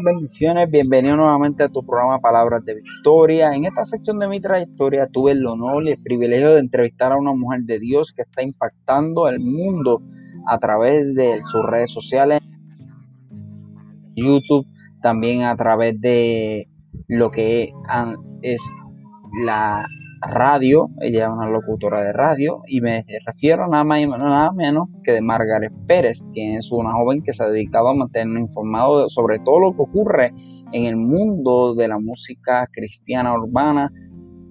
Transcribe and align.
Bendiciones, 0.00 0.70
bienvenido 0.70 1.16
nuevamente 1.16 1.64
a 1.64 1.68
tu 1.68 1.84
programa 1.84 2.18
Palabras 2.18 2.64
de 2.64 2.76
Victoria. 2.76 3.52
En 3.52 3.66
esta 3.66 3.84
sección 3.84 4.18
de 4.18 4.26
mi 4.26 4.40
trayectoria 4.40 5.06
tuve 5.06 5.32
el 5.32 5.46
honor 5.46 5.84
y 5.84 5.90
el 5.90 6.02
privilegio 6.02 6.54
de 6.54 6.60
entrevistar 6.60 7.12
a 7.12 7.18
una 7.18 7.34
mujer 7.34 7.60
de 7.64 7.78
Dios 7.78 8.12
que 8.12 8.22
está 8.22 8.42
impactando 8.42 9.28
el 9.28 9.38
mundo 9.38 10.00
a 10.46 10.58
través 10.58 11.14
de 11.14 11.42
sus 11.42 11.60
redes 11.66 11.90
sociales, 11.90 12.40
YouTube, 14.16 14.64
también 15.02 15.42
a 15.42 15.54
través 15.56 16.00
de 16.00 16.68
lo 17.08 17.30
que 17.30 17.70
es 18.40 18.62
la 19.44 19.84
radio, 20.22 20.90
ella 21.00 21.24
es 21.24 21.30
una 21.30 21.48
locutora 21.48 22.02
de 22.02 22.12
radio, 22.12 22.62
y 22.66 22.80
me 22.80 23.04
refiero 23.26 23.66
nada 23.66 23.84
más 23.84 24.00
y 24.00 24.06
nada 24.06 24.52
menos 24.52 24.88
que 25.02 25.12
de 25.12 25.20
Margaret 25.20 25.72
Pérez, 25.86 26.26
que 26.32 26.54
es 26.54 26.70
una 26.72 26.92
joven 26.94 27.22
que 27.22 27.32
se 27.32 27.44
ha 27.44 27.48
dedicado 27.48 27.88
a 27.88 27.94
mantenernos 27.94 28.40
informados 28.40 29.12
sobre 29.12 29.38
todo 29.40 29.60
lo 29.60 29.72
que 29.72 29.82
ocurre 29.82 30.34
en 30.72 30.84
el 30.84 30.96
mundo 30.96 31.74
de 31.74 31.88
la 31.88 31.98
música 31.98 32.68
cristiana 32.72 33.34
urbana 33.34 33.92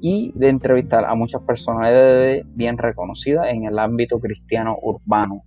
y 0.01 0.33
de 0.35 0.49
entrevistar 0.49 1.05
a 1.05 1.15
muchas 1.15 1.41
personalidades 1.43 2.43
bien 2.55 2.77
reconocidas 2.77 3.51
en 3.51 3.65
el 3.65 3.77
ámbito 3.79 4.19
cristiano 4.19 4.75
urbano. 4.81 5.43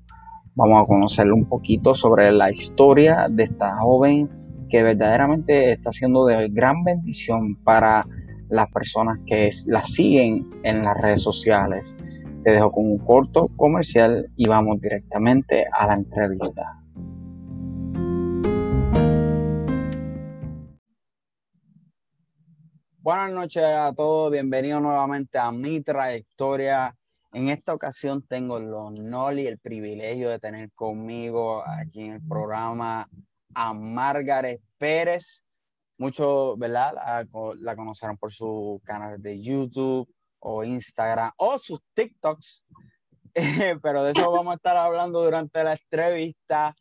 Vamos 0.54 0.82
a 0.82 0.86
conocerle 0.86 1.32
un 1.32 1.48
poquito 1.48 1.94
sobre 1.94 2.30
la 2.30 2.52
historia 2.52 3.26
de 3.28 3.42
esta 3.42 3.76
joven 3.80 4.30
que 4.68 4.82
verdaderamente 4.82 5.72
está 5.72 5.90
siendo 5.90 6.24
de 6.26 6.48
gran 6.48 6.84
bendición 6.84 7.56
para 7.64 8.06
las 8.48 8.70
personas 8.70 9.18
que 9.26 9.50
la 9.66 9.84
siguen 9.84 10.50
en 10.62 10.84
las 10.84 10.96
redes 11.00 11.22
sociales. 11.22 11.96
Te 12.42 12.52
dejo 12.52 12.72
con 12.72 12.90
un 12.90 12.98
corto 12.98 13.48
comercial 13.56 14.30
y 14.36 14.48
vamos 14.48 14.80
directamente 14.80 15.66
a 15.72 15.86
la 15.86 15.94
entrevista. 15.94 16.80
Buenas 22.98 23.32
noches 23.32 23.62
a 23.62 23.92
todos, 23.94 24.32
bienvenidos 24.32 24.80
nuevamente 24.80 25.38
a 25.38 25.52
mi 25.52 25.82
trayectoria. 25.82 26.96
En 27.34 27.48
esta 27.48 27.74
ocasión 27.74 28.22
tengo 28.26 28.56
el 28.56 28.72
honor 28.72 29.38
y 29.38 29.46
el 29.46 29.58
privilegio 29.58 30.30
de 30.30 30.38
tener 30.38 30.70
conmigo 30.72 31.62
aquí 31.66 32.02
en 32.02 32.12
el 32.14 32.22
programa 32.26 33.06
a 33.54 33.74
Margaret 33.74 34.62
Pérez 34.78 35.43
muchos, 35.98 36.58
¿verdad? 36.58 37.26
La, 37.60 37.76
conocerán 37.76 38.16
por 38.16 38.32
su 38.32 38.80
canal 38.84 39.20
de 39.20 39.40
YouTube 39.40 40.08
o 40.40 40.64
Instagram 40.64 41.32
o 41.36 41.58
sus 41.58 41.80
TikToks. 41.94 42.64
pero 43.82 44.04
de 44.04 44.12
eso 44.12 44.30
vamos 44.30 44.52
a 44.52 44.56
estar 44.56 44.76
hablando 44.76 45.22
durante 45.22 45.62
la 45.64 45.72
entrevista. 45.72 46.74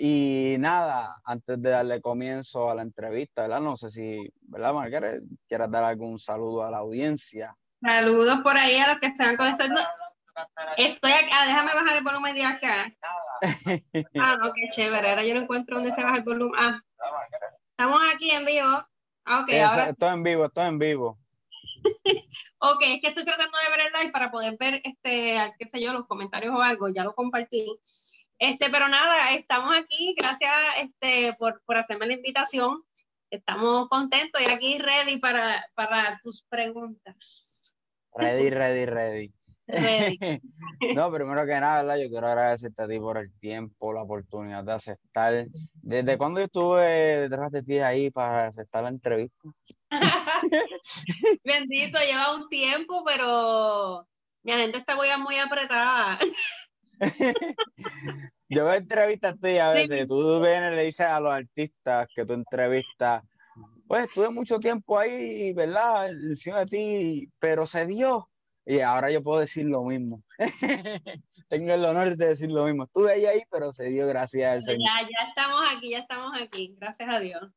Y 0.00 0.56
nada, 0.60 1.20
antes 1.24 1.60
de 1.60 1.70
darle 1.70 2.00
comienzo 2.00 2.70
a 2.70 2.74
la 2.74 2.82
entrevista, 2.82 3.42
¿verdad? 3.42 3.60
No 3.60 3.76
sé 3.76 3.90
si, 3.90 4.32
¿verdad, 4.42 4.72
Margaret? 4.72 5.22
¿Quieres 5.48 5.70
dar 5.70 5.82
algún 5.82 6.18
saludo 6.20 6.62
a 6.62 6.70
la 6.70 6.78
audiencia? 6.78 7.56
Saludos 7.80 8.40
por 8.42 8.56
ahí 8.56 8.76
a 8.76 8.88
los 8.88 9.00
que 9.00 9.08
están 9.08 9.36
conectando. 9.36 9.80
Estoy 10.76 11.10
acá, 11.10 11.46
déjame 11.46 11.74
bajar 11.74 11.96
el 11.96 12.04
volumen 12.04 12.34
de 12.34 12.44
acá. 12.44 12.86
Ah, 14.20 14.36
no, 14.40 14.52
qué 14.52 14.68
chévere. 14.70 15.10
Ahora 15.10 15.24
yo 15.24 15.34
no 15.34 15.42
encuentro 15.42 15.76
dónde 15.76 15.94
se 15.94 16.02
baja 16.02 16.18
el 16.18 16.24
volumen. 16.24 16.60
Ah. 16.60 16.80
Estamos 17.78 18.02
aquí 18.12 18.28
en 18.32 18.44
vivo. 18.44 18.84
Ah, 19.24 19.40
ok, 19.42 19.52
ahora. 19.64 19.90
Estoy 19.90 20.12
en 20.12 20.22
vivo, 20.24 20.46
estoy 20.46 20.66
en 20.66 20.78
vivo. 20.80 21.16
ok, 22.58 22.82
es 22.82 23.00
que 23.00 23.06
estoy 23.06 23.24
tratando 23.24 23.56
de 23.56 23.70
ver 23.70 23.86
el 23.86 23.92
live 23.92 24.10
para 24.10 24.32
poder 24.32 24.56
ver, 24.58 24.80
este, 24.82 25.54
qué 25.56 25.68
sé 25.70 25.80
yo, 25.80 25.92
los 25.92 26.08
comentarios 26.08 26.52
o 26.52 26.60
algo. 26.60 26.88
Ya 26.88 27.04
lo 27.04 27.14
compartí. 27.14 27.78
Este, 28.36 28.68
pero 28.68 28.88
nada, 28.88 29.28
estamos 29.28 29.76
aquí. 29.76 30.12
Gracias 30.18 30.52
este, 30.78 31.34
por, 31.38 31.62
por 31.64 31.76
hacerme 31.76 32.08
la 32.08 32.14
invitación. 32.14 32.82
Estamos 33.30 33.88
contentos 33.88 34.42
y 34.42 34.50
aquí 34.50 34.78
ready 34.78 35.18
para, 35.18 35.64
para 35.74 36.20
tus 36.24 36.42
preguntas. 36.48 37.76
Ready, 38.12 38.50
ready, 38.50 38.86
ready. 38.86 39.37
no, 40.94 41.12
primero 41.12 41.44
que 41.44 41.60
nada, 41.60 41.98
yo 41.98 42.08
quiero 42.08 42.26
agradecerte 42.26 42.82
a 42.82 42.88
ti 42.88 42.98
por 42.98 43.18
el 43.18 43.30
tiempo, 43.38 43.92
la 43.92 44.02
oportunidad 44.02 44.64
de 44.64 44.72
aceptar. 44.72 45.46
¿Desde 45.74 46.16
cuándo 46.16 46.40
yo 46.40 46.46
estuve 46.46 47.28
detrás 47.28 47.50
de 47.52 47.62
ti 47.62 47.78
ahí 47.78 48.10
para 48.10 48.46
aceptar 48.46 48.84
la 48.84 48.88
entrevista? 48.88 49.36
Bendito, 51.44 51.98
lleva 52.00 52.34
un 52.34 52.48
tiempo, 52.48 53.04
pero 53.04 54.06
mi 54.42 54.52
gente 54.52 54.78
está 54.78 54.96
muy, 54.96 55.08
muy 55.22 55.36
apretada. 55.36 56.18
yo 58.48 58.64
veo 58.64 58.74
entrevistas 58.74 59.34
a 59.34 59.36
ti 59.36 59.58
a 59.58 59.70
veces, 59.72 60.08
tú 60.08 60.40
vienes 60.40 60.72
y 60.72 60.76
le 60.76 60.84
dices 60.84 61.06
a 61.06 61.20
los 61.20 61.32
artistas 61.32 62.08
que 62.14 62.24
tú 62.24 62.32
entrevistas, 62.32 63.22
pues 63.86 64.06
estuve 64.06 64.30
mucho 64.30 64.58
tiempo 64.58 64.98
ahí, 64.98 65.52
¿verdad? 65.52 66.08
Encima 66.10 66.60
de 66.60 66.66
ti, 66.66 67.30
pero 67.38 67.66
se 67.66 67.86
dio 67.86 68.30
y 68.68 68.80
ahora 68.80 69.10
yo 69.10 69.22
puedo 69.22 69.40
decir 69.40 69.64
lo 69.64 69.82
mismo. 69.82 70.22
Tengo 71.48 71.72
el 71.72 71.84
honor 71.86 72.14
de 72.14 72.26
decir 72.26 72.50
lo 72.50 72.66
mismo. 72.66 72.84
Estuve 72.84 73.12
ahí, 73.12 73.24
ahí, 73.24 73.40
pero 73.50 73.72
se 73.72 73.84
dio 73.84 74.06
gracias 74.06 74.52
al 74.52 74.62
Señor. 74.62 74.80
Ya, 74.80 75.08
ya 75.08 75.28
estamos 75.30 75.60
aquí, 75.74 75.90
ya 75.92 75.98
estamos 76.00 76.32
aquí. 76.38 76.76
Gracias 76.78 77.08
a 77.10 77.18
Dios. 77.18 77.50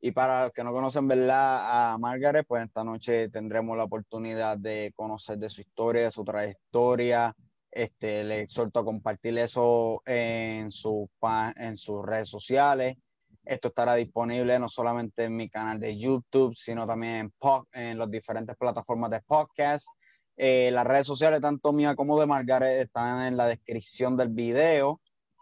Y 0.00 0.12
para 0.12 0.44
los 0.44 0.52
que 0.52 0.64
no 0.64 0.72
conocen, 0.72 1.06
¿verdad? 1.06 1.92
A 1.92 1.98
Margaret, 1.98 2.46
pues 2.48 2.64
esta 2.64 2.82
noche 2.82 3.28
tendremos 3.28 3.76
la 3.76 3.84
oportunidad 3.84 4.56
de 4.56 4.90
conocer 4.96 5.36
de 5.36 5.50
su 5.50 5.60
historia, 5.60 6.04
de 6.04 6.10
su 6.10 6.24
trayectoria. 6.24 7.34
Este, 7.70 8.24
le 8.24 8.40
exhorto 8.40 8.80
a 8.80 8.84
compartir 8.86 9.36
eso 9.36 10.00
en, 10.06 10.70
su, 10.70 11.10
en 11.56 11.76
sus 11.76 12.02
redes 12.06 12.30
sociales. 12.30 12.96
Esto 13.44 13.68
estará 13.68 13.96
disponible 13.96 14.58
no 14.58 14.70
solamente 14.70 15.24
en 15.24 15.36
mi 15.36 15.50
canal 15.50 15.78
de 15.78 15.94
YouTube, 15.94 16.54
sino 16.56 16.86
también 16.86 17.30
en, 17.42 17.82
en 17.82 17.98
las 17.98 18.10
diferentes 18.10 18.56
plataformas 18.56 19.10
de 19.10 19.20
podcast 19.20 19.86
eh, 20.40 20.70
las 20.72 20.86
redes 20.86 21.06
sociales, 21.06 21.40
tanto 21.40 21.72
mía 21.72 21.96
como 21.96 22.18
de 22.20 22.26
Margaret, 22.26 22.80
están 22.80 23.26
en 23.26 23.36
la 23.36 23.46
descripción 23.46 24.16
del 24.16 24.28
video, 24.28 25.00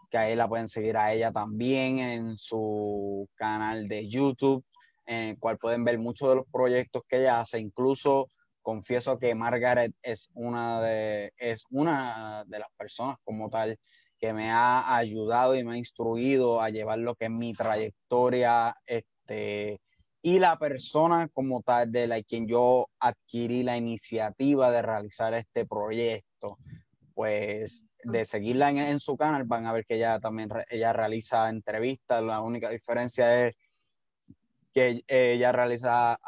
que 0.09 0.17
ahí 0.17 0.35
la 0.35 0.47
pueden 0.47 0.67
seguir 0.67 0.97
a 0.97 1.13
ella 1.13 1.31
también 1.31 1.99
en 1.99 2.35
su 2.35 3.29
canal 3.35 3.87
de 3.87 4.07
YouTube, 4.07 4.65
en 5.05 5.19
el 5.29 5.39
cual 5.39 5.59
pueden 5.59 5.85
ver 5.85 5.99
muchos 5.99 6.29
de 6.29 6.35
los 6.37 6.45
proyectos 6.51 7.03
que 7.07 7.19
ella 7.19 7.41
hace. 7.41 7.59
Incluso 7.59 8.27
confieso 8.63 9.19
que 9.19 9.35
Margaret 9.35 9.93
es 10.01 10.31
una 10.33 10.81
de, 10.81 11.31
es 11.37 11.65
una 11.69 12.43
de 12.47 12.57
las 12.57 12.69
personas 12.75 13.17
como 13.23 13.51
tal 13.51 13.77
que 14.19 14.33
me 14.33 14.49
ha 14.49 14.95
ayudado 14.95 15.55
y 15.55 15.63
me 15.63 15.73
ha 15.73 15.77
instruido 15.77 16.59
a 16.59 16.71
llevar 16.71 16.97
lo 16.97 17.13
que 17.13 17.25
es 17.25 17.31
mi 17.31 17.53
trayectoria 17.53 18.73
este, 18.87 19.79
y 20.27 20.39
la 20.39 20.59
persona 20.59 21.29
como 21.29 21.61
tal 21.61 21.89
de 21.89 22.05
la 22.05 22.21
quien 22.21 22.49
yo 22.49 22.89
adquirí 22.99 23.63
la 23.63 23.77
iniciativa 23.77 24.69
de 24.71 24.81
realizar 24.81 25.33
este 25.33 25.65
proyecto, 25.65 26.57
pues 27.13 27.85
de 28.03 28.25
seguirla 28.25 28.71
en, 28.71 28.99
su 28.99 29.15
canal 29.15 29.45
van 29.45 29.65
a 29.67 29.71
ver 29.71 29.85
que 29.85 29.95
ella 29.95 30.19
también 30.19 30.49
ella 30.69 30.91
realiza 30.91 31.47
entrevistas, 31.47 32.21
la 32.21 32.41
única 32.41 32.69
diferencia 32.69 33.47
es 33.47 33.55
que 34.73 35.01
ella 35.07 35.53
realiza 35.53 36.19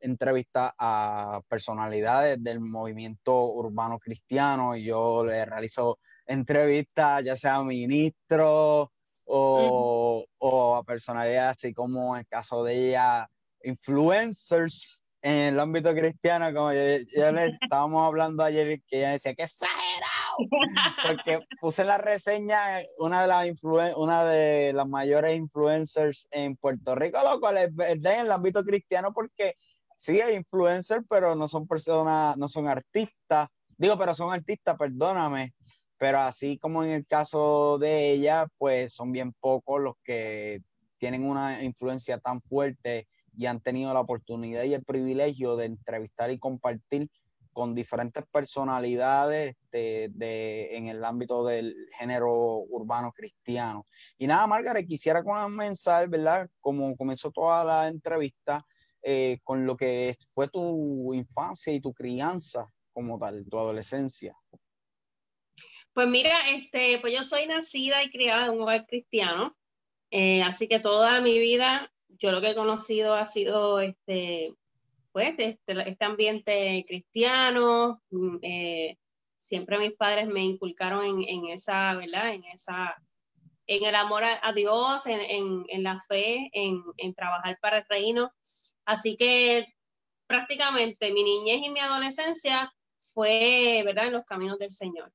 entrevistas 0.00 0.72
a 0.76 1.40
personalidades 1.46 2.42
del 2.42 2.58
movimiento 2.58 3.52
urbano 3.52 4.00
cristiano 4.00 4.74
y 4.74 4.82
yo 4.86 5.24
le 5.24 5.44
realizo 5.44 6.00
entrevistas 6.26 7.22
ya 7.22 7.36
sea 7.36 7.54
a 7.54 7.62
ministros 7.62 8.88
o, 9.26 10.26
o, 10.38 10.74
a 10.74 10.82
personalidades 10.82 11.56
así 11.56 11.72
como 11.72 12.16
en 12.16 12.22
el 12.22 12.26
caso 12.26 12.64
de 12.64 12.88
ella 12.88 13.30
influencers 13.64 15.04
en 15.24 15.54
el 15.54 15.60
ámbito 15.60 15.94
cristiano, 15.94 16.52
como 16.52 16.70
ya 16.72 17.32
le 17.32 17.46
estábamos 17.46 18.06
hablando 18.06 18.42
ayer, 18.42 18.82
que 18.86 18.98
ella 18.98 19.12
decía, 19.12 19.34
¡qué 19.34 19.44
exagerado! 19.44 20.36
Porque 21.02 21.40
puse 21.58 21.82
la 21.82 21.96
reseña, 21.96 22.82
una 22.98 23.22
de 23.22 23.28
las, 23.28 23.64
una 23.96 24.24
de 24.24 24.74
las 24.74 24.86
mayores 24.86 25.38
influencers 25.38 26.28
en 26.30 26.56
Puerto 26.56 26.94
Rico, 26.94 27.18
lo 27.24 27.40
cual 27.40 27.56
es 27.56 27.74
verdad 27.74 28.16
en 28.16 28.20
el 28.26 28.32
ámbito 28.32 28.62
cristiano, 28.62 29.14
porque 29.14 29.56
sí 29.96 30.20
hay 30.20 30.34
influencers, 30.34 31.06
pero 31.08 31.34
no 31.34 31.48
son 31.48 31.66
personas, 31.66 32.36
no 32.36 32.46
son 32.46 32.68
artistas. 32.68 33.48
Digo, 33.78 33.96
pero 33.96 34.14
son 34.14 34.30
artistas, 34.30 34.76
perdóname. 34.76 35.54
Pero 35.96 36.18
así 36.20 36.58
como 36.58 36.84
en 36.84 36.90
el 36.90 37.06
caso 37.06 37.78
de 37.78 38.12
ella, 38.12 38.46
pues 38.58 38.92
son 38.92 39.10
bien 39.10 39.32
pocos 39.40 39.80
los 39.80 39.94
que 40.04 40.60
tienen 40.98 41.24
una 41.24 41.62
influencia 41.62 42.18
tan 42.18 42.42
fuerte 42.42 43.08
y 43.36 43.46
han 43.46 43.60
tenido 43.60 43.92
la 43.92 44.00
oportunidad 44.00 44.64
y 44.64 44.74
el 44.74 44.84
privilegio 44.84 45.56
de 45.56 45.66
entrevistar 45.66 46.30
y 46.30 46.38
compartir 46.38 47.08
con 47.54 47.74
diferentes 47.74 48.24
personalidades 48.30 49.56
de, 49.70 50.68
en 50.72 50.88
el 50.88 51.02
ámbito 51.04 51.46
del 51.46 51.74
género 51.96 52.58
urbano 52.68 53.12
cristiano. 53.12 53.86
Y 54.18 54.26
nada, 54.26 54.46
Margaret, 54.46 54.86
quisiera 54.86 55.22
comenzar, 55.22 56.08
¿verdad? 56.08 56.50
Como 56.60 56.96
comenzó 56.96 57.30
toda 57.30 57.64
la 57.64 57.88
entrevista, 57.88 58.66
eh, 59.02 59.38
con 59.44 59.64
lo 59.64 59.76
que 59.76 60.16
fue 60.32 60.48
tu 60.48 61.14
infancia 61.14 61.72
y 61.72 61.80
tu 61.80 61.94
crianza 61.94 62.68
como 62.92 63.18
tal, 63.18 63.46
tu 63.48 63.58
adolescencia. 63.58 64.36
Pues 65.92 66.08
mira, 66.08 66.50
este, 66.50 66.98
pues 66.98 67.14
yo 67.14 67.22
soy 67.22 67.46
nacida 67.46 68.02
y 68.02 68.10
criada 68.10 68.46
en 68.46 68.52
un 68.52 68.62
hogar 68.62 68.84
cristiano, 68.86 69.56
eh, 70.10 70.42
así 70.42 70.66
que 70.66 70.80
toda 70.80 71.20
mi 71.20 71.38
vida 71.38 71.92
yo 72.18 72.32
lo 72.32 72.40
que 72.40 72.50
he 72.50 72.54
conocido 72.54 73.14
ha 73.14 73.26
sido 73.26 73.80
este, 73.80 74.54
pues, 75.12 75.34
este, 75.38 75.88
este 75.88 76.04
ambiente 76.04 76.84
cristiano. 76.86 78.02
Mm, 78.10 78.36
eh, 78.42 78.98
siempre 79.38 79.78
mis 79.78 79.92
padres 79.92 80.26
me 80.26 80.40
inculcaron 80.40 81.04
en, 81.04 81.22
en, 81.28 81.48
esa, 81.50 81.94
¿verdad? 81.94 82.34
En 82.34 82.44
esa, 82.44 82.96
en 83.66 83.84
el 83.84 83.94
amor 83.94 84.24
a, 84.24 84.52
Dios, 84.52 85.06
en, 85.06 85.20
en, 85.20 85.64
en, 85.68 85.82
la 85.82 86.00
fe, 86.08 86.50
en, 86.52 87.14
trabajar 87.14 87.58
para 87.60 87.78
el 87.78 87.84
reino. 87.88 88.32
Así 88.84 89.16
que 89.16 89.66
prácticamente 90.26 91.12
mi 91.12 91.22
niñez 91.22 91.60
y 91.62 91.70
mi 91.70 91.80
adolescencia 91.80 92.72
fue, 93.00 93.82
¿verdad? 93.84 94.06
En 94.06 94.14
los 94.14 94.24
caminos 94.24 94.58
del 94.58 94.70
Señor. 94.70 95.12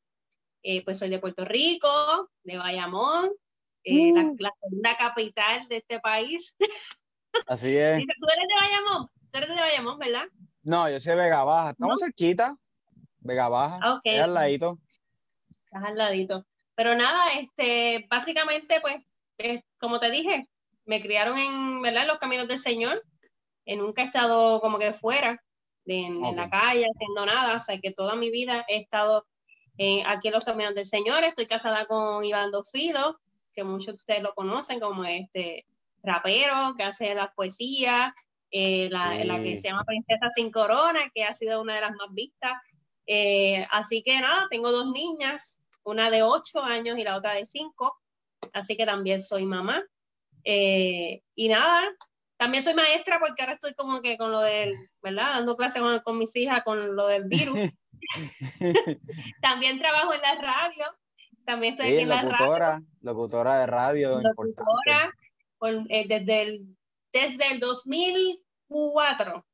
Eh, 0.61 0.83
pues 0.83 0.99
soy 0.99 1.09
de 1.09 1.19
Puerto 1.19 1.45
Rico, 1.45 2.29
de 2.43 2.57
Bayamón, 2.57 3.31
eh, 3.83 4.11
la, 4.13 4.23
mm. 4.23 4.35
la, 4.39 4.51
segunda 4.61 4.97
capital 4.97 5.67
de 5.67 5.77
este 5.77 5.99
país. 5.99 6.55
Así 7.47 7.75
es. 7.75 7.97
¿Tú 7.97 8.25
eres 8.31 8.47
de 8.47 8.55
Bayamón? 8.59 9.09
Tú 9.31 9.37
eres 9.37 9.49
de 9.55 9.61
Bayamón, 9.61 9.99
¿verdad? 9.99 10.25
No, 10.63 10.89
yo 10.89 10.99
soy 10.99 11.11
de 11.11 11.21
Vega 11.23 11.43
Baja. 11.43 11.71
Estamos 11.71 11.99
cerquita. 11.99 12.57
Vega 13.19 13.49
Baja. 13.49 13.95
Okay. 13.97 14.17
al 14.17 14.33
ladito. 14.33 14.79
Estás 15.65 15.83
al 15.83 15.97
ladito. 15.97 16.45
Pero 16.75 16.95
nada, 16.95 17.33
este, 17.33 18.07
básicamente, 18.09 18.79
pues, 18.81 18.97
eh, 19.37 19.63
como 19.79 19.99
te 19.99 20.09
dije, 20.09 20.47
me 20.85 21.01
criaron 21.01 21.37
en, 21.37 21.81
¿verdad? 21.81 22.03
En 22.03 22.07
los 22.07 22.19
caminos 22.19 22.47
del 22.47 22.59
Señor. 22.59 23.03
En 23.65 23.79
nunca 23.79 24.01
he 24.01 24.05
estado 24.05 24.59
como 24.61 24.79
que 24.79 24.93
fuera, 24.93 25.43
de, 25.85 25.99
en, 25.99 26.35
la 26.35 26.49
calle, 26.49 26.85
haciendo 26.85 27.25
nada. 27.25 27.57
O 27.57 27.61
sea, 27.61 27.79
que 27.79 27.91
toda 27.91 28.15
mi 28.15 28.31
vida 28.31 28.65
he 28.67 28.77
estado 28.77 29.27
eh, 29.77 30.03
aquí 30.05 30.29
en 30.29 30.33
los 30.33 30.45
caminos 30.45 30.73
del 30.73 30.85
Señor. 30.85 31.23
Estoy 31.23 31.45
casada 31.45 31.85
con 31.85 32.23
Iván 32.25 32.51
Dofilo, 32.51 33.19
que 33.53 33.63
muchos 33.63 33.87
de 33.87 33.95
ustedes 33.95 34.23
lo 34.23 34.33
conocen 34.33 34.79
como 34.79 35.03
este 35.05 35.65
rapero 36.03 36.73
que 36.77 36.83
hace 36.83 37.13
las 37.13 37.33
poesías, 37.33 38.13
eh, 38.51 38.89
la, 38.89 39.41
que 39.41 39.57
se 39.57 39.69
llama 39.69 39.83
Princesa 39.83 40.29
Sin 40.35 40.51
Corona, 40.51 41.11
que 41.13 41.23
ha 41.23 41.33
sido 41.33 41.61
una 41.61 41.75
de 41.75 41.81
las 41.81 41.91
más 41.91 42.11
vistas. 42.11 42.53
Eh, 43.05 43.65
así 43.71 44.01
que 44.03 44.19
nada, 44.19 44.47
tengo 44.49 44.71
dos 44.71 44.91
niñas, 44.91 45.59
una 45.83 46.09
de 46.09 46.23
ocho 46.23 46.63
años 46.63 46.97
y 46.97 47.03
la 47.03 47.15
otra 47.15 47.33
de 47.33 47.45
cinco, 47.45 47.99
así 48.53 48.75
que 48.75 48.85
también 48.85 49.21
soy 49.21 49.45
mamá. 49.45 49.83
Eh, 50.43 51.21
y 51.35 51.49
nada, 51.49 51.89
también 52.37 52.63
soy 52.63 52.73
maestra 52.73 53.19
porque 53.19 53.41
ahora 53.41 53.53
estoy 53.53 53.73
como 53.73 54.01
que 54.01 54.17
con 54.17 54.31
lo 54.31 54.41
del, 54.41 54.89
¿verdad? 55.01 55.33
Dando 55.33 55.57
clases 55.57 55.81
con, 56.03 56.17
mis 56.17 56.35
hijas 56.35 56.63
con 56.63 56.95
lo 56.95 57.07
del 57.07 57.25
virus. 57.25 57.57
también 59.41 59.79
trabajo 59.79 60.13
en 60.13 60.21
la 60.21 60.35
radio, 60.35 60.85
también 61.49 61.73
estoy 61.73 61.87
aquí 61.87 62.03
en 62.03 62.09
la 62.09 62.21
radio. 62.21 62.85
Locutora 63.01 63.59
de 63.59 63.65
radio, 63.65 64.21
locutora, 64.21 65.11
eh, 65.89 66.05
desde, 66.07 66.41
el, 66.43 66.77
desde 67.11 67.51
el 67.51 67.59
2004 67.59 69.45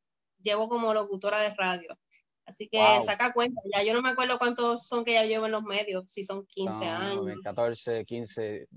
llevo 0.41 0.67
como 0.67 0.93
locutora 0.93 1.39
de 1.39 1.53
radio. 1.55 1.97
Así 2.45 2.67
que 2.67 2.77
saca 3.01 3.31
cuenta, 3.33 3.61
ya 3.73 3.81
yo 3.81 3.93
no 3.93 4.01
me 4.01 4.09
acuerdo 4.09 4.37
cuántos 4.37 4.85
son 4.85 5.05
que 5.05 5.13
ya 5.13 5.23
llevo 5.23 5.45
en 5.45 5.53
los 5.53 5.63
medios, 5.63 6.03
si 6.11 6.23
son 6.23 6.45
15 6.45 6.85
años. 6.85 7.25
14, 7.43 8.03
15, 8.03 8.67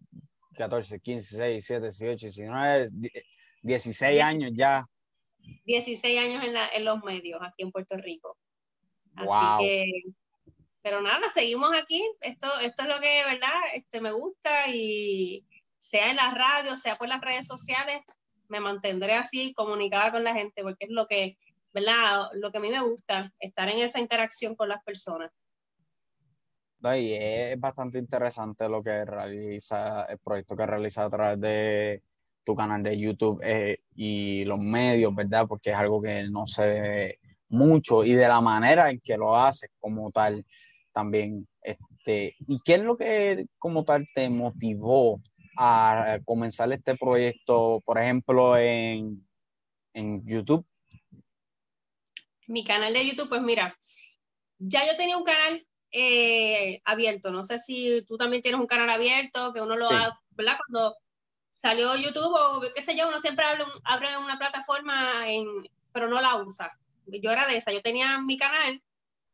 14, 0.54 1.00
15, 1.00 1.48
16, 1.50 1.80
17, 1.82 2.16
18, 2.16 2.26
19, 2.26 2.88
16 3.62 4.22
años 4.22 4.50
ya. 4.54 4.86
16 5.64 6.20
años 6.20 6.44
en, 6.46 6.54
la, 6.54 6.68
en 6.68 6.84
los 6.84 7.02
medios 7.02 7.40
aquí 7.42 7.64
en 7.64 7.72
Puerto 7.72 7.96
Rico. 7.96 8.38
Así 9.16 9.66
que, 9.66 10.02
pero 10.88 11.02
nada, 11.02 11.28
seguimos 11.28 11.68
aquí. 11.76 12.02
Esto, 12.22 12.46
esto 12.60 12.84
es 12.84 12.88
lo 12.88 12.98
que, 12.98 13.22
¿verdad? 13.26 13.60
Este, 13.74 14.00
me 14.00 14.10
gusta 14.10 14.68
y, 14.68 15.46
sea 15.78 16.10
en 16.10 16.16
la 16.16 16.30
radio, 16.30 16.76
sea 16.76 16.96
por 16.96 17.08
las 17.08 17.20
redes 17.20 17.46
sociales, 17.46 18.00
me 18.48 18.58
mantendré 18.58 19.14
así 19.14 19.52
comunicada 19.52 20.12
con 20.12 20.24
la 20.24 20.32
gente, 20.32 20.62
porque 20.62 20.86
es 20.86 20.90
lo 20.90 21.06
que, 21.06 21.36
¿verdad? 21.74 22.28
Lo 22.32 22.50
que 22.50 22.56
a 22.56 22.60
mí 22.62 22.70
me 22.70 22.80
gusta, 22.80 23.30
estar 23.38 23.68
en 23.68 23.80
esa 23.80 24.00
interacción 24.00 24.56
con 24.56 24.70
las 24.70 24.82
personas. 24.82 25.30
Y 26.82 27.12
es 27.12 27.60
bastante 27.60 27.98
interesante 27.98 28.66
lo 28.66 28.82
que 28.82 29.04
realiza, 29.04 30.06
el 30.06 30.18
proyecto 30.18 30.56
que 30.56 30.66
realiza 30.66 31.04
a 31.04 31.10
través 31.10 31.38
de 31.38 32.02
tu 32.44 32.54
canal 32.54 32.82
de 32.82 32.98
YouTube 32.98 33.40
eh, 33.42 33.82
y 33.94 34.42
los 34.46 34.58
medios, 34.58 35.14
¿verdad? 35.14 35.46
Porque 35.46 35.70
es 35.70 35.76
algo 35.76 36.00
que 36.00 36.24
no 36.30 36.46
se 36.46 36.66
ve 36.66 37.18
mucho 37.50 38.04
y 38.04 38.14
de 38.14 38.28
la 38.28 38.40
manera 38.40 38.90
en 38.90 39.00
que 39.00 39.18
lo 39.18 39.36
haces 39.36 39.70
como 39.78 40.10
tal 40.10 40.46
también. 40.98 41.46
Este, 41.62 42.34
¿Y 42.48 42.58
qué 42.64 42.74
es 42.74 42.82
lo 42.82 42.96
que 42.96 43.46
como 43.58 43.84
tal 43.84 44.08
te 44.16 44.28
motivó 44.28 45.22
a 45.56 46.18
comenzar 46.24 46.72
este 46.72 46.96
proyecto, 46.96 47.80
por 47.84 47.98
ejemplo, 47.98 48.56
en, 48.56 49.24
en 49.94 50.26
YouTube? 50.26 50.66
Mi 52.48 52.64
canal 52.64 52.92
de 52.94 53.06
YouTube, 53.06 53.28
pues 53.28 53.42
mira, 53.42 53.78
ya 54.58 54.84
yo 54.90 54.96
tenía 54.96 55.16
un 55.16 55.22
canal 55.22 55.64
eh, 55.92 56.82
abierto. 56.84 57.30
No 57.30 57.44
sé 57.44 57.60
si 57.60 58.04
tú 58.08 58.16
también 58.16 58.42
tienes 58.42 58.60
un 58.60 58.66
canal 58.66 58.90
abierto, 58.90 59.52
que 59.52 59.60
uno 59.60 59.76
lo 59.76 59.88
ha, 59.88 60.20
¿verdad? 60.30 60.58
Cuando 60.66 60.96
salió 61.54 61.94
YouTube 61.94 62.34
o 62.34 62.60
qué 62.74 62.82
sé 62.82 62.96
yo, 62.96 63.06
uno 63.06 63.20
siempre 63.20 63.44
abre, 63.44 63.62
abre 63.84 64.18
una 64.18 64.36
plataforma, 64.36 65.30
en, 65.30 65.46
pero 65.92 66.08
no 66.08 66.20
la 66.20 66.42
usa. 66.42 66.76
Yo 67.06 67.30
era 67.30 67.46
de 67.46 67.56
esa, 67.56 67.70
yo 67.70 67.82
tenía 67.82 68.20
mi 68.20 68.36
canal, 68.36 68.82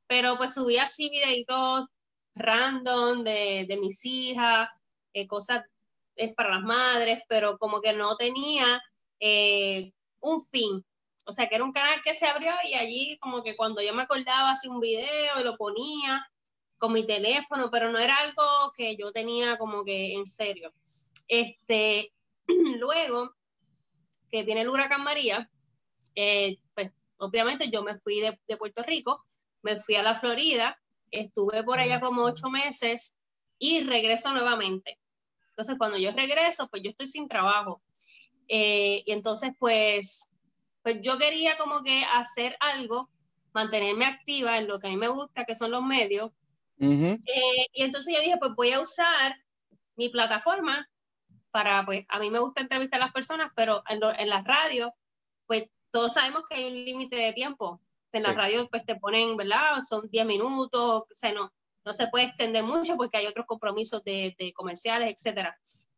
pero 0.06 0.36
pues 0.36 0.54
subía 0.54 0.84
así 0.84 1.08
videitos 1.10 1.86
random 2.34 3.24
de, 3.24 3.64
de 3.68 3.76
mis 3.76 4.04
hijas, 4.04 4.68
eh, 5.12 5.26
cosas 5.26 5.62
para 6.36 6.50
las 6.50 6.62
madres, 6.62 7.20
pero 7.28 7.58
como 7.58 7.80
que 7.80 7.92
no 7.92 8.16
tenía 8.16 8.82
eh, 9.20 9.92
un 10.20 10.40
fin. 10.40 10.84
O 11.26 11.32
sea, 11.32 11.48
que 11.48 11.54
era 11.54 11.64
un 11.64 11.72
canal 11.72 12.02
que 12.02 12.14
se 12.14 12.26
abrió 12.26 12.52
y 12.68 12.74
allí 12.74 13.18
como 13.18 13.42
que 13.42 13.56
cuando 13.56 13.82
yo 13.82 13.94
me 13.94 14.02
acordaba 14.02 14.52
hacía 14.52 14.70
un 14.70 14.80
video 14.80 15.40
y 15.40 15.44
lo 15.44 15.56
ponía 15.56 16.26
con 16.78 16.92
mi 16.92 17.06
teléfono, 17.06 17.70
pero 17.70 17.90
no 17.90 17.98
era 17.98 18.16
algo 18.18 18.72
que 18.76 18.96
yo 18.96 19.12
tenía 19.12 19.56
como 19.56 19.84
que 19.84 20.12
en 20.14 20.26
serio. 20.26 20.72
Este, 21.28 22.12
luego 22.78 23.34
que 24.30 24.42
viene 24.42 24.62
el 24.62 24.68
huracán 24.68 25.02
María, 25.02 25.50
eh, 26.14 26.58
pues 26.74 26.92
obviamente 27.16 27.70
yo 27.70 27.82
me 27.82 27.98
fui 28.00 28.20
de, 28.20 28.38
de 28.46 28.56
Puerto 28.56 28.82
Rico, 28.82 29.24
me 29.64 29.78
fui 29.78 29.96
a 29.96 30.02
la 30.02 30.14
Florida, 30.14 30.78
estuve 31.10 31.64
por 31.64 31.80
allá 31.80 32.00
como 32.00 32.22
ocho 32.22 32.50
meses 32.50 33.16
y 33.58 33.80
regreso 33.82 34.30
nuevamente. 34.32 34.98
Entonces, 35.48 35.76
cuando 35.78 35.98
yo 35.98 36.12
regreso, 36.12 36.68
pues 36.68 36.82
yo 36.82 36.90
estoy 36.90 37.06
sin 37.06 37.28
trabajo. 37.28 37.82
Eh, 38.48 39.02
y 39.06 39.12
entonces, 39.12 39.52
pues, 39.58 40.30
pues 40.82 40.98
yo 41.00 41.16
quería 41.16 41.56
como 41.56 41.82
que 41.82 42.04
hacer 42.04 42.56
algo, 42.60 43.08
mantenerme 43.52 44.04
activa 44.04 44.58
en 44.58 44.68
lo 44.68 44.78
que 44.78 44.88
a 44.88 44.90
mí 44.90 44.96
me 44.96 45.08
gusta, 45.08 45.44
que 45.44 45.54
son 45.54 45.70
los 45.70 45.82
medios. 45.82 46.30
Eh, 46.78 47.66
y 47.72 47.82
entonces 47.82 48.14
yo 48.14 48.20
dije, 48.20 48.36
pues 48.38 48.52
voy 48.54 48.72
a 48.72 48.80
usar 48.80 49.36
mi 49.96 50.10
plataforma 50.10 50.90
para, 51.50 51.86
pues, 51.86 52.04
a 52.08 52.18
mí 52.18 52.30
me 52.30 52.40
gusta 52.40 52.60
entrevistar 52.60 53.00
a 53.00 53.04
las 53.06 53.14
personas, 53.14 53.50
pero 53.54 53.82
en, 53.88 54.00
en 54.18 54.28
las 54.28 54.44
radios, 54.44 54.90
pues 55.46 55.70
todos 55.90 56.14
sabemos 56.14 56.42
que 56.50 56.56
hay 56.56 56.64
un 56.64 56.74
límite 56.74 57.16
de 57.16 57.32
tiempo. 57.32 57.80
En 58.14 58.22
las 58.22 58.34
radios, 58.34 58.68
pues 58.70 58.84
te 58.86 58.96
ponen, 58.96 59.36
¿verdad? 59.36 59.82
Son 59.88 60.08
10 60.08 60.24
minutos, 60.24 61.02
o 61.02 61.14
sea, 61.14 61.32
no, 61.32 61.52
no 61.84 61.92
se 61.92 62.06
puede 62.08 62.26
extender 62.26 62.62
mucho 62.62 62.96
porque 62.96 63.18
hay 63.18 63.26
otros 63.26 63.46
compromisos 63.46 64.02
de, 64.04 64.52
comerciales, 64.54 65.14
etcétera. 65.16 65.56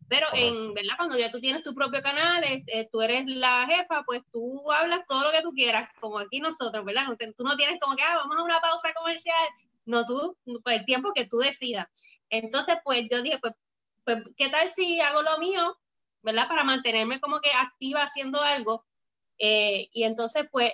Pero 0.09 0.27
en 0.35 0.73
verdad, 0.73 0.95
cuando 0.97 1.19
ya 1.19 1.31
tú 1.31 1.41
tienes 1.41 1.63
tu 1.63 1.75
propio 1.75 2.01
canal, 2.01 2.43
eh, 2.45 2.89
tú 2.93 3.03
eres 3.03 3.25
la 3.27 3.67
jefa, 3.67 4.03
pues 4.05 4.23
tú 4.33 4.71
hablas 4.71 5.01
todo 5.07 5.25
lo 5.25 5.33
que 5.33 5.43
tú 5.43 5.53
quieras, 5.53 5.89
como 6.01 6.19
aquí 6.19 6.39
nosotros, 6.39 6.85
¿verdad? 6.85 7.07
tú 7.37 7.45
no 7.45 7.57
tienes 7.57 7.81
como 7.81 7.97
que, 7.97 8.03
ah, 8.05 8.17
vamos 8.17 8.37
a 8.39 8.43
una 8.43 8.61
pausa 8.61 8.95
comercial. 8.95 9.49
No, 9.85 10.05
tú, 10.05 10.37
pues 10.63 10.79
el 10.79 10.85
tiempo 10.85 11.13
que 11.13 11.27
tú 11.27 11.39
decidas. 11.39 11.89
Entonces, 12.31 12.77
pues 12.85 13.07
yo 13.11 13.23
dije, 13.23 13.39
pues, 13.41 13.55
pues, 14.05 14.23
¿qué 14.37 14.49
tal 14.49 14.69
si 14.69 15.01
hago 15.01 15.23
lo 15.23 15.39
mío, 15.39 15.77
¿verdad? 16.23 16.49
Para 16.49 16.65
mantenerme 16.65 17.21
como 17.21 17.41
que 17.41 17.51
activa 17.53 18.03
haciendo 18.03 18.41
algo. 18.41 18.85
Eh, 19.39 19.89
y 19.93 20.05
entonces, 20.05 20.47
pues, 20.51 20.73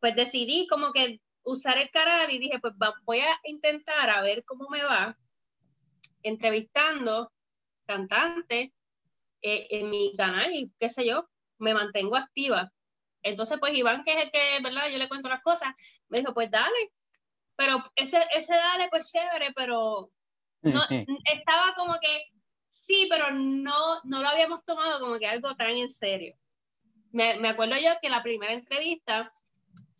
pues 0.00 0.16
decidí 0.16 0.66
como 0.66 0.92
que 0.92 1.20
usar 1.42 1.78
el 1.78 1.90
canal 1.90 2.30
y 2.30 2.38
dije, 2.38 2.58
pues 2.58 2.74
voy 3.04 3.20
a 3.20 3.38
intentar 3.44 4.10
a 4.10 4.22
ver 4.22 4.44
cómo 4.44 4.68
me 4.68 4.82
va 4.82 5.16
entrevistando 6.22 7.32
cantantes 7.86 8.70
eh, 9.42 9.66
en 9.70 9.90
mi 9.90 10.14
canal 10.16 10.52
y 10.54 10.70
qué 10.78 10.88
sé 10.88 11.06
yo, 11.06 11.28
me 11.58 11.74
mantengo 11.74 12.16
activa. 12.16 12.70
Entonces, 13.22 13.58
pues 13.58 13.74
Iván, 13.74 14.04
que 14.04 14.12
es 14.12 14.24
el 14.24 14.30
que, 14.30 14.60
¿verdad? 14.62 14.88
Yo 14.90 14.98
le 14.98 15.08
cuento 15.08 15.28
las 15.28 15.42
cosas, 15.42 15.70
me 16.08 16.18
dijo, 16.18 16.32
pues 16.32 16.50
dale. 16.50 16.92
Pero 17.56 17.84
ese, 17.94 18.24
ese 18.34 18.54
dale, 18.54 18.88
pues 18.88 19.10
chévere, 19.10 19.52
pero 19.54 20.10
no, 20.62 20.82
estaba 21.34 21.74
como 21.76 21.94
que, 22.00 22.24
sí, 22.68 23.06
pero 23.10 23.30
no, 23.30 24.00
no 24.04 24.22
lo 24.22 24.28
habíamos 24.28 24.64
tomado 24.64 25.00
como 25.00 25.18
que 25.18 25.26
algo 25.26 25.54
tan 25.56 25.76
en 25.76 25.90
serio. 25.90 26.34
Me, 27.12 27.38
me 27.38 27.48
acuerdo 27.48 27.76
yo 27.76 27.90
que 28.00 28.08
la 28.08 28.22
primera 28.22 28.52
entrevista 28.52 29.32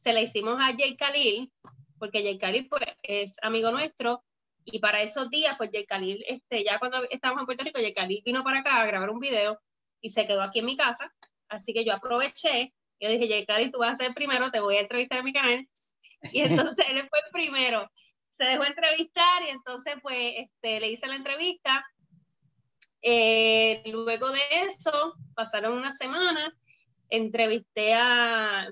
se 0.00 0.12
la 0.12 0.20
hicimos 0.20 0.58
a 0.60 0.74
Jay 0.76 0.96
Khalil, 0.96 1.52
porque 1.98 2.22
Jay 2.22 2.38
Khalil 2.38 2.68
pues, 2.68 2.82
es 3.02 3.36
amigo 3.42 3.70
nuestro, 3.70 4.24
y 4.64 4.78
para 4.78 5.02
esos 5.02 5.30
días, 5.30 5.54
pues 5.58 5.70
Jay 5.72 5.86
Khalil, 5.86 6.24
este, 6.28 6.64
ya 6.64 6.78
cuando 6.78 7.02
estábamos 7.10 7.42
en 7.42 7.46
Puerto 7.46 7.64
Rico, 7.64 7.80
Jay 7.80 7.94
Khalil 7.94 8.22
vino 8.24 8.44
para 8.44 8.60
acá 8.60 8.80
a 8.80 8.86
grabar 8.86 9.10
un 9.10 9.20
video 9.20 9.60
y 10.00 10.10
se 10.10 10.26
quedó 10.26 10.42
aquí 10.42 10.60
en 10.60 10.66
mi 10.66 10.76
casa 10.76 11.12
Así 11.50 11.72
que 11.72 11.84
yo 11.84 11.92
aproveché 11.92 12.72
y 12.98 13.06
le 13.06 13.18
dije, 13.18 13.44
Cari, 13.44 13.70
tú 13.70 13.78
vas 13.78 13.92
a 13.92 13.96
ser 13.96 14.14
primero, 14.14 14.50
te 14.50 14.60
voy 14.60 14.76
a 14.76 14.80
entrevistar 14.80 15.18
en 15.18 15.24
mi 15.24 15.32
canal. 15.32 15.68
Y 16.32 16.40
entonces 16.76 16.86
él 16.88 17.06
fue 17.08 17.18
el 17.18 17.32
primero. 17.32 17.90
Se 18.30 18.44
dejó 18.44 18.64
entrevistar 18.64 19.42
y 19.42 19.50
entonces 19.50 19.94
pues 20.00 20.34
este, 20.36 20.80
le 20.80 20.90
hice 20.90 21.08
la 21.08 21.16
entrevista. 21.16 21.84
Eh, 23.02 23.82
luego 23.86 24.30
de 24.30 24.40
eso, 24.66 25.14
pasaron 25.34 25.72
una 25.76 25.90
semana, 25.90 26.54
entrevisté 27.08 27.94
a, 27.94 28.68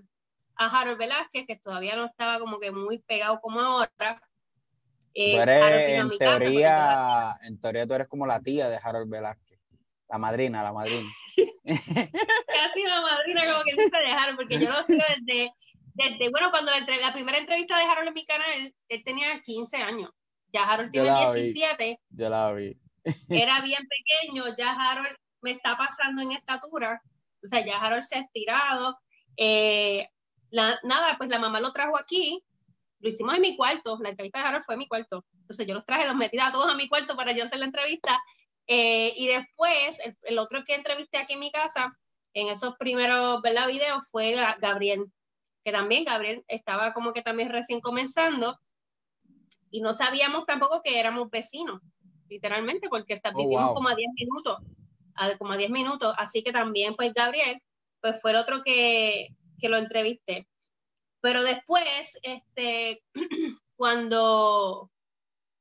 a 0.59 0.67
Harold 0.67 0.99
Velázquez, 0.99 1.47
que 1.47 1.57
todavía 1.57 1.97
no 1.97 2.05
estaba 2.05 2.39
como 2.39 2.59
que 2.59 2.71
muy 2.73 2.99
pegado 2.99 3.41
como 3.41 3.61
ahora. 3.61 4.21
Eh, 5.15 5.37
eres, 5.37 6.01
en, 6.01 6.11
teoría, 6.19 7.39
en 7.43 7.59
teoría 7.61 7.87
tú 7.87 7.95
eres 7.95 8.09
como 8.09 8.27
la 8.27 8.41
tía 8.41 8.69
de 8.69 8.79
Harold 8.83 9.11
Velázquez, 9.11 9.59
la 10.09 10.19
madrina, 10.19 10.63
la 10.63 10.73
madrina. 10.73 11.09
Casi 11.65 12.83
la 12.85 13.01
madrina, 13.01 13.43
como 13.53 13.65
que 13.65 13.75
se 13.77 14.01
dejaron, 14.07 14.37
porque 14.37 14.59
yo 14.59 14.69
lo 14.69 14.83
sigo 14.83 15.03
desde, 15.09 15.53
desde 15.95 16.31
bueno, 16.31 16.51
cuando 16.51 16.73
la, 16.73 16.81
la, 16.81 17.13
primera 17.13 17.39
entrevista 17.39 17.79
de 17.79 17.85
Harold 17.85 18.09
en 18.09 18.15
mi 18.15 18.27
canal, 18.27 18.75
él, 18.89 19.05
tenía 19.05 19.41
15 19.41 19.77
años. 19.77 20.11
Ya 20.53 20.65
Harold 20.65 20.91
tiene 20.91 21.11
17. 21.11 22.01
Ya 22.11 22.29
la 22.29 22.53
vi. 22.53 22.77
Era 23.31 23.61
bien 23.61 23.83
pequeño, 23.87 24.45
ya 24.57 24.73
Harold 24.73 25.17
me 25.41 25.53
está 25.53 25.77
pasando 25.77 26.23
en 26.23 26.33
estatura. 26.33 27.01
O 27.43 27.47
sea, 27.47 27.65
ya 27.65 27.79
Harold 27.79 28.03
se 28.03 28.17
ha 28.17 28.21
estirado. 28.23 28.99
Eh, 29.37 30.09
la, 30.51 30.79
nada, 30.83 31.17
pues 31.19 31.31
la 31.31 31.39
mamá 31.39 31.61
lo 31.61 31.73
trajo 31.73 31.99
aquí. 31.99 32.43
Lo 33.01 33.09
hicimos 33.09 33.35
en 33.35 33.43
mi 33.43 33.57
cuarto. 33.57 33.99
La 34.01 34.11
entrevista 34.11 34.41
de 34.41 34.49
Harold 34.49 34.65
fue 34.65 34.75
en 34.75 34.81
mi 34.81 34.89
cuarto. 34.89 35.25
Entonces 35.41 35.67
yo 35.67 35.75
los 35.75 35.85
traje, 35.85 36.07
los 36.07 36.17
metí 36.17 36.39
a 36.39 36.51
todos 36.51 36.69
a 36.69 36.75
mi 36.75 36.89
cuarto 36.89 37.17
para 37.17 37.33
yo 37.33 37.45
hacer 37.45 37.59
la 37.59 37.67
entrevista. 37.67 38.19
Eh, 38.67 39.15
y 39.17 39.29
después, 39.29 39.99
el, 40.23 40.39
otro 40.39 40.63
que 40.65 40.75
entrevisté 40.75 41.19
aquí 41.19 41.33
en 41.35 41.41
mi 41.41 41.51
casa, 41.51 41.97
en 42.35 42.49
esos 42.49 42.77
primeros 42.77 43.41
¿verdad? 43.41 43.67
videos, 43.67 44.09
fue 44.11 44.33
Gabriel, 44.61 45.07
que 45.65 45.73
también 45.73 46.05
Gabriel 46.05 46.45
estaba 46.49 46.93
como 46.93 47.13
que 47.13 47.23
también 47.23 47.49
recién 47.49 47.81
comenzando 47.81 48.59
y 49.71 49.81
no 49.81 49.93
sabíamos 49.93 50.45
tampoco 50.47 50.83
que 50.83 50.99
éramos 50.99 51.31
vecinos, 51.31 51.81
literalmente, 52.29 52.89
porque 52.89 53.21
oh, 53.25 53.39
vivimos 53.39 53.73
como 53.73 53.89
a 53.89 53.95
10 53.95 54.09
minutos, 54.15 54.59
a, 55.15 55.37
como 55.39 55.53
a 55.53 55.57
10 55.57 55.71
minutos, 55.71 56.15
así 56.19 56.43
que 56.43 56.53
también 56.53 56.95
pues 56.95 57.13
Gabriel, 57.15 57.63
pues 58.01 58.21
fue 58.21 58.33
el 58.33 58.37
otro 58.37 58.63
que, 58.63 59.29
que 59.59 59.69
lo 59.69 59.77
entrevisté. 59.77 60.49
Pero 61.21 61.43
después, 61.43 62.19
este, 62.23 63.03
cuando, 63.77 64.91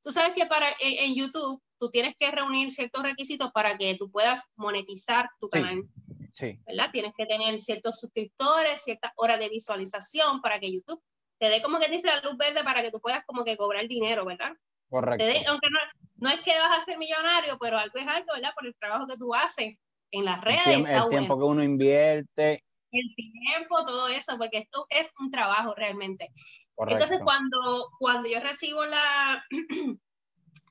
tú 0.02 0.10
sabes 0.10 0.32
que 0.34 0.46
para 0.46 0.68
en 0.80 1.14
YouTube 1.14 1.62
tú 1.78 1.90
tienes 1.90 2.14
que 2.18 2.30
reunir 2.30 2.70
ciertos 2.70 3.02
requisitos 3.02 3.50
para 3.52 3.76
que 3.76 3.94
tú 3.96 4.10
puedas 4.10 4.44
monetizar 4.56 5.28
tu 5.40 5.48
canal. 5.48 5.84
Sí. 6.32 6.58
¿Verdad? 6.66 6.90
Tienes 6.92 7.12
que 7.16 7.26
tener 7.26 7.58
ciertos 7.60 8.00
suscriptores, 8.00 8.82
ciertas 8.82 9.12
horas 9.16 9.38
de 9.38 9.48
visualización 9.48 10.40
para 10.40 10.58
que 10.58 10.72
YouTube 10.72 11.02
te 11.38 11.48
dé 11.48 11.62
como 11.62 11.78
que 11.78 11.88
dice 11.88 12.08
la 12.08 12.20
luz 12.20 12.36
verde 12.36 12.64
para 12.64 12.82
que 12.82 12.90
tú 12.90 13.00
puedas 13.00 13.24
como 13.26 13.44
que 13.44 13.56
cobrar 13.56 13.86
dinero, 13.86 14.24
¿verdad? 14.24 14.52
Correcto. 14.90 15.24
aunque 15.48 15.68
no, 16.16 16.30
es 16.30 16.40
que 16.44 16.52
vas 16.58 16.78
a 16.78 16.84
ser 16.84 16.98
millonario, 16.98 17.58
pero 17.60 17.78
algo 17.78 17.98
es 17.98 18.06
algo, 18.06 18.32
¿verdad? 18.34 18.52
Por 18.54 18.66
el 18.66 18.74
trabajo 18.74 19.06
que 19.06 19.16
tú 19.16 19.34
haces 19.34 19.76
en 20.10 20.24
las 20.24 20.40
redes. 20.40 20.66
El, 20.66 21.08
tiempo, 21.08 21.38
que 21.38 21.44
uno 21.44 21.62
invierte. 21.62 22.64
El 22.90 23.14
tiempo, 23.14 23.84
todo 23.84 24.08
eso, 24.08 24.36
porque 24.38 24.58
esto 24.58 24.86
es 24.88 25.12
un 25.18 25.30
trabajo 25.30 25.74
realmente. 25.74 26.30
Correcto. 26.74 27.02
Entonces, 27.02 27.24
cuando, 27.24 27.90
cuando 27.98 28.28
yo 28.28 28.40
recibo 28.40 28.84
la, 28.86 29.44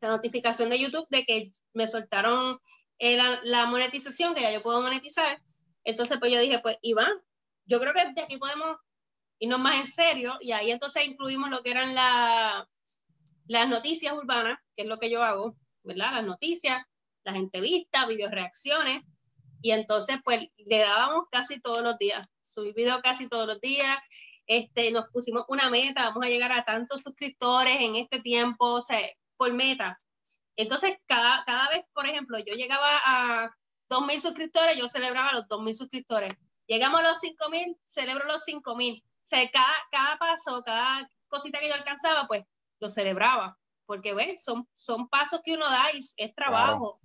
la 0.01 0.09
notificación 0.09 0.69
de 0.69 0.79
YouTube 0.79 1.07
de 1.09 1.25
que 1.25 1.51
me 1.73 1.87
soltaron 1.87 2.59
eh, 2.99 3.17
la, 3.43 3.65
monetización, 3.67 4.33
que 4.33 4.41
ya 4.41 4.51
yo 4.51 4.63
puedo 4.63 4.81
monetizar. 4.81 5.41
Entonces, 5.83 6.17
pues 6.19 6.33
yo 6.33 6.39
dije, 6.39 6.59
pues 6.59 6.77
Iván, 6.81 7.11
yo 7.65 7.79
creo 7.79 7.93
que 7.93 8.13
de 8.13 8.21
aquí 8.21 8.37
podemos 8.37 8.77
irnos 9.39 9.59
más 9.59 9.75
en 9.75 9.85
serio 9.85 10.37
y 10.41 10.51
ahí 10.51 10.71
entonces 10.71 11.05
incluimos 11.05 11.49
lo 11.49 11.61
que 11.61 11.71
eran 11.71 11.93
la, 11.93 12.67
las 13.45 13.67
noticias 13.69 14.13
urbanas, 14.13 14.59
que 14.75 14.83
es 14.83 14.87
lo 14.87 14.97
que 14.97 15.09
yo 15.09 15.23
hago, 15.23 15.55
¿verdad? 15.83 16.13
Las 16.13 16.25
noticias, 16.25 16.83
las 17.23 17.35
entrevistas, 17.35 18.07
video 18.07 18.29
reacciones 18.29 19.03
y 19.61 19.71
entonces 19.71 20.17
pues 20.23 20.41
le 20.57 20.79
dábamos 20.79 21.25
casi 21.31 21.59
todos 21.59 21.81
los 21.81 21.97
días, 21.97 22.27
subí 22.41 22.73
video 22.73 23.01
casi 23.01 23.27
todos 23.27 23.47
los 23.47 23.59
días, 23.61 23.97
este, 24.47 24.91
nos 24.91 25.09
pusimos 25.09 25.43
una 25.49 25.69
meta, 25.69 26.05
vamos 26.05 26.25
a 26.25 26.29
llegar 26.29 26.53
a 26.53 26.63
tantos 26.63 27.01
suscriptores 27.01 27.77
en 27.81 27.97
este 27.97 28.19
tiempo, 28.19 28.65
o 28.65 28.81
sea, 28.81 29.01
por 29.35 29.53
meta. 29.53 29.99
Entonces, 30.55 30.97
cada, 31.05 31.43
cada 31.45 31.69
vez, 31.69 31.85
por 31.93 32.07
ejemplo, 32.07 32.39
yo 32.39 32.55
llegaba 32.55 32.89
a 33.05 33.55
2.000 33.89 34.19
suscriptores, 34.19 34.77
yo 34.77 34.87
celebraba 34.89 35.33
los 35.33 35.47
2.000 35.47 35.73
suscriptores. 35.73 36.33
Llegamos 36.65 37.01
a 37.01 37.09
los 37.09 37.19
5.000, 37.21 37.77
celebro 37.85 38.25
los 38.25 38.45
5.000. 38.45 39.01
O 39.01 39.05
sea, 39.23 39.49
cada, 39.51 39.73
cada 39.91 40.17
paso, 40.17 40.63
cada 40.63 41.09
cosita 41.27 41.59
que 41.59 41.67
yo 41.67 41.75
alcanzaba, 41.75 42.27
pues 42.27 42.43
lo 42.79 42.89
celebraba. 42.89 43.57
Porque, 43.85 44.13
¿ves? 44.13 44.43
Son, 44.43 44.67
son 44.73 45.07
pasos 45.07 45.41
que 45.43 45.53
uno 45.53 45.69
da 45.69 45.91
y 45.93 45.99
es 45.99 46.35
trabajo. 46.35 46.99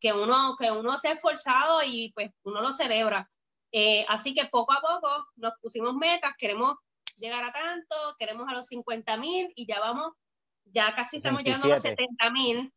Que 0.00 0.12
uno, 0.12 0.56
que 0.58 0.70
uno 0.70 0.98
se 0.98 1.08
ha 1.08 1.12
esforzado 1.12 1.82
y 1.84 2.12
pues 2.12 2.30
uno 2.42 2.60
lo 2.60 2.72
celebra. 2.72 3.30
Eh, 3.72 4.04
así 4.08 4.34
que 4.34 4.46
poco 4.46 4.72
a 4.72 4.80
poco 4.80 5.26
nos 5.36 5.52
pusimos 5.60 5.94
metas, 5.94 6.32
queremos 6.36 6.76
llegar 7.16 7.44
a 7.44 7.52
tanto, 7.52 8.16
queremos 8.18 8.48
a 8.48 8.54
los 8.54 8.66
50 8.66 9.16
mil 9.18 9.52
y 9.54 9.66
ya 9.66 9.78
vamos 9.78 10.12
ya 10.72 10.94
casi 10.94 11.18
estamos 11.18 11.42
llegando 11.42 11.66
a 11.66 11.70
los 11.76 11.82
70 11.82 12.30
mil. 12.30 12.72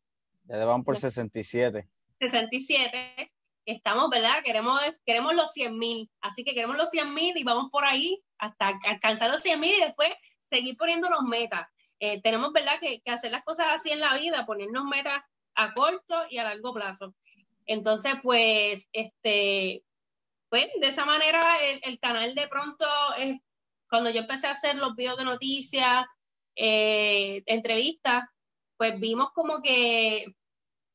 Ya 0.46 0.65
van 0.65 0.84
por 0.84 0.98
67. 0.98 1.88
67. 2.20 3.32
Estamos, 3.65 4.10
¿verdad? 4.10 4.44
Queremos, 4.44 4.82
queremos 5.06 5.36
los 5.36 5.51
100 5.51 5.77
mil. 5.77 6.10
Así 6.22 6.44
que 6.44 6.53
queremos 6.53 6.75
los 6.75 6.89
100 6.89 7.13
mil 7.13 7.38
y 7.38 7.44
vamos 7.44 7.70
por 7.72 7.86
ahí 7.86 8.22
hasta 8.38 8.80
alcanzar 8.88 9.32
los 9.32 9.42
100 9.42 9.60
mil 9.60 9.74
y 9.75 9.82
después 9.82 10.10
seguir 10.39 10.75
poniéndonos 10.75 11.22
metas. 11.24 11.65
Eh, 12.00 12.22
tenemos, 12.22 12.51
¿verdad? 12.51 12.80
Que, 12.82 13.01
que, 13.01 13.12
hacer 13.12 13.32
las 13.32 13.44
cosas 13.44 13.68
así 13.72 13.92
en 13.92 14.01
la 14.01 14.18
vida, 14.18 14.46
ponernos 14.46 14.84
metas 14.84 15.22
a 15.55 15.74
corto 15.74 16.25
y 16.29 16.38
a 16.38 16.43
largo 16.43 16.74
plazo. 16.74 17.13
Entonces, 17.65 18.13
pues, 18.22 18.89
este, 18.91 19.83
pues, 20.50 20.67
de 20.79 20.88
esa 20.88 21.05
manera 21.05 21.57
el, 21.62 22.00
canal 22.00 22.36
de 22.36 22.48
pronto, 22.48 22.86
cuando 23.89 24.10
yo 24.10 24.22
empecé 24.22 24.48
a 24.48 24.51
hacer 24.51 24.75
los 24.75 24.95
videos 24.95 25.17
de 25.17 25.25
noticias, 25.25 26.05
eh, 26.55 27.41
entrevistas, 27.45 28.24
pues 28.77 29.00
vimos 29.00 29.31
como 29.33 29.62
que 29.62 30.25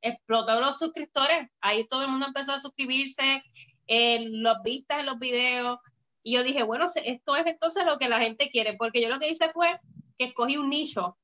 explotó 0.03 0.61
los 0.61 0.79
suscriptores. 0.79 1.49
Ahí 1.61 1.87
todo 1.89 2.03
el 2.03 2.09
mundo 2.09 2.27
empezó 2.27 2.53
a 2.53 2.61
suscribirse, 2.61 3.43
en 3.89 4.43
los 4.43 4.63
vistas 4.63 5.01
en 5.01 5.07
los 5.07 5.19
videos. 5.19 5.79
Y 6.23 6.35
yo 6.35 6.45
dije, 6.45 6.63
bueno, 6.63 6.87
esto 6.87 7.37
es 7.37 7.47
entonces 7.47 7.85
lo 7.85 7.99
que 7.99 8.09
la 8.09 8.21
gente 8.21 8.51
quiere, 8.51 8.75
porque 8.75 9.01
yo 9.01 9.09
lo 9.09 9.19
que 9.19 9.31
hice 9.31 9.51
fue 9.53 9.81
que 10.19 10.27
escogí 10.27 10.57
un 10.57 10.69
nicho, 10.69 11.17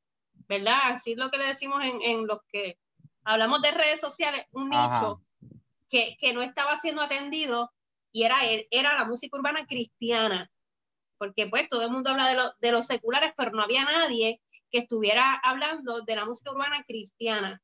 ¿verdad? 0.49 0.79
Así 0.85 1.13
es 1.13 1.19
lo 1.19 1.31
que 1.31 1.39
le 1.39 1.47
decimos 1.47 1.85
en, 1.85 2.01
en 2.03 2.27
los 2.27 2.39
que 2.49 2.79
hablamos 3.25 3.63
de 3.63 3.73
redes 3.73 4.01
sociales, 4.01 4.45
un 4.53 4.71
nicho 4.71 5.23
que, 5.89 6.17
que, 6.19 6.33
no 6.33 6.43
estaba 6.43 6.77
siendo 6.77 7.03
atendido 7.03 7.73
y 8.13 8.23
era, 8.23 8.37
era 8.71 8.95
la 8.95 9.05
música 9.05 9.37
urbana 9.37 9.67
cristiana 9.67 10.51
porque 11.19 11.47
pues 11.47 11.69
todo 11.69 11.83
el 11.83 11.91
mundo 11.91 12.11
habla 12.11 12.29
de, 12.29 12.39
de 12.61 12.73
los 12.73 12.87
seculares, 12.87 13.33
pero 13.37 13.53
no 13.53 13.63
había 13.63 13.85
nadie 13.85 14.41
que 14.71 14.79
estuviera 14.79 15.41
hablando 15.43 16.03
de 16.03 16.17
la 16.17 16.25
música 16.25 16.51
urbana 16.51 16.85
cristiana. 16.87 17.63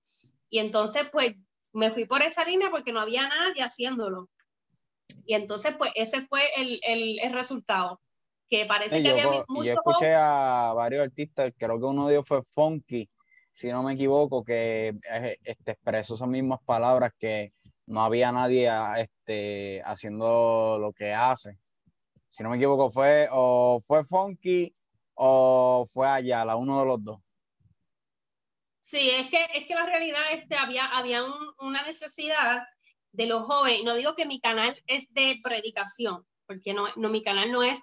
Y 0.49 0.59
entonces 0.59 1.05
pues 1.11 1.35
me 1.73 1.91
fui 1.91 2.05
por 2.05 2.23
esa 2.23 2.45
línea 2.45 2.71
porque 2.71 2.93
no 2.93 3.01
había 3.01 3.29
nadie 3.29 3.63
haciéndolo. 3.63 4.29
Y 5.27 5.35
entonces 5.35 5.75
pues 5.77 5.91
ese 5.95 6.21
fue 6.23 6.43
el, 6.57 6.81
el, 6.83 7.19
el 7.21 7.33
resultado, 7.33 8.01
que 8.49 8.67
parece 8.67 9.03
que 9.03 9.11
había 9.11 9.45
mucho... 9.49 9.65
Yo 9.65 9.75
escuché 9.75 10.15
a 10.15 10.73
varios 10.75 11.05
artistas, 11.05 11.53
creo 11.57 11.79
que 11.79 11.85
uno 11.85 12.07
de 12.07 12.15
ellos 12.15 12.27
fue 12.27 12.43
Funky, 12.51 13.09
si 13.53 13.69
no 13.69 13.83
me 13.83 13.95
equivoco, 13.95 14.45
que 14.45 14.95
este, 15.45 15.73
expresó 15.73 16.15
esas 16.15 16.29
mismas 16.29 16.61
palabras 16.65 17.13
que 17.19 17.53
no 17.87 18.03
había 18.03 18.33
nadie 18.33 18.71
este, 18.99 19.83
haciendo 19.85 20.79
lo 20.81 20.93
que 20.93 21.13
hace 21.13 21.59
si 22.31 22.45
no 22.45 22.51
me 22.51 22.57
equivoco, 22.57 22.91
fue 22.91 23.29
o 23.33 23.81
fue 23.85 24.05
Funky 24.05 24.73
o 25.15 25.85
fue 25.93 26.09
Ayala, 26.09 26.57
uno 26.57 26.81
de 26.81 26.87
los 26.87 27.05
dos. 27.05 27.19
Sí, 28.81 29.11
es 29.11 29.29
que, 29.31 29.47
es 29.55 29.67
que 29.67 29.75
la 29.75 29.85
realidad 29.85 30.23
este, 30.33 30.57
había, 30.57 30.87
había 30.87 31.23
una 31.59 31.83
necesidad 31.83 32.63
de 33.13 33.27
los 33.27 33.45
jóvenes. 33.45 33.83
No 33.85 33.95
digo 33.95 34.15
que 34.15 34.27
mi 34.27 34.41
canal 34.41 34.81
es 34.87 35.13
de 35.13 35.41
predicación, 35.43 36.25
porque 36.47 36.73
no, 36.73 36.87
no, 36.97 37.09
mi 37.09 37.23
canal 37.23 37.51
no 37.51 37.63
es 37.63 37.83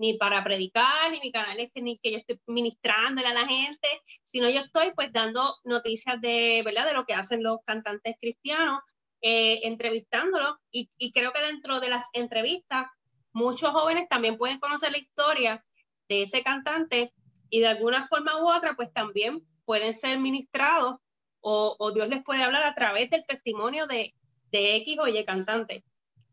ni 0.00 0.14
para 0.14 0.42
predicar, 0.42 1.10
ni 1.10 1.20
mi 1.20 1.30
canal 1.30 1.60
es 1.60 1.70
que, 1.74 1.82
ni 1.82 1.98
que 1.98 2.12
yo 2.12 2.18
estoy 2.18 2.40
ministrándole 2.46 3.28
a 3.28 3.34
la 3.34 3.46
gente, 3.46 3.86
sino 4.24 4.48
yo 4.48 4.60
estoy 4.60 4.92
pues 4.94 5.12
dando 5.12 5.56
noticias 5.64 6.18
de, 6.22 6.62
¿verdad? 6.64 6.86
de 6.86 6.94
lo 6.94 7.04
que 7.04 7.12
hacen 7.12 7.42
los 7.42 7.58
cantantes 7.66 8.16
cristianos, 8.18 8.80
eh, 9.20 9.60
entrevistándolos, 9.64 10.56
y, 10.70 10.90
y 10.96 11.12
creo 11.12 11.32
que 11.32 11.42
dentro 11.42 11.80
de 11.80 11.90
las 11.90 12.06
entrevistas 12.14 12.86
muchos 13.34 13.72
jóvenes 13.72 14.08
también 14.08 14.38
pueden 14.38 14.58
conocer 14.58 14.90
la 14.90 14.98
historia 14.98 15.62
de 16.08 16.22
ese 16.22 16.42
cantante 16.42 17.12
y 17.50 17.60
de 17.60 17.66
alguna 17.66 18.06
forma 18.06 18.42
u 18.42 18.50
otra, 18.50 18.72
pues 18.76 18.90
también 18.94 19.46
pueden 19.66 19.92
ser 19.92 20.18
ministrados 20.18 20.94
o, 21.42 21.92
Dios 21.94 22.08
les 22.08 22.22
puede 22.24 22.42
hablar 22.42 22.62
a 22.64 22.74
través 22.74 23.10
del 23.10 23.24
testimonio 23.26 23.86
de, 23.86 24.14
de 24.50 24.76
X 24.76 24.98
o 24.98 25.08
Y 25.08 25.24
cantante. 25.26 25.84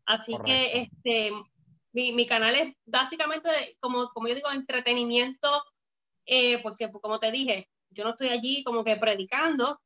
Así 0.06 0.36
que 0.44 0.88
este, 0.88 1.32
mi, 1.92 2.12
mi, 2.12 2.26
canal 2.26 2.54
es 2.54 2.74
básicamente, 2.84 3.76
como, 3.80 4.08
como 4.10 4.28
yo 4.28 4.34
digo, 4.34 4.50
entretenimiento, 4.50 5.64
eh, 6.26 6.62
porque 6.62 6.90
como 6.90 7.18
te 7.18 7.30
dije, 7.30 7.68
yo 7.90 8.04
no 8.04 8.10
estoy 8.10 8.28
allí 8.28 8.62
como 8.64 8.84
que 8.84 8.96
predicando, 8.96 9.80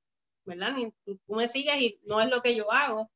¿verdad? 0.45 0.73
Ni, 0.73 0.91
tú 1.05 1.35
me 1.35 1.49
sigues 1.49 1.77
y 1.81 2.01
no 2.03 2.21
es 2.21 2.29
lo 2.29 2.43
que 2.43 2.55
yo 2.55 2.71
hago. 2.73 3.11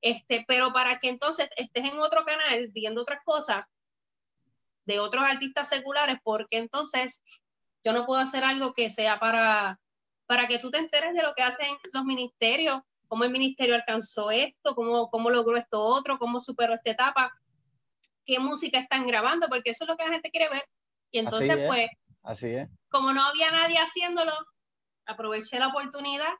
Este, 0.00 0.44
pero 0.48 0.72
para 0.72 0.98
que 0.98 1.08
entonces 1.08 1.48
estés 1.56 1.84
en 1.84 1.98
otro 2.00 2.24
canal 2.24 2.68
viendo 2.72 3.02
otras 3.02 3.22
cosas 3.24 3.64
de 4.84 4.98
otros 4.98 5.22
artistas 5.22 5.68
seculares, 5.68 6.18
porque 6.24 6.58
entonces 6.58 7.22
yo 7.84 7.92
no 7.92 8.04
puedo 8.04 8.20
hacer 8.20 8.42
algo 8.42 8.72
que 8.74 8.90
sea 8.90 9.20
para, 9.20 9.80
para 10.26 10.48
que 10.48 10.58
tú 10.58 10.70
te 10.70 10.78
enteres 10.78 11.14
de 11.14 11.22
lo 11.22 11.34
que 11.34 11.44
hacen 11.44 11.76
los 11.92 12.04
ministerios, 12.04 12.80
cómo 13.06 13.24
el 13.24 13.30
ministerio 13.30 13.76
alcanzó 13.76 14.30
esto, 14.32 14.74
cómo, 14.74 15.08
cómo 15.10 15.30
logró 15.30 15.56
esto 15.56 15.80
otro, 15.80 16.18
cómo 16.18 16.40
superó 16.40 16.74
esta 16.74 16.90
etapa, 16.90 17.32
qué 18.24 18.38
música 18.38 18.78
están 18.78 19.06
grabando, 19.06 19.48
porque 19.48 19.70
eso 19.70 19.84
es 19.84 19.88
lo 19.88 19.96
que 19.96 20.04
la 20.04 20.12
gente 20.12 20.30
quiere 20.30 20.48
ver. 20.48 20.64
Y 21.10 21.18
entonces, 21.18 21.58
pues, 21.66 21.88
Así 22.22 22.48
es. 22.48 22.68
como 22.88 23.12
no 23.12 23.24
había 23.24 23.50
nadie 23.50 23.78
haciéndolo, 23.78 24.32
aproveché 25.06 25.58
la 25.58 25.68
oportunidad, 25.68 26.32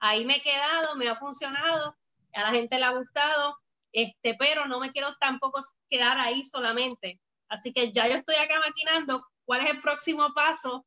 ahí 0.00 0.24
me 0.24 0.36
he 0.36 0.40
quedado, 0.40 0.96
me 0.96 1.08
ha 1.08 1.16
funcionado, 1.16 1.96
a 2.34 2.40
la 2.40 2.50
gente 2.50 2.78
le 2.78 2.84
ha 2.84 2.90
gustado, 2.90 3.56
este, 3.92 4.34
pero 4.34 4.66
no 4.66 4.80
me 4.80 4.92
quiero 4.92 5.16
tampoco 5.18 5.62
quedar 5.88 6.18
ahí 6.18 6.44
solamente. 6.44 7.20
Así 7.48 7.72
que 7.72 7.92
ya 7.92 8.06
yo 8.06 8.16
estoy 8.16 8.36
acá 8.36 8.60
maquinando 8.64 9.26
cuál 9.44 9.62
es 9.62 9.70
el 9.70 9.80
próximo 9.80 10.32
paso 10.34 10.86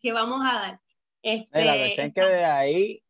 que 0.00 0.12
vamos 0.12 0.40
a 0.44 0.54
dar. 0.54 0.80
Este, 1.22 1.64
la 1.64 1.76
cuestión 1.76 2.12
que 2.12 2.20
de 2.20 2.44
ahí, 2.44 3.02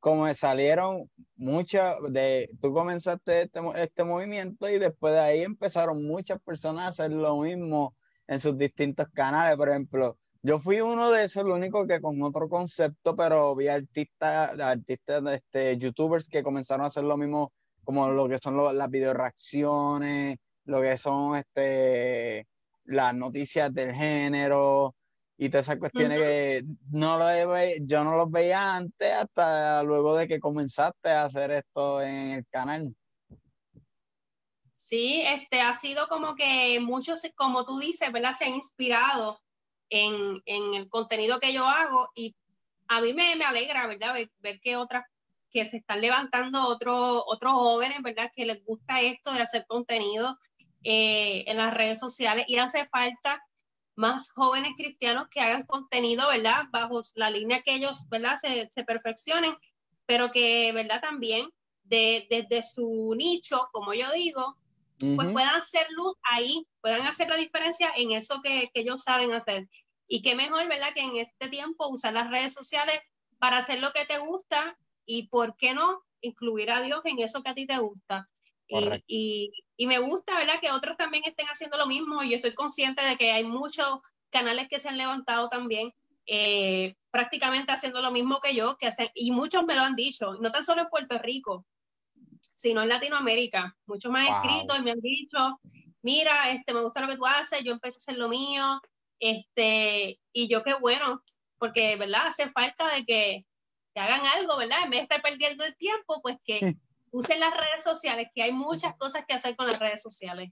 como 0.00 0.32
salieron 0.34 1.10
muchas, 1.36 1.96
de, 2.10 2.48
tú 2.60 2.72
comenzaste 2.72 3.42
este, 3.42 3.60
este 3.76 4.04
movimiento 4.04 4.68
y 4.68 4.78
después 4.78 5.14
de 5.14 5.20
ahí 5.20 5.42
empezaron 5.42 6.04
muchas 6.06 6.40
personas 6.40 6.84
a 6.84 6.88
hacer 6.88 7.12
lo 7.12 7.40
mismo 7.40 7.94
en 8.26 8.40
sus 8.40 8.56
distintos 8.56 9.08
canales. 9.12 9.56
Por 9.56 9.68
ejemplo, 9.70 10.18
yo 10.42 10.60
fui 10.60 10.80
uno 10.80 11.10
de 11.10 11.24
esos, 11.24 11.44
lo 11.44 11.56
único 11.56 11.86
que 11.86 12.00
con 12.00 12.22
otro 12.22 12.48
concepto, 12.48 13.16
pero 13.16 13.54
vi 13.56 13.68
artistas, 13.68 14.58
artistas, 14.60 15.22
este, 15.32 15.76
youtubers 15.78 16.28
que 16.28 16.42
comenzaron 16.42 16.84
a 16.84 16.88
hacer 16.88 17.04
lo 17.04 17.16
mismo, 17.16 17.52
como 17.84 18.08
lo 18.08 18.28
que 18.28 18.38
son 18.38 18.56
las 18.76 18.90
video 18.90 19.14
reacciones, 19.14 20.38
lo 20.64 20.80
que 20.80 20.96
son 20.96 21.36
este, 21.36 22.46
las 22.84 23.14
noticias 23.14 23.72
del 23.74 23.94
género 23.94 24.94
y 25.40 25.48
todas 25.48 25.66
esas 25.66 25.78
cuestiones 25.78 26.18
que 26.18 26.64
no 26.90 27.16
lo 27.16 27.26
yo 27.82 28.02
no 28.02 28.16
los 28.16 28.28
veía 28.28 28.74
antes 28.76 29.12
hasta 29.12 29.84
luego 29.84 30.16
de 30.16 30.26
que 30.26 30.40
comenzaste 30.40 31.10
a 31.10 31.24
hacer 31.24 31.52
esto 31.52 32.02
en 32.02 32.30
el 32.30 32.46
canal. 32.48 32.94
Sí, 34.74 35.22
este 35.24 35.60
ha 35.60 35.72
sido 35.74 36.08
como 36.08 36.34
que 36.34 36.80
muchos, 36.80 37.22
como 37.36 37.64
tú 37.64 37.78
dices, 37.78 38.10
¿verdad? 38.10 38.34
Se 38.36 38.46
han 38.46 38.54
inspirado 38.54 39.40
en, 39.90 40.42
en 40.44 40.74
el 40.74 40.88
contenido 40.88 41.38
que 41.38 41.52
yo 41.52 41.66
hago 41.66 42.08
y 42.16 42.34
a 42.88 43.00
mí 43.00 43.14
me, 43.14 43.36
me 43.36 43.44
alegra, 43.44 43.86
¿verdad? 43.86 44.14
Ver, 44.38 44.60
que 44.60 44.76
otras, 44.76 45.04
que 45.50 45.64
se 45.66 45.76
están 45.76 46.00
levantando 46.00 46.66
otros 46.66 47.22
otros 47.26 47.52
jóvenes, 47.52 48.02
¿verdad? 48.02 48.30
Que 48.34 48.44
les 48.44 48.64
gusta 48.64 49.00
esto 49.02 49.32
de 49.32 49.42
hacer 49.42 49.66
contenido 49.68 50.36
eh, 50.82 51.44
en 51.46 51.58
las 51.58 51.72
redes 51.72 52.00
sociales 52.00 52.44
y 52.48 52.56
hace 52.56 52.86
falta 52.88 53.40
más 53.98 54.30
jóvenes 54.30 54.74
cristianos 54.76 55.26
que 55.28 55.40
hagan 55.40 55.64
contenido, 55.64 56.28
¿verdad? 56.28 56.66
Bajo 56.70 57.02
la 57.16 57.30
línea 57.30 57.62
que 57.62 57.74
ellos, 57.74 58.08
¿verdad? 58.08 58.36
Se, 58.40 58.70
se 58.72 58.84
perfeccionen, 58.84 59.56
pero 60.06 60.30
que, 60.30 60.70
¿verdad? 60.72 61.00
También 61.00 61.50
desde 61.82 62.46
de, 62.48 62.62
su 62.62 63.14
nicho, 63.16 63.68
como 63.72 63.92
yo 63.94 64.12
digo, 64.12 64.56
pues 64.98 65.32
puedan 65.32 65.56
hacer 65.56 65.86
luz 65.90 66.14
ahí, 66.22 66.64
puedan 66.80 67.02
hacer 67.02 67.28
la 67.28 67.36
diferencia 67.36 67.90
en 67.96 68.12
eso 68.12 68.40
que, 68.42 68.68
que, 68.72 68.82
ellos 68.82 69.02
saben 69.02 69.32
hacer. 69.32 69.68
Y 70.06 70.22
qué 70.22 70.36
mejor, 70.36 70.68
¿verdad? 70.68 70.94
Que 70.94 71.02
en 71.02 71.16
este 71.16 71.48
tiempo 71.48 71.88
usar 71.88 72.12
las 72.12 72.30
redes 72.30 72.52
sociales 72.52 73.00
para 73.40 73.58
hacer 73.58 73.80
lo 73.80 73.92
que 73.92 74.04
te 74.04 74.18
gusta 74.18 74.78
y, 75.06 75.26
¿por 75.26 75.56
qué 75.56 75.74
no? 75.74 76.04
Incluir 76.20 76.70
a 76.70 76.82
Dios 76.82 77.00
en 77.04 77.18
eso 77.18 77.42
que 77.42 77.50
a 77.50 77.54
ti 77.54 77.66
te 77.66 77.78
gusta. 77.78 78.28
Y, 78.68 79.02
y, 79.08 79.52
me 79.86 79.98
gusta, 79.98 80.36
¿verdad? 80.36 80.60
Que 80.60 80.70
otros 80.70 80.96
también 80.96 81.22
estén 81.24 81.46
haciendo 81.46 81.78
lo 81.78 81.86
mismo. 81.86 82.22
Y 82.22 82.30
yo 82.30 82.36
estoy 82.36 82.54
consciente 82.54 83.04
de 83.04 83.16
que 83.16 83.30
hay 83.30 83.44
muchos 83.44 84.00
canales 84.30 84.66
que 84.68 84.78
se 84.78 84.88
han 84.88 84.98
levantado 84.98 85.48
también, 85.48 85.92
eh, 86.26 86.96
prácticamente 87.10 87.72
haciendo 87.72 88.02
lo 88.02 88.10
mismo 88.10 88.40
que 88.40 88.54
yo, 88.54 88.76
que 88.76 88.88
hacen, 88.88 89.08
y 89.14 89.30
muchos 89.30 89.64
me 89.64 89.74
lo 89.74 89.82
han 89.82 89.96
dicho, 89.96 90.34
no 90.34 90.52
tan 90.52 90.64
solo 90.64 90.82
en 90.82 90.88
Puerto 90.88 91.18
Rico, 91.18 91.64
sino 92.52 92.82
en 92.82 92.88
Latinoamérica. 92.88 93.76
Muchos 93.86 94.10
me 94.10 94.20
han 94.20 94.34
escrito 94.34 94.76
y 94.76 94.82
me 94.82 94.90
han 94.90 95.00
dicho, 95.00 95.60
mira, 96.02 96.50
este, 96.50 96.74
me 96.74 96.82
gusta 96.82 97.00
lo 97.00 97.08
que 97.08 97.16
tú 97.16 97.26
haces, 97.26 97.62
yo 97.64 97.72
empecé 97.72 97.96
a 97.96 97.98
hacer 97.98 98.16
lo 98.18 98.28
mío, 98.28 98.80
este, 99.20 100.20
y 100.32 100.48
yo 100.48 100.62
qué 100.62 100.74
bueno, 100.74 101.22
porque, 101.58 101.96
¿verdad? 101.96 102.26
Hace 102.28 102.50
falta 102.50 102.88
de 102.94 103.04
que, 103.04 103.46
que 103.94 104.00
hagan 104.00 104.26
algo, 104.36 104.56
¿verdad? 104.56 104.82
En 104.84 104.90
vez 104.90 105.00
de 105.00 105.02
estar 105.04 105.22
perdiendo 105.22 105.64
el 105.64 105.76
tiempo, 105.76 106.20
pues 106.22 106.36
que 106.44 106.60
usen 107.12 107.40
las 107.40 107.50
redes 107.50 107.84
sociales, 107.84 108.28
que 108.34 108.42
hay 108.42 108.52
muchas 108.52 108.94
cosas 108.96 109.24
que 109.26 109.34
hacer 109.34 109.56
con 109.56 109.66
las 109.66 109.78
redes 109.78 110.02
sociales. 110.02 110.50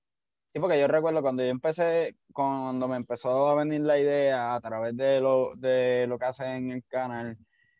Sí, 0.48 0.60
porque 0.60 0.80
yo 0.80 0.88
recuerdo 0.88 1.22
cuando 1.22 1.42
yo 1.42 1.50
empecé, 1.50 2.16
cuando 2.32 2.88
me 2.88 2.96
empezó 2.96 3.48
a 3.48 3.54
venir 3.54 3.82
la 3.82 3.98
idea 3.98 4.54
a 4.54 4.60
través 4.60 4.96
de 4.96 5.20
lo, 5.20 5.54
de 5.56 6.06
lo 6.08 6.18
que 6.18 6.24
hacen 6.24 6.48
en 6.48 6.70
el 6.70 6.84
canal, 6.86 7.36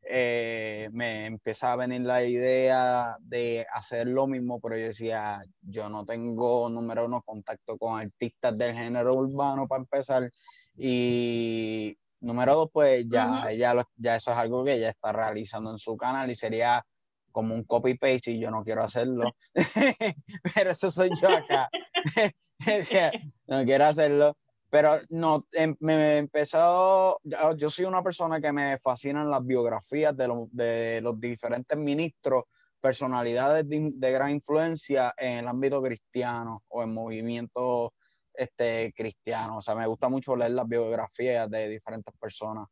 eh, 0.09 0.89
me 0.93 1.27
empezó 1.27 1.67
a 1.67 1.77
venir 1.77 2.03
la 2.03 2.23
idea 2.23 3.17
de 3.21 3.67
hacer 3.73 4.07
lo 4.07 4.27
mismo, 4.27 4.61
pero 4.61 4.77
yo 4.77 4.87
decía, 4.87 5.43
yo 5.61 5.89
no 5.89 6.05
tengo, 6.05 6.69
número 6.69 7.07
uno, 7.07 7.23
contacto 7.23 7.77
con 7.77 7.99
artistas 7.99 8.57
del 8.57 8.75
género 8.75 9.15
urbano 9.15 9.67
para 9.67 9.81
empezar, 9.81 10.31
y 10.77 11.97
número 12.21 12.55
dos, 12.55 12.71
pues 12.73 13.05
ya, 13.09 13.51
ya, 13.53 13.75
ya 13.97 14.17
eso 14.17 14.31
es 14.31 14.37
algo 14.37 14.65
que 14.65 14.75
ella 14.75 14.91
está 14.91 15.13
realizando 15.13 15.71
en 15.71 15.79
su 15.79 15.97
canal 15.97 16.31
y 16.31 16.35
sería 16.35 16.85
como 17.37 17.55
un 17.55 17.65
copy-paste 17.65 18.31
y 18.31 18.41
yo 18.41 18.51
no 18.51 18.65
quiero 18.65 18.83
hacerlo, 18.83 19.37
pero 20.55 20.71
eso 20.71 20.91
soy 20.91 21.11
yo 21.21 21.29
acá. 21.29 21.69
no 23.47 23.65
quiero 23.67 23.85
hacerlo, 23.85 24.39
pero 24.71 24.95
no, 25.11 25.45
em, 25.53 25.77
me 25.81 26.17
empezó, 26.17 27.21
yo 27.59 27.69
soy 27.69 27.85
una 27.85 28.03
persona 28.03 28.41
que 28.41 28.53
me 28.53 28.79
fascinan 28.79 29.29
las 29.29 29.45
biografías 29.45 30.17
de, 30.17 30.47
de 30.51 31.01
los 31.03 31.21
diferentes 31.21 31.77
ministros, 31.77 32.45
personalidades 32.81 33.69
de, 33.69 33.91
de, 33.93 34.13
gran 34.13 34.31
influencia 34.31 35.13
en 35.19 35.41
el 35.41 35.49
ámbito 35.49 35.83
cristiano 35.83 36.63
o 36.69 36.83
en 36.83 36.95
movimientos 36.95 37.91
este, 38.33 38.95
cristianos. 38.97 39.59
O 39.59 39.63
sea, 39.63 39.75
me 39.75 39.87
gusta 39.87 40.09
mucho 40.09 40.35
leer 40.35 40.53
las 40.53 40.67
biografías 40.67 41.51
de 41.51 41.69
diferentes 41.69 42.15
personas. 42.19 42.67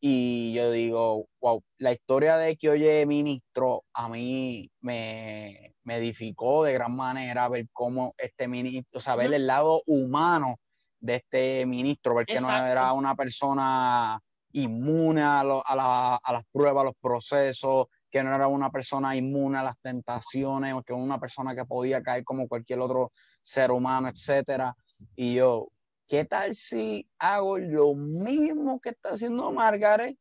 Y 0.00 0.52
yo 0.52 0.70
digo, 0.70 1.26
wow, 1.40 1.62
la 1.78 1.92
historia 1.92 2.36
de 2.36 2.56
Kioye 2.56 3.04
Ministro 3.04 3.84
a 3.92 4.08
mí 4.08 4.70
me, 4.80 5.74
me 5.82 5.96
edificó 5.96 6.62
de 6.64 6.72
gran 6.72 6.94
manera 6.94 7.48
ver 7.48 7.66
cómo 7.72 8.14
este 8.16 8.46
ministro, 8.46 8.98
o 8.98 9.00
sea, 9.00 9.16
ver 9.16 9.34
el 9.34 9.46
lado 9.46 9.82
humano 9.86 10.56
de 11.00 11.16
este 11.16 11.66
ministro, 11.66 12.14
ver 12.14 12.26
que 12.26 12.40
no 12.40 12.48
era 12.48 12.92
una 12.92 13.16
persona 13.16 14.20
inmune 14.52 15.22
a, 15.22 15.40
a, 15.40 16.18
a, 16.22 16.32
las 16.32 16.44
pruebas, 16.52 16.82
a 16.82 16.84
los 16.86 16.94
procesos, 17.00 17.86
que 18.10 18.22
no 18.22 18.34
era 18.34 18.46
una 18.46 18.70
persona 18.70 19.16
inmune 19.16 19.58
a 19.58 19.62
las 19.62 19.78
tentaciones, 19.80 20.74
que 20.86 20.92
una 20.92 21.18
persona 21.18 21.54
que 21.54 21.64
podía 21.64 22.02
caer 22.02 22.24
como 22.24 22.48
cualquier 22.48 22.80
otro 22.80 23.12
ser 23.42 23.70
humano, 23.70 24.08
etcétera. 24.08 24.74
Y 25.14 25.34
yo, 25.34 25.68
¿qué 26.08 26.24
tal 26.24 26.54
si 26.54 27.08
hago 27.18 27.58
lo 27.58 27.94
mismo 27.94 28.80
que 28.80 28.90
está 28.90 29.10
haciendo 29.10 29.52
Margaret, 29.52 30.16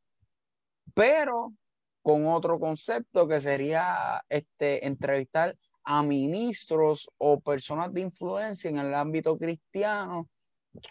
pero 0.94 1.54
con 2.02 2.28
otro 2.28 2.60
concepto 2.60 3.28
que 3.28 3.40
sería 3.40 4.24
este, 4.30 4.86
entrevistar 4.86 5.58
a 5.84 6.04
ministros 6.04 7.10
o 7.18 7.40
personas 7.40 7.94
de 7.94 8.02
influencia 8.02 8.70
en 8.70 8.78
el 8.78 8.94
ámbito 8.94 9.38
cristiano, 9.38 10.30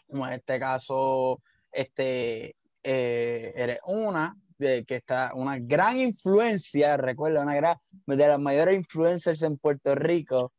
como 0.07 0.27
en 0.27 0.33
este 0.33 0.59
caso, 0.59 1.43
este, 1.71 2.57
eh, 2.83 3.53
eres 3.55 3.79
una 3.87 4.37
de 4.59 4.85
que 4.85 4.97
está 4.97 5.33
una 5.35 5.59
gran 5.59 5.99
influencia, 5.99 6.97
recuerda, 6.97 7.43
una 7.43 7.55
gran, 7.55 7.77
de 8.07 8.17
las 8.17 8.39
mayores 8.39 8.77
influencers 8.77 9.43
en 9.43 9.59
Puerto 9.59 9.95
Rico 9.95 10.53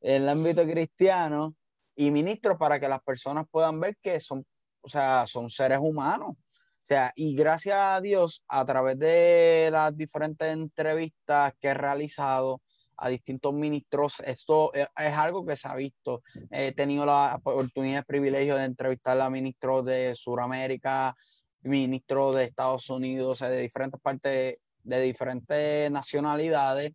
en 0.00 0.22
el 0.22 0.28
ámbito 0.28 0.64
cristiano, 0.64 1.54
y 1.94 2.10
ministros 2.10 2.56
para 2.58 2.80
que 2.80 2.88
las 2.88 3.02
personas 3.02 3.46
puedan 3.50 3.78
ver 3.80 3.96
que 4.02 4.20
son, 4.20 4.44
o 4.80 4.88
sea, 4.88 5.26
son 5.26 5.50
seres 5.50 5.78
humanos. 5.78 6.30
O 6.30 6.84
sea, 6.84 7.12
y 7.14 7.36
gracias 7.36 7.76
a 7.78 8.00
Dios, 8.00 8.42
a 8.48 8.64
través 8.64 8.98
de 8.98 9.68
las 9.70 9.96
diferentes 9.96 10.52
entrevistas 10.52 11.52
que 11.60 11.68
he 11.68 11.74
realizado 11.74 12.60
a 12.96 13.08
distintos 13.08 13.52
ministros, 13.52 14.20
esto 14.20 14.72
es, 14.74 14.88
algo 14.96 15.44
que 15.46 15.56
se 15.56 15.68
ha 15.68 15.74
visto. 15.76 16.22
He 16.50 16.72
tenido 16.72 17.06
la 17.06 17.36
oportunidad 17.36 18.02
y 18.02 18.04
privilegio 18.04 18.56
de 18.56 18.64
entrevistar 18.64 19.20
a 19.20 19.30
ministros 19.30 19.84
de 19.84 20.14
Sudamérica, 20.14 21.16
ministros 21.62 22.34
de 22.34 22.44
Estados 22.44 22.90
Unidos, 22.90 23.40
de 23.40 23.60
diferentes 23.60 24.00
partes, 24.00 24.56
de 24.82 25.00
diferentes 25.00 25.90
nacionalidades, 25.90 26.92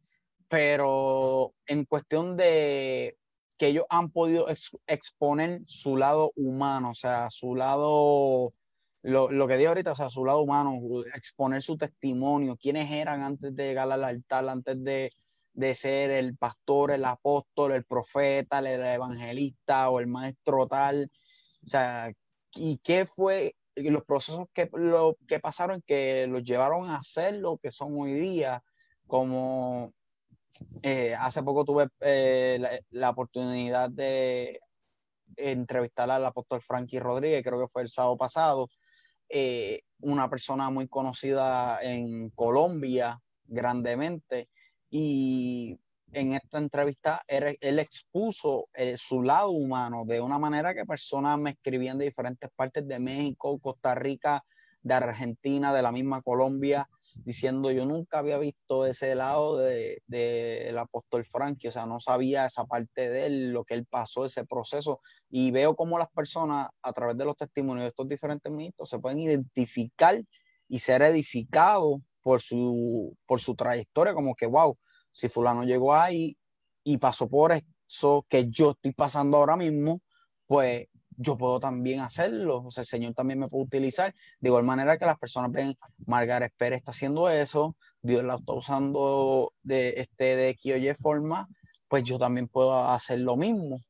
pero 0.47 1.53
en 1.65 1.85
cuestión 1.85 2.37
de 2.37 3.17
que 3.57 3.67
ellos 3.67 3.85
han 3.89 4.11
podido 4.11 4.47
exponer 4.87 5.61
su 5.65 5.97
lado 5.97 6.31
humano, 6.35 6.91
o 6.91 6.95
sea, 6.95 7.29
su 7.29 7.55
lado, 7.55 8.53
lo, 9.01 9.31
lo 9.31 9.47
que 9.47 9.57
digo 9.57 9.69
ahorita, 9.69 9.91
o 9.93 9.95
sea, 9.95 10.09
su 10.09 10.25
lado 10.25 10.41
humano, 10.41 10.79
exponer 11.15 11.61
su 11.61 11.77
testimonio, 11.77 12.57
quiénes 12.57 12.91
eran 12.91 13.21
antes 13.21 13.55
de 13.55 13.67
llegar 13.67 13.91
al 13.91 14.03
altar, 14.03 14.47
antes 14.47 14.83
de, 14.83 15.11
de 15.57 15.73
ser 15.73 16.11
el 16.11 16.37
pastor, 16.37 16.91
el 16.91 17.03
apóstol, 17.03 17.71
el 17.71 17.83
profeta, 17.83 18.59
el 18.59 18.67
evangelista 18.67 19.89
o 19.89 19.99
el 19.99 20.05
maestro 20.05 20.67
tal. 20.67 21.11
O 21.65 21.67
sea, 21.67 22.13
¿y 22.53 22.77
qué 22.77 23.07
fue 23.07 23.55
los 23.75 24.03
procesos 24.05 24.45
que, 24.53 24.69
lo, 24.73 25.17
que 25.27 25.39
pasaron 25.39 25.81
que 25.81 26.27
los 26.27 26.43
llevaron 26.43 26.89
a 26.89 27.01
ser 27.01 27.35
lo 27.37 27.57
que 27.57 27.71
son 27.71 27.99
hoy 27.99 28.13
día? 28.13 28.63
Como 29.07 29.93
eh, 30.81 31.15
hace 31.15 31.43
poco 31.43 31.65
tuve 31.65 31.87
eh, 32.01 32.81
la, 32.91 33.09
oportunidad 33.09 33.89
de 33.89 34.59
entrevistar 35.35 36.09
al 36.09 36.25
apóstol 36.25 36.61
Frankie 36.61 36.99
Rodríguez, 36.99 37.43
creo 37.43 37.59
que 37.59 37.71
fue 37.71 37.81
el 37.83 37.89
sábado 37.89 38.17
pasado, 38.17 38.69
eh, 39.29 39.81
una 39.99 40.29
persona 40.29 40.69
muy 40.69 40.87
conocida 40.87 41.79
en 41.81 42.29
Colombia 42.29 43.19
grandemente 43.45 44.49
y 44.89 45.77
en 46.13 46.33
esta 46.33 46.57
entrevista 46.57 47.21
él, 47.27 47.79
expuso 47.79 48.69
eh, 48.73 48.95
su 48.97 49.21
lado 49.21 49.51
humano 49.51 50.05
de 50.05 50.21
una 50.21 50.39
manera 50.39 50.73
que 50.73 50.85
personas 50.85 51.37
me 51.37 51.51
escribían 51.51 51.97
de 51.97 52.05
diferentes 52.05 52.49
partes 52.55 52.87
de 52.87 52.99
México, 52.99 53.59
Costa 53.59 53.93
Rica, 53.95 54.43
de 54.81 54.93
Argentina, 54.93 55.73
de 55.73 55.81
la 55.81 55.91
misma 55.91 56.21
Colombia, 56.21 56.87
diciendo 57.23 57.71
yo 57.71 57.85
nunca 57.85 58.19
había 58.19 58.37
visto 58.37 58.85
ese 58.85 59.15
lado 59.15 59.57
del 59.57 60.01
de, 60.07 60.75
apóstol 60.77 61.23
Frankie, 61.25 61.67
o 61.67 61.71
sea, 61.71 61.85
no 61.85 61.99
sabía 61.99 62.45
esa 62.45 62.65
parte 62.65 63.09
de 63.09 63.25
él, 63.25 63.51
lo 63.51 63.63
que 63.63 63.73
él 63.73 63.85
pasó, 63.85 64.25
ese 64.25 64.45
proceso, 64.45 64.99
y 65.29 65.51
veo 65.51 65.75
cómo 65.75 65.97
las 65.97 66.09
personas 66.09 66.69
a 66.81 66.93
través 66.93 67.17
de 67.17 67.25
los 67.25 67.35
testimonios 67.35 67.83
de 67.83 67.89
estos 67.89 68.07
diferentes 68.07 68.51
mitos 68.51 68.89
se 68.89 68.99
pueden 68.99 69.19
identificar 69.19 70.21
y 70.67 70.79
ser 70.79 71.01
edificados 71.01 72.01
por 72.21 72.41
su, 72.41 73.15
por 73.25 73.39
su 73.39 73.55
trayectoria, 73.55 74.13
como 74.13 74.35
que, 74.35 74.47
wow, 74.47 74.77
si 75.11 75.29
fulano 75.29 75.63
llegó 75.63 75.95
ahí 75.95 76.37
y 76.83 76.97
pasó 76.97 77.27
por 77.27 77.53
eso 77.53 78.25
que 78.29 78.49
yo 78.49 78.71
estoy 78.71 78.91
pasando 78.93 79.37
ahora 79.37 79.55
mismo, 79.55 80.01
pues 80.45 80.87
yo 81.17 81.37
puedo 81.37 81.59
también 81.59 81.99
hacerlo, 81.99 82.63
o 82.63 82.71
sea, 82.71 82.81
el 82.81 82.87
Señor 82.87 83.13
también 83.13 83.39
me 83.39 83.49
puede 83.49 83.65
utilizar, 83.65 84.13
de 84.39 84.49
igual 84.49 84.63
manera 84.63 84.97
que 84.97 85.05
las 85.05 85.17
personas 85.17 85.51
ven, 85.51 85.75
Margaret 86.05 86.53
Pérez 86.55 86.79
está 86.79 86.91
haciendo 86.91 87.29
eso, 87.29 87.75
Dios 88.01 88.23
la 88.23 88.35
está 88.35 88.53
usando 88.53 89.51
de, 89.63 89.95
este, 89.97 90.35
de 90.35 90.49
X 90.49 90.73
o 90.73 90.77
Y 90.77 90.93
forma, 90.93 91.49
pues 91.87 92.03
yo 92.03 92.17
también 92.17 92.47
puedo 92.47 92.77
hacer 92.77 93.19
lo 93.19 93.35
mismo. 93.35 93.81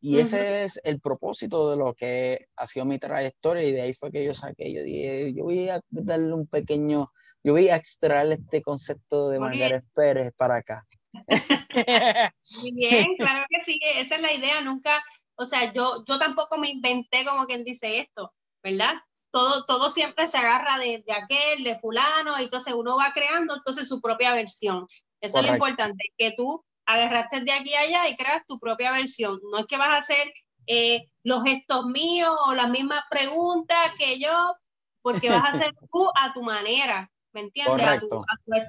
y 0.00 0.18
ese 0.18 0.64
es 0.64 0.80
el 0.82 1.00
propósito 1.00 1.70
de 1.70 1.76
lo 1.76 1.94
que 1.94 2.46
ha 2.56 2.66
sido 2.66 2.86
mi 2.86 2.98
trayectoria 2.98 3.62
y 3.62 3.72
de 3.72 3.82
ahí 3.82 3.94
fue 3.94 4.10
que 4.10 4.24
yo 4.24 4.34
saqué, 4.34 4.72
yo 4.72 4.82
dije, 4.82 5.32
yo 5.34 5.44
voy 5.44 5.68
a 5.68 5.80
darle 5.90 6.32
un 6.32 6.46
pequeño 6.46 7.10
yo 7.42 7.52
voy 7.52 7.68
a 7.68 7.76
extraer 7.76 8.32
este 8.32 8.60
concepto 8.60 9.30
de 9.30 9.40
Margaret 9.40 9.84
Pérez 9.94 10.32
para 10.36 10.56
acá. 10.56 10.86
Muy 12.62 12.72
bien, 12.72 13.16
claro 13.16 13.44
que 13.48 13.64
sí, 13.64 13.78
esa 13.96 14.16
es 14.16 14.20
la 14.20 14.32
idea, 14.32 14.60
nunca, 14.60 15.02
o 15.40 15.44
sea, 15.44 15.72
yo, 15.72 16.04
yo 16.06 16.18
tampoco 16.18 16.58
me 16.58 16.68
inventé 16.68 17.24
como 17.24 17.46
quien 17.46 17.64
dice 17.64 18.00
esto, 18.00 18.32
¿verdad? 18.62 18.94
Todo, 19.30 19.64
todo 19.64 19.88
siempre 19.88 20.28
se 20.28 20.36
agarra 20.38 20.78
de, 20.78 21.02
de 21.06 21.12
aquel, 21.12 21.64
de 21.64 21.78
fulano, 21.78 22.38
y 22.38 22.44
entonces 22.44 22.74
uno 22.74 22.96
va 22.96 23.12
creando 23.14 23.54
entonces 23.54 23.88
su 23.88 24.00
propia 24.00 24.32
versión. 24.32 24.86
Eso 25.20 25.38
es 25.38 25.46
lo 25.46 25.52
importante, 25.52 26.04
que 26.18 26.34
tú 26.36 26.64
agarraste 26.84 27.40
de 27.40 27.52
aquí 27.52 27.74
a 27.74 27.80
allá 27.80 28.08
y 28.08 28.16
creas 28.16 28.42
tu 28.46 28.58
propia 28.58 28.92
versión. 28.92 29.40
No 29.50 29.60
es 29.60 29.66
que 29.66 29.76
vas 29.76 29.94
a 29.94 29.98
hacer 29.98 30.32
eh, 30.66 31.06
los 31.22 31.42
gestos 31.44 31.86
míos 31.86 32.34
o 32.46 32.54
las 32.54 32.68
mismas 32.68 33.02
preguntas 33.08 33.78
que 33.98 34.18
yo, 34.18 34.54
porque 35.00 35.30
vas 35.30 35.44
a 35.44 35.56
hacer 35.56 35.70
tú 35.92 36.10
a 36.14 36.32
tu 36.34 36.42
manera. 36.42 37.10
¿me 37.32 37.40
entiendes? 37.40 37.86
A 37.86 37.98
tu, 37.98 38.24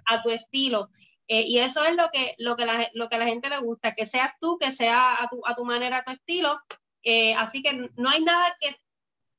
a, 0.07 0.21
tu, 0.23 0.29
estilo. 0.29 0.89
Eh, 1.34 1.46
y 1.48 1.60
eso 1.60 1.82
es 1.86 1.96
lo 1.96 2.10
que, 2.12 2.36
lo, 2.39 2.58
que 2.58 2.65
la, 2.65 2.89
lo 2.94 3.08
que 3.08 3.15
a 3.15 3.20
la 3.20 3.26
gente 3.26 3.48
le 3.48 3.58
gusta, 3.60 3.96
que 3.96 4.06
seas 4.06 4.34
tú, 4.41 4.58
que 4.60 4.74
sea 4.74 5.24
a 5.24 5.30
tu, 5.30 5.41
a 5.46 5.56
tu 5.56 5.63
manera, 5.63 6.00
a 6.00 6.04
tu 6.04 6.12
estilo. 6.12 6.60
Eh, 7.04 7.34
así 7.36 7.63
que 7.63 7.89
no 7.96 8.10
hay 8.10 8.22
nada 8.22 8.54
que, 8.60 8.76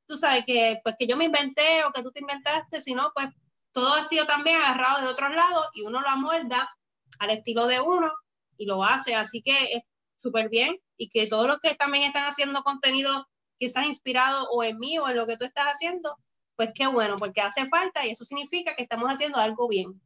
tú 0.07 0.17
sabes, 0.17 0.47
que, 0.47 0.81
pues, 0.83 0.95
que 0.99 1.07
yo 1.07 1.19
me 1.19 1.27
inventé 1.27 1.85
o 1.85 1.93
que 1.93 2.03
tú 2.03 2.11
te 2.11 2.21
inventaste, 2.21 2.81
sino 2.81 3.13
pues 3.15 3.29
todo 3.73 3.93
ha 3.93 4.05
sido 4.05 4.25
también 4.25 4.57
agarrado 4.57 5.03
de 5.03 5.09
otros 5.13 5.35
lados 5.35 5.67
y 5.75 5.83
uno 5.83 6.01
lo 6.01 6.09
amolda 6.09 6.75
al 7.19 7.29
estilo 7.29 7.67
de 7.67 7.83
uno 7.83 8.11
y 8.57 8.65
lo 8.65 8.83
hace. 8.85 9.15
Así 9.15 9.43
que 9.43 9.53
es 9.75 9.83
súper 10.17 10.49
bien 10.49 10.79
y 10.97 11.11
que 11.11 11.27
todos 11.27 11.47
los 11.47 11.59
que 11.59 11.75
también 11.75 12.05
están 12.05 12.25
haciendo 12.25 12.63
contenido 12.63 13.29
quizás 13.59 13.87
inspirado 13.87 14.49
o 14.49 14.65
en 14.65 14.79
mí 14.79 14.99
o 14.99 15.11
en 15.11 15.17
lo 15.17 15.27
que 15.27 15.37
tú 15.37 15.45
estás 15.45 15.67
haciendo, 15.67 16.17
pues 16.57 16.71
qué 16.75 16.87
bueno, 16.87 17.17
porque 17.17 17.43
hace 17.43 17.67
falta 17.67 18.07
y 18.07 18.13
eso 18.13 18.25
significa 18.25 18.75
que 18.77 18.85
estamos 18.85 19.13
haciendo 19.13 19.37
algo 19.37 19.69
bien. 19.69 20.01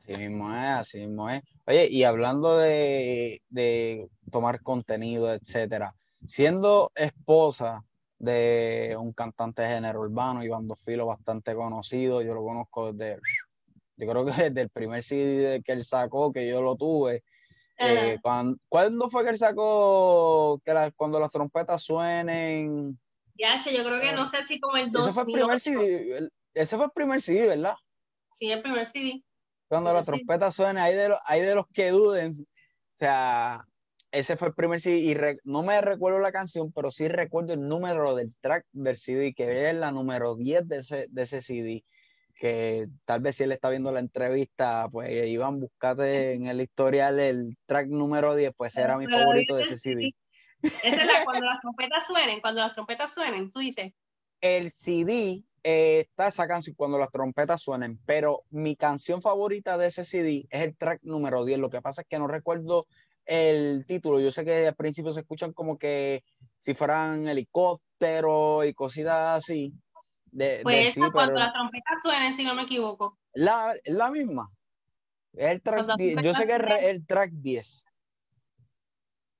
Así 0.00 0.18
mismo 0.18 0.50
es, 0.50 0.68
así 0.68 0.98
mismo 1.00 1.30
es. 1.30 1.42
Oye, 1.66 1.88
y 1.90 2.04
hablando 2.04 2.58
de, 2.58 3.42
de 3.48 4.08
tomar 4.30 4.62
contenido, 4.62 5.32
etcétera, 5.32 5.94
siendo 6.26 6.90
esposa 6.94 7.84
de 8.18 8.96
un 8.98 9.12
cantante 9.12 9.62
de 9.62 9.68
género 9.68 10.00
urbano, 10.00 10.42
Iván 10.42 10.66
Dofilo, 10.66 11.06
bastante 11.06 11.54
conocido, 11.54 12.22
yo 12.22 12.34
lo 12.34 12.42
conozco 12.42 12.92
desde, 12.92 13.20
yo 13.96 14.06
creo 14.08 14.24
que 14.24 14.32
desde 14.32 14.60
el 14.62 14.70
primer 14.70 15.02
CD 15.02 15.62
que 15.62 15.72
él 15.72 15.84
sacó, 15.84 16.32
que 16.32 16.48
yo 16.48 16.62
lo 16.62 16.76
tuve, 16.76 17.22
eh, 17.82 18.18
cuando, 18.20 18.58
¿Cuándo 18.68 19.08
fue 19.08 19.24
que 19.24 19.30
él 19.30 19.38
sacó 19.38 20.60
que 20.62 20.92
cuando 20.96 21.18
las 21.18 21.32
trompetas 21.32 21.82
suenen? 21.82 22.98
Ya, 23.38 23.56
yo 23.56 23.84
creo 23.84 24.00
que 24.00 24.12
no 24.12 24.26
sé 24.26 24.44
si 24.44 24.60
como 24.60 24.76
el 24.76 24.92
2000. 24.92 25.08
Ese 25.08 25.12
fue 25.14 25.22
el 25.22 25.38
primer 25.38 25.60
CD, 25.60 26.30
ese 26.52 26.76
fue 26.76 26.84
el 26.84 26.90
primer 26.90 27.22
CD, 27.22 27.46
¿verdad? 27.46 27.74
Sí, 28.32 28.50
el 28.50 28.60
primer 28.60 28.84
CD. 28.84 29.24
Cuando 29.70 29.94
la 29.94 30.02
trompeta 30.02 30.50
suena, 30.50 30.82
hay 30.82 30.96
de, 30.96 31.10
los, 31.10 31.20
hay 31.26 31.42
de 31.42 31.54
los 31.54 31.64
que 31.72 31.90
duden. 31.90 32.32
O 32.32 32.98
sea, 32.98 33.64
ese 34.10 34.36
fue 34.36 34.48
el 34.48 34.54
primer 34.54 34.80
CD 34.80 34.96
y 34.96 35.16
no 35.44 35.62
me 35.62 35.80
recuerdo 35.80 36.18
la 36.18 36.32
canción, 36.32 36.72
pero 36.72 36.90
sí 36.90 37.06
recuerdo 37.06 37.52
el 37.52 37.68
número 37.68 38.16
del 38.16 38.34
track 38.40 38.66
del 38.72 38.96
CD, 38.96 39.32
que 39.32 39.70
es 39.70 39.76
la 39.76 39.92
número 39.92 40.34
10 40.34 40.66
de 40.66 40.76
ese, 40.78 41.06
de 41.08 41.22
ese 41.22 41.40
CD. 41.40 41.84
Que 42.34 42.88
tal 43.04 43.20
vez 43.20 43.36
si 43.36 43.44
él 43.44 43.52
está 43.52 43.70
viendo 43.70 43.92
la 43.92 44.00
entrevista, 44.00 44.88
pues 44.90 45.08
Iván, 45.28 45.60
buscate 45.60 46.32
en 46.32 46.48
el 46.48 46.60
historial 46.60 47.20
el 47.20 47.56
track 47.66 47.86
número 47.86 48.34
10, 48.34 48.52
pues 48.56 48.76
era 48.76 48.98
mi 48.98 49.06
favorito 49.06 49.54
de 49.54 49.62
ese 49.62 49.76
CD. 49.76 50.12
Esa 50.62 50.88
es 50.88 51.06
la 51.06 51.24
cuando 51.24 51.46
las 51.46 51.60
trompetas 51.60 52.08
suenen, 52.08 52.40
cuando 52.40 52.60
las 52.60 52.74
trompetas 52.74 53.14
suenen, 53.14 53.52
tú 53.52 53.60
dices. 53.60 53.92
El 54.40 54.72
CD 54.72 55.44
eh, 55.62 56.00
está 56.00 56.28
esa 56.28 56.48
canción 56.48 56.74
cuando 56.76 56.98
las 56.98 57.10
trompetas 57.10 57.62
suenen, 57.62 57.98
pero 58.06 58.44
mi 58.50 58.76
canción 58.76 59.20
favorita 59.20 59.76
de 59.76 59.88
ese 59.88 60.04
CD 60.04 60.46
es 60.50 60.62
el 60.62 60.76
track 60.76 61.02
número 61.02 61.44
10. 61.44 61.58
Lo 61.58 61.70
que 61.70 61.82
pasa 61.82 62.02
es 62.02 62.08
que 62.08 62.18
no 62.18 62.26
recuerdo 62.26 62.86
el 63.26 63.84
título. 63.86 64.20
Yo 64.20 64.30
sé 64.30 64.44
que 64.44 64.68
al 64.68 64.74
principio 64.74 65.12
se 65.12 65.20
escuchan 65.20 65.52
como 65.52 65.78
que 65.78 66.24
si 66.58 66.74
fueran 66.74 67.28
helicópteros 67.28 68.66
y 68.66 68.74
cositas 68.74 69.44
así. 69.44 69.72
De, 70.32 70.60
pues 70.62 70.96
esa 70.96 71.10
cuando 71.10 71.38
las 71.38 71.52
trompetas 71.52 71.98
suenen, 72.02 72.32
si 72.32 72.44
no 72.44 72.54
me 72.54 72.62
equivoco. 72.62 73.18
La, 73.34 73.74
la 73.84 74.10
misma. 74.10 74.50
El 75.34 75.60
track 75.62 75.96
Yo 76.22 76.34
sé 76.34 76.46
que 76.46 76.54
es 76.54 76.82
el 76.84 77.06
track 77.06 77.30
10. 77.32 77.84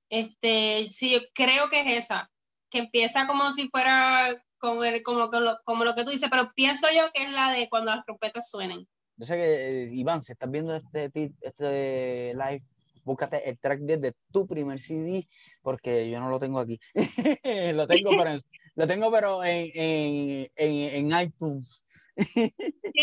Este, 0.09 0.89
sí, 0.91 1.25
creo 1.33 1.69
que 1.69 1.81
es 1.81 2.05
esa, 2.05 2.29
que 2.69 2.79
empieza 2.79 3.27
como 3.27 3.51
si 3.53 3.69
fuera 3.69 4.43
como, 4.61 4.83
el, 4.85 5.03
como, 5.03 5.29
como, 5.65 5.83
lo 5.83 5.95
que 5.95 6.05
tú 6.05 6.11
dices, 6.11 6.29
pero 6.29 6.53
pienso 6.55 6.87
yo 6.95 7.11
que 7.13 7.23
es 7.23 7.31
la 7.31 7.51
de 7.51 7.67
cuando 7.67 7.91
las 7.91 8.05
trompetas 8.05 8.49
suenen. 8.49 8.87
Yo 9.17 9.25
sé 9.25 9.35
que, 9.35 9.83
eh, 9.83 9.87
Iván, 9.91 10.21
si 10.21 10.31
estás 10.31 10.49
viendo 10.49 10.75
este, 10.75 11.11
este 11.41 12.33
live, 12.33 12.63
búscate 13.03 13.49
el 13.49 13.59
track 13.59 13.79
de 13.81 14.13
tu 14.31 14.47
primer 14.47 14.79
CD, 14.79 15.27
porque 15.61 16.09
yo 16.09 16.19
no 16.19 16.29
lo 16.29 16.39
tengo 16.39 16.59
aquí. 16.59 16.79
lo 17.73 17.87
tengo, 17.87 18.11
pero, 18.11 18.35
lo 18.75 18.87
tengo, 18.87 19.11
pero 19.11 19.43
en, 19.43 19.71
en, 19.73 20.51
en, 20.55 21.11
en 21.11 21.21
iTunes. 21.21 21.83
sí, 22.17 22.53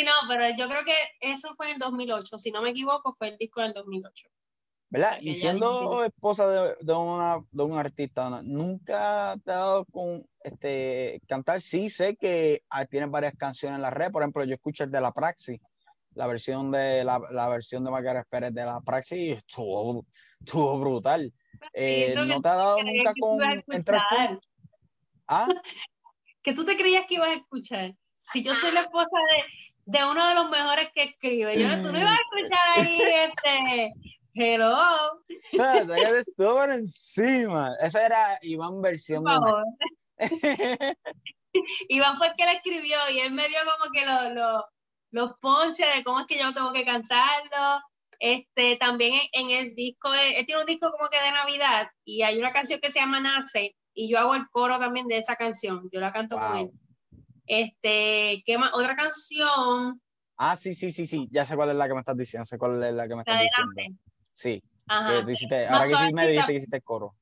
no, 0.04 0.12
pero 0.28 0.56
yo 0.56 0.68
creo 0.68 0.84
que 0.84 0.96
eso 1.20 1.54
fue 1.56 1.72
en 1.72 1.78
2008, 1.78 2.38
si 2.38 2.50
no 2.50 2.62
me 2.62 2.70
equivoco, 2.70 3.14
fue 3.14 3.28
el 3.28 3.38
disco 3.38 3.60
del 3.60 3.72
2008. 3.72 4.28
¿Verdad? 4.90 5.18
Y 5.20 5.34
siendo 5.34 6.02
esposa 6.04 6.48
de, 6.48 6.76
de, 6.80 6.92
una, 6.94 7.40
de 7.50 7.62
un 7.62 7.78
artista, 7.78 8.42
¿nunca 8.42 9.36
te 9.44 9.52
ha 9.52 9.56
dado 9.56 9.84
con 9.86 10.26
este, 10.42 11.20
cantar? 11.26 11.60
Sí, 11.60 11.90
sé 11.90 12.16
que 12.16 12.62
tienes 12.90 13.10
varias 13.10 13.34
canciones 13.36 13.76
en 13.76 13.82
la 13.82 13.90
red, 13.90 14.10
por 14.10 14.22
ejemplo, 14.22 14.44
yo 14.44 14.54
escucho 14.54 14.84
el 14.84 14.90
de 14.90 15.00
La 15.00 15.12
Praxis, 15.12 15.60
la 16.14 16.26
versión 16.26 16.70
de 16.70 17.04
la, 17.04 17.20
la 17.30 17.48
versión 17.48 17.84
de 17.84 17.90
Margaret 17.90 18.26
Pérez 18.28 18.52
de 18.54 18.64
La 18.64 18.80
Praxis, 18.80 19.38
estuvo, 19.38 20.04
estuvo 20.40 20.78
brutal. 20.80 21.32
Eh, 21.72 22.14
¿No 22.14 22.40
te 22.40 22.48
ha 22.48 22.54
dado 22.54 22.82
nunca 22.82 23.12
con 23.20 23.40
entrar 23.68 24.00
¿Ah? 25.26 25.48
que 26.42 26.52
tú 26.52 26.64
te 26.64 26.76
creías 26.76 27.04
que 27.06 27.14
ibas 27.14 27.28
a 27.28 27.34
escuchar. 27.34 27.94
Si 28.18 28.42
yo 28.42 28.54
soy 28.54 28.72
la 28.72 28.80
esposa 28.80 29.06
de, 29.84 29.98
de 29.98 30.04
uno 30.04 30.26
de 30.28 30.34
los 30.34 30.48
mejores 30.48 30.88
que 30.94 31.02
escribe, 31.04 31.58
yo, 31.58 31.68
tú 31.82 31.92
no 31.92 32.00
ibas 32.00 32.18
a 32.18 32.22
escuchar 32.22 32.60
ahí 32.76 32.98
este 33.32 33.92
Hello. 34.38 35.24
estuvo 36.16 36.54
por 36.54 36.70
encima. 36.70 37.74
Esa 37.80 38.06
era 38.06 38.38
Iván 38.42 38.80
versión. 38.80 39.24
Por 39.24 39.32
favor. 39.32 39.64
Iván 41.88 42.16
fue 42.16 42.28
el 42.28 42.34
que 42.36 42.44
la 42.44 42.52
escribió 42.52 42.98
y 43.12 43.18
él 43.18 43.32
me 43.32 43.48
dio 43.48 43.58
como 43.64 43.90
que 43.92 44.06
los, 44.06 44.64
los 45.10 45.32
ponches 45.40 45.92
de 45.92 46.04
cómo 46.04 46.20
es 46.20 46.26
que 46.28 46.38
yo 46.38 46.54
tengo 46.54 46.72
que 46.72 46.84
cantarlo. 46.84 47.82
Este, 48.20 48.76
también 48.76 49.14
en, 49.32 49.50
el 49.50 49.74
disco, 49.74 50.12
él 50.14 50.46
tiene 50.46 50.60
un 50.60 50.66
disco 50.66 50.92
como 50.92 51.08
que 51.08 51.20
de 51.20 51.32
Navidad 51.32 51.88
y 52.04 52.22
hay 52.22 52.38
una 52.38 52.52
canción 52.52 52.80
que 52.80 52.92
se 52.92 53.00
llama 53.00 53.20
Nace 53.20 53.76
y 53.92 54.08
yo 54.08 54.18
hago 54.18 54.34
el 54.34 54.48
coro 54.50 54.78
también 54.78 55.06
de 55.06 55.18
esa 55.18 55.36
canción, 55.36 55.88
yo 55.92 56.00
la 56.00 56.12
canto 56.12 56.36
con 56.36 56.58
él. 56.58 56.70
Este, 57.46 58.42
¿qué 58.44 58.58
más? 58.58 58.70
Otra 58.74 58.96
canción. 58.96 60.00
Ah, 60.36 60.56
sí, 60.56 60.74
sí, 60.74 60.90
sí, 60.90 61.06
sí, 61.06 61.28
ya 61.30 61.44
sé 61.44 61.54
cuál 61.56 61.70
es 61.70 61.76
la 61.76 61.86
que 61.86 61.94
me 61.94 62.00
estás 62.00 62.16
diciendo, 62.16 62.44
sé 62.44 62.58
cuál 62.58 62.82
es 62.82 62.92
la 62.92 63.06
que 63.06 63.14
me 63.14 63.22
estás 63.22 63.40
diciendo. 63.40 63.98
Sí, 64.38 64.62
ahora 64.86 65.24
que 65.24 65.34
sí 65.34 65.48
me 66.12 66.28
dijiste 66.28 66.46
que 66.46 66.58
hiciste 66.58 66.76
el 66.76 66.84
coro. 66.84 67.16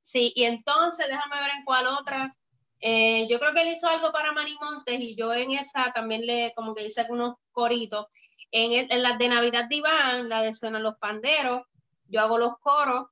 Sí, 0.00 0.32
y 0.36 0.44
entonces 0.44 1.08
déjame 1.08 1.40
ver 1.40 1.50
en 1.58 1.64
cuál 1.64 1.88
otra. 1.88 2.36
Eh, 2.78 3.26
yo 3.28 3.40
creo 3.40 3.52
que 3.52 3.62
él 3.62 3.72
hizo 3.74 3.88
algo 3.88 4.12
para 4.12 4.30
Manny 4.30 4.54
Montes 4.60 5.00
y 5.00 5.16
yo 5.16 5.34
en 5.34 5.50
esa 5.50 5.90
también 5.92 6.24
le 6.24 6.52
como 6.54 6.76
que 6.76 6.86
hice 6.86 7.00
algunos 7.00 7.34
coritos. 7.50 8.06
En, 8.52 8.88
en 8.88 9.02
las 9.02 9.18
de 9.18 9.30
Navidad 9.30 9.64
de 9.68 9.76
Iván, 9.76 10.28
la 10.28 10.42
de 10.42 10.54
Suenan 10.54 10.84
los 10.84 10.96
Panderos, 10.96 11.62
yo 12.06 12.20
hago 12.20 12.38
los 12.38 12.56
coros 12.60 13.08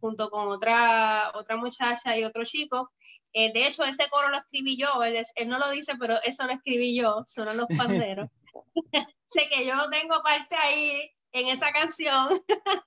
junto 0.00 0.30
con 0.30 0.46
otra, 0.46 1.32
otra 1.34 1.56
muchacha 1.56 2.16
y 2.16 2.22
otro 2.22 2.44
chico. 2.44 2.92
Eh, 3.32 3.52
de 3.52 3.66
hecho, 3.66 3.82
ese 3.82 4.08
coro 4.08 4.28
lo 4.28 4.38
escribí 4.38 4.76
yo, 4.76 5.02
él, 5.02 5.20
él, 5.34 5.48
no 5.48 5.58
lo 5.58 5.70
dice, 5.70 5.94
pero 5.98 6.22
eso 6.22 6.46
lo 6.46 6.52
escribí 6.52 6.94
yo, 6.94 7.24
Suenan 7.26 7.56
los 7.56 7.66
Panderos. 7.76 8.30
sé 9.26 9.48
que 9.48 9.66
yo 9.66 9.74
tengo 9.90 10.22
parte 10.22 10.54
ahí 10.54 11.10
en 11.32 11.48
esa 11.48 11.72
canción. 11.72 12.42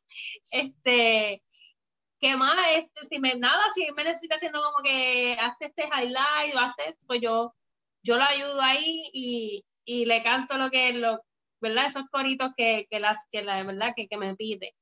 este, 0.52 1.44
¿qué 2.20 2.36
más? 2.36 2.58
Este, 2.76 3.06
si 3.10 3.20
me, 3.20 3.36
nada, 3.36 3.62
si 3.74 3.92
me 3.92 4.04
necesita 4.04 4.36
haciendo 4.36 4.62
como 4.62 4.84
que 4.84 5.38
hazte 5.40 5.68
este 5.68 5.86
highlight 5.86 6.56
o 6.56 6.60
hazte 6.60 6.98
pues 7.06 7.22
yo, 7.22 7.56
yo 8.04 8.18
lo 8.18 8.24
ayudo 8.24 8.62
ahí 8.62 9.10
y, 9.14 9.66
y 9.84 10.06
le 10.06 10.24
canto 10.24 10.58
lo 10.58 10.70
que, 10.70 10.94
lo, 10.94 11.22
¿verdad? 11.62 11.88
Esos 11.88 12.04
coritos 12.12 12.52
que, 12.56 12.88
que 12.90 13.00
las, 13.00 13.18
que 13.32 13.42
la 13.44 13.64
verdad 13.64 13.94
que, 13.96 14.08
que 14.08 14.18
me 14.18 14.36
pide. 14.36 14.76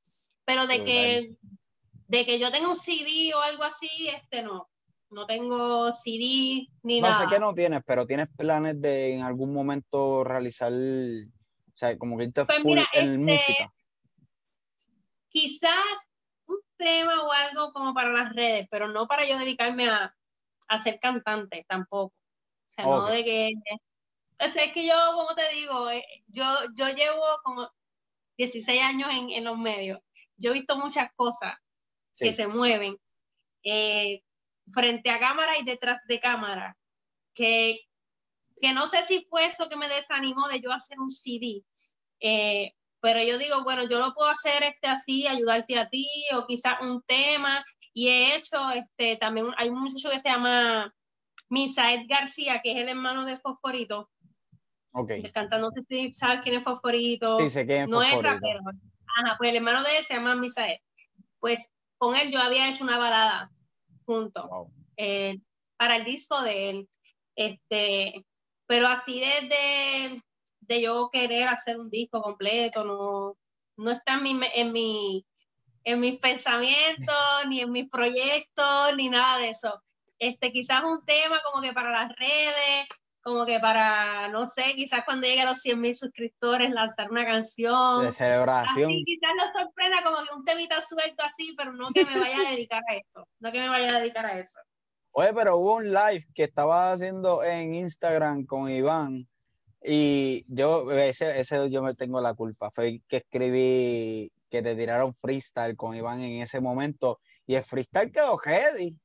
Pero 0.44 0.66
de 0.66 0.84
que, 0.84 1.34
de 2.08 2.26
que 2.26 2.38
yo 2.38 2.52
tenga 2.52 2.68
un 2.68 2.74
CD 2.74 3.32
o 3.34 3.40
algo 3.40 3.64
así, 3.64 3.88
este 4.08 4.42
no. 4.42 4.68
No 5.10 5.26
tengo 5.26 5.92
CD 5.92 6.66
ni 6.82 7.00
nada. 7.00 7.24
No 7.24 7.30
sé 7.30 7.34
que 7.34 7.40
no 7.40 7.54
tienes, 7.54 7.80
pero 7.86 8.04
tienes 8.04 8.26
planes 8.36 8.80
de 8.80 9.14
en 9.14 9.22
algún 9.22 9.52
momento 9.52 10.24
realizar, 10.24 10.72
o 11.74 11.76
sea, 11.76 11.98
como 11.98 12.16
que 12.16 12.28
te 12.28 12.44
pues 12.44 12.62
full 12.62 12.78
en 12.92 13.28
este, 13.28 13.52
música. 13.52 13.74
Quizás 15.28 16.08
un 16.46 16.58
tema 16.76 17.22
o 17.22 17.32
algo 17.32 17.72
como 17.72 17.92
para 17.92 18.12
las 18.12 18.32
redes, 18.32 18.68
pero 18.70 18.88
no 18.88 19.06
para 19.06 19.26
yo 19.26 19.38
dedicarme 19.38 19.88
a, 19.88 20.14
a 20.68 20.78
ser 20.78 21.00
cantante 21.00 21.64
tampoco. 21.68 22.14
O 22.14 22.70
sea, 22.70 22.84
no 22.84 23.06
de 23.06 23.24
que... 23.24 23.50
O 24.40 24.48
sea, 24.48 24.64
es 24.64 24.72
que 24.72 24.86
yo, 24.86 24.94
como 25.14 25.34
te 25.34 25.48
digo, 25.54 25.90
eh, 25.90 26.04
yo, 26.26 26.44
yo 26.76 26.88
llevo 26.90 27.22
como 27.42 27.70
16 28.36 28.82
años 28.82 29.08
en, 29.12 29.30
en 29.30 29.44
los 29.44 29.58
medios. 29.58 30.00
Yo 30.36 30.50
he 30.50 30.54
visto 30.54 30.76
muchas 30.76 31.08
cosas 31.14 31.56
que 32.18 32.32
se 32.32 32.46
mueven 32.46 32.96
eh, 33.64 34.22
frente 34.72 35.10
a 35.10 35.18
cámara 35.18 35.58
y 35.58 35.64
detrás 35.64 36.00
de 36.06 36.20
cámara, 36.20 36.76
que, 37.34 37.80
que 38.64 38.72
no 38.72 38.86
sé 38.86 39.04
si 39.06 39.26
fue 39.28 39.44
eso 39.44 39.68
que 39.68 39.76
me 39.76 39.88
desanimó 39.88 40.48
de 40.48 40.58
yo 40.58 40.72
hacer 40.72 40.98
un 40.98 41.10
CD, 41.10 41.62
eh, 42.20 42.72
pero 43.00 43.22
yo 43.22 43.36
digo, 43.36 43.62
bueno, 43.62 43.86
yo 43.86 43.98
lo 43.98 44.14
puedo 44.14 44.30
hacer 44.30 44.62
este 44.62 44.86
así, 44.86 45.26
ayudarte 45.26 45.78
a 45.78 45.90
ti, 45.90 46.08
o 46.34 46.46
quizás 46.46 46.80
un 46.80 47.02
tema, 47.02 47.62
y 47.92 48.08
he 48.08 48.34
hecho, 48.34 48.70
este, 48.70 49.16
también 49.16 49.48
hay 49.58 49.68
un 49.68 49.82
muchacho 49.82 50.08
que 50.08 50.18
se 50.18 50.30
llama 50.30 50.94
Misael 51.50 52.06
García, 52.06 52.62
que 52.62 52.72
es 52.72 52.78
el 52.78 52.88
hermano 52.88 53.26
de 53.26 53.36
Fosforito. 53.36 54.08
Ok. 54.92 55.10
El 55.10 55.30
cantante, 55.30 55.58
no 55.58 55.70
sé 55.70 55.82
si 55.86 56.14
sabes 56.14 56.40
quién 56.42 56.54
es 56.54 56.64
Fosforito. 56.64 57.38
Sí, 57.40 57.50
sé 57.50 57.66
quién 57.66 57.82
es 57.82 57.88
no 57.90 58.02
es 58.02 58.14
rapero. 58.14 58.60
Ajá, 58.60 59.36
pues 59.36 59.50
el 59.50 59.56
hermano 59.56 59.82
de 59.82 59.98
él 59.98 60.04
se 60.06 60.14
llama 60.14 60.36
Misael. 60.36 60.80
Pues 61.38 61.70
con 61.98 62.16
él 62.16 62.32
yo 62.32 62.40
había 62.40 62.70
hecho 62.70 62.84
una 62.84 62.96
balada 62.96 63.50
junto 64.06 64.70
eh, 64.96 65.38
para 65.76 65.96
el 65.96 66.06
disco 66.06 66.42
de 66.42 66.70
él. 66.70 66.88
Este, 67.36 68.24
pero 68.66 68.88
así 68.88 69.20
desde 69.20 70.22
de 70.60 70.80
yo 70.80 71.10
querer 71.12 71.48
hacer 71.48 71.78
un 71.78 71.90
disco 71.90 72.22
completo, 72.22 72.84
no, 72.84 73.36
no 73.76 73.90
está 73.90 74.14
en 74.14 74.22
mi, 74.22 74.40
en 74.54 74.72
mi 74.72 75.26
en 75.84 76.00
mis 76.00 76.18
pensamientos, 76.18 77.14
ni 77.48 77.60
en 77.60 77.70
mis 77.70 77.88
proyectos, 77.88 78.94
ni 78.96 79.08
nada 79.08 79.38
de 79.38 79.50
eso. 79.50 79.82
Este, 80.18 80.50
quizás 80.50 80.82
un 80.82 81.04
tema 81.04 81.40
como 81.44 81.62
que 81.62 81.72
para 81.72 81.90
las 81.90 82.10
redes, 82.16 82.88
como 83.20 83.44
que 83.44 83.60
para, 83.60 84.28
no 84.28 84.46
sé, 84.46 84.74
quizás 84.74 85.04
cuando 85.04 85.26
llegue 85.26 85.42
a 85.42 85.46
los 85.46 85.60
100 85.60 85.80
mil 85.80 85.94
suscriptores 85.94 86.70
lanzar 86.70 87.10
una 87.10 87.24
canción. 87.24 88.04
De 88.04 88.12
celebración. 88.12 88.90
Así 88.90 89.04
quizás 89.04 89.30
lo 89.36 89.60
sorprenda 89.60 90.02
como 90.02 90.18
que 90.24 90.34
un 90.34 90.44
temita 90.44 90.80
suelto 90.80 91.22
así, 91.24 91.54
pero 91.56 91.72
no 91.72 91.88
que 91.90 92.04
me 92.04 92.18
vaya 92.18 92.36
a 92.38 92.50
dedicar 92.50 92.82
a 92.88 92.94
eso, 92.94 93.28
no 93.40 93.52
que 93.52 93.60
me 93.60 93.68
vaya 93.68 93.96
a 93.96 94.00
dedicar 94.00 94.26
a 94.26 94.38
eso. 94.38 94.58
Oye, 95.16 95.32
pero 95.32 95.58
hubo 95.58 95.76
un 95.76 95.92
live 95.92 96.26
que 96.34 96.42
estaba 96.42 96.90
haciendo 96.90 97.44
en 97.44 97.72
Instagram 97.72 98.46
con 98.46 98.68
Iván 98.68 99.28
y 99.80 100.44
yo, 100.48 100.90
ese, 100.90 101.38
ese 101.38 101.70
yo 101.70 101.84
me 101.84 101.94
tengo 101.94 102.20
la 102.20 102.34
culpa. 102.34 102.72
Fue 102.72 103.00
que 103.06 103.18
escribí 103.18 104.32
que 104.50 104.60
te 104.60 104.74
tiraron 104.74 105.14
freestyle 105.14 105.76
con 105.76 105.94
Iván 105.94 106.20
en 106.20 106.42
ese 106.42 106.60
momento 106.60 107.20
y 107.46 107.54
el 107.54 107.62
freestyle 107.62 108.10
quedó 108.10 108.36
heavy. 108.38 108.98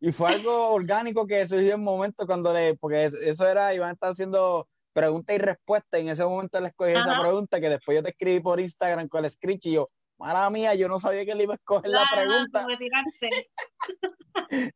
Y 0.00 0.12
fue 0.12 0.30
algo 0.30 0.70
orgánico 0.72 1.26
que 1.26 1.46
surgió 1.46 1.74
en 1.74 1.80
el 1.80 1.84
momento 1.84 2.26
cuando 2.26 2.54
le, 2.54 2.74
porque 2.76 3.10
eso 3.26 3.46
era, 3.46 3.74
Iván 3.74 3.92
estaba 3.92 4.12
haciendo 4.12 4.66
pregunta 4.94 5.34
y 5.34 5.38
respuesta. 5.38 5.98
Y 5.98 6.02
en 6.02 6.08
ese 6.08 6.24
momento 6.24 6.58
le 6.62 6.68
escogí 6.68 6.92
esa 6.92 7.20
pregunta 7.20 7.60
que 7.60 7.68
después 7.68 7.94
yo 7.94 8.02
te 8.02 8.08
escribí 8.08 8.40
por 8.40 8.58
Instagram 8.58 9.06
con 9.08 9.22
el 9.22 9.30
screech 9.30 9.66
y 9.66 9.72
yo, 9.72 9.90
mala 10.16 10.48
mía, 10.48 10.74
yo 10.76 10.88
no 10.88 10.98
sabía 10.98 11.26
que 11.26 11.34
le 11.34 11.42
iba 11.42 11.52
a 11.52 11.56
escoger 11.56 11.90
la 11.90 12.06
pregunta. 12.10 12.64
me 12.66 12.78
tiraste. 14.50 14.74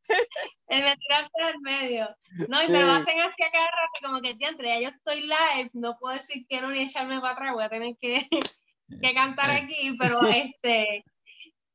me 0.69 0.97
tiraste 0.97 1.43
al 1.43 1.61
medio. 1.61 2.17
No, 2.49 2.62
y 2.62 2.69
me 2.69 2.83
lo 2.83 2.93
hacen 2.93 3.21
así 3.21 3.43
a 3.43 3.51
cada 3.51 3.67
rato, 3.67 3.99
como 4.03 4.21
que, 4.21 4.37
entre 4.38 4.69
ya 4.69 4.81
yo 4.81 4.88
estoy 4.88 5.23
live, 5.23 5.71
no 5.73 5.97
puedo 5.99 6.15
decir 6.15 6.47
que 6.49 6.61
no 6.61 6.71
ni 6.71 6.81
echarme 6.81 7.21
para 7.21 7.35
atrás, 7.35 7.53
voy 7.53 7.65
a 7.65 7.69
tener 7.69 7.97
que, 8.01 8.29
que 9.03 9.15
cantar 9.15 9.51
aquí, 9.51 9.95
pero 9.99 10.21
este, 10.27 11.05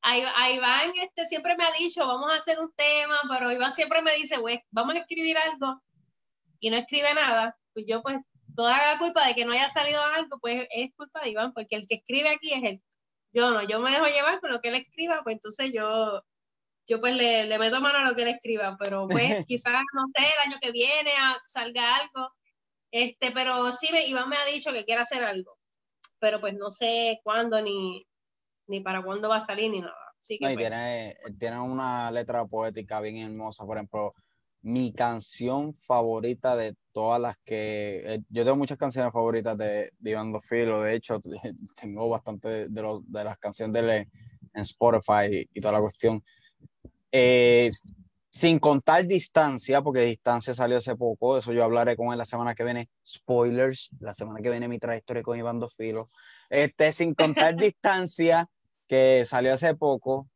a 0.02 0.52
Iván 0.52 0.94
este, 0.96 1.26
siempre 1.26 1.56
me 1.58 1.66
ha 1.66 1.72
dicho, 1.72 2.06
vamos 2.08 2.32
a 2.32 2.38
hacer 2.38 2.60
un 2.60 2.72
tema, 2.74 3.20
pero 3.30 3.52
Iván 3.52 3.74
siempre 3.74 4.02
me 4.02 4.14
dice, 4.16 4.36
vamos 4.72 4.96
a 4.96 5.00
escribir 5.00 5.38
algo, 5.38 5.82
y 6.60 6.70
no 6.70 6.78
escribe 6.78 7.14
nada, 7.14 7.58
pues 7.74 7.86
yo 7.88 8.02
pues, 8.02 8.18
toda 8.56 8.94
la 8.94 8.98
culpa 8.98 9.28
de 9.28 9.36
que 9.36 9.46
no 9.46 9.52
haya 9.54 9.70
salido 9.70 10.02
algo, 10.04 10.40
pues 10.40 10.68
es 10.72 10.90
culpa 10.96 11.22
de 11.22 11.30
Iván, 11.30 11.54
porque 11.54 11.76
el 11.76 11.88
que 11.88 11.96
escribe 11.96 12.30
aquí 12.30 12.54
es 12.54 12.64
él 12.64 12.82
yo 13.34 13.52
no, 13.52 13.62
yo 13.68 13.80
me 13.80 13.92
dejo 13.92 14.06
llevar 14.06 14.40
con 14.40 14.52
lo 14.52 14.62
que 14.62 14.70
él 14.70 14.76
escriba, 14.76 15.22
pues 15.24 15.36
entonces 15.36 15.72
yo, 15.74 16.24
yo 16.88 17.00
pues 17.02 17.16
le, 17.16 17.46
le 17.46 17.60
meto 17.60 17.82
mano 17.82 18.00
a 18.00 18.10
lo 18.10 18.16
que 18.16 18.24
él 18.24 18.30
escriba, 18.30 18.78
pero 18.80 19.08
pues 19.08 19.46
quizás, 19.48 19.82
no 19.94 20.06
sé, 20.16 20.26
el 20.26 20.52
año 20.52 20.58
que 20.62 20.72
viene 20.72 21.12
salga 21.48 21.98
algo, 21.98 22.32
este, 22.92 23.32
pero 23.32 23.72
sí, 23.74 23.90
me, 23.92 24.06
Iván 24.06 24.30
me 24.30 24.38
ha 24.38 24.46
dicho 24.46 24.72
que 24.72 24.86
quiere 24.86 25.02
hacer 25.02 25.24
algo, 25.24 25.58
pero 26.20 26.40
pues 26.40 26.56
no 26.56 26.72
sé 26.72 27.20
cuándo 27.24 27.62
ni, 27.62 28.02
ni 28.68 28.80
para 28.80 29.02
cuándo 29.04 29.30
va 29.30 29.38
a 29.38 29.42
salir 29.42 29.70
ni 29.70 29.82
nada. 29.82 29.94
Así 30.20 30.38
que, 30.40 30.46
no, 30.46 30.52
y 30.52 30.56
pues 30.56 30.68
tiene, 30.68 31.18
tiene 31.38 31.60
una 31.60 32.10
letra 32.12 32.46
poética 32.46 33.02
bien 33.02 33.18
hermosa, 33.18 33.66
por 33.66 33.78
ejemplo, 33.78 34.14
mi 34.62 34.92
canción 34.92 35.74
favorita 35.74 36.56
de 36.56 36.76
todas 36.92 37.22
las 37.22 37.36
que. 37.46 38.04
Eh, 38.06 38.20
yo 38.30 38.44
tengo 38.44 38.58
muchas 38.58 38.78
canciones 38.78 39.14
favoritas 39.14 39.58
de, 39.58 39.92
de 40.00 40.12
Iván 40.12 40.32
Dofilo, 40.32 40.82
de 40.82 40.96
hecho, 40.96 41.22
tengo 41.80 42.10
bastante 42.10 42.68
de, 42.68 42.82
los, 42.82 43.10
de 43.12 43.24
las 43.24 43.38
canciones 43.38 43.74
de 43.74 43.80
él 43.80 44.08
en 44.54 44.62
Spotify 44.62 45.48
y 45.54 45.62
toda 45.62 45.74
la 45.74 45.82
cuestión. 45.82 46.24
Eh, 47.12 47.70
sin 48.30 48.60
contar 48.60 49.06
distancia, 49.08 49.82
porque 49.82 50.02
distancia 50.02 50.54
salió 50.54 50.78
hace 50.78 50.96
poco, 50.96 51.38
eso 51.38 51.54
yo 51.54 51.64
hablaré 51.64 51.96
con 51.96 52.12
él 52.12 52.18
la 52.18 52.26
semana 52.26 52.54
que 52.54 52.64
viene. 52.64 52.90
Spoilers, 53.06 53.90
la 54.00 54.14
semana 54.14 54.42
que 54.42 54.50
viene 54.50 54.68
mi 54.68 54.80
trayectoria 54.80 55.24
con 55.24 55.38
Iván 55.38 55.60
Dofilo. 55.60 56.08
Este, 56.50 56.92
sin 56.94 57.16
contar 57.16 57.56
distancia, 57.58 58.48
que 58.88 59.26
salió 59.26 59.54
hace 59.54 59.76
poco, 59.76 60.30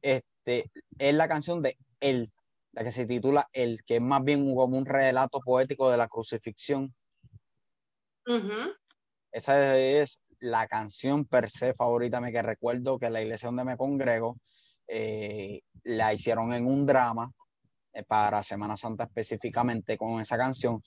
este, 0.00 0.70
es 0.98 1.14
la 1.14 1.28
canción 1.28 1.62
de 1.62 1.76
él 2.00 2.30
la 2.74 2.84
que 2.84 2.92
se 2.92 3.06
titula 3.06 3.48
El, 3.52 3.84
que 3.84 3.96
es 3.96 4.02
más 4.02 4.22
bien 4.24 4.54
como 4.54 4.76
un 4.76 4.84
relato 4.84 5.40
poético 5.40 5.90
de 5.90 5.96
la 5.96 6.08
crucifixión. 6.08 6.94
Esa 9.30 9.78
es 9.78 10.22
la 10.40 10.66
canción 10.66 11.24
per 11.24 11.48
se 11.48 11.74
favorita 11.74 12.20
me 12.20 12.32
que 12.32 12.42
recuerdo 12.42 12.98
que 12.98 13.10
la 13.10 13.22
iglesia 13.22 13.48
donde 13.48 13.64
me 13.64 13.76
congrego 13.76 14.38
eh, 14.86 15.60
la 15.84 16.12
hicieron 16.14 16.52
en 16.52 16.66
un 16.66 16.86
drama 16.86 17.30
eh, 17.92 18.02
para 18.02 18.42
Semana 18.42 18.76
Santa 18.76 19.04
específicamente 19.04 19.96
con 19.96 20.20
esa 20.20 20.36
canción 20.36 20.82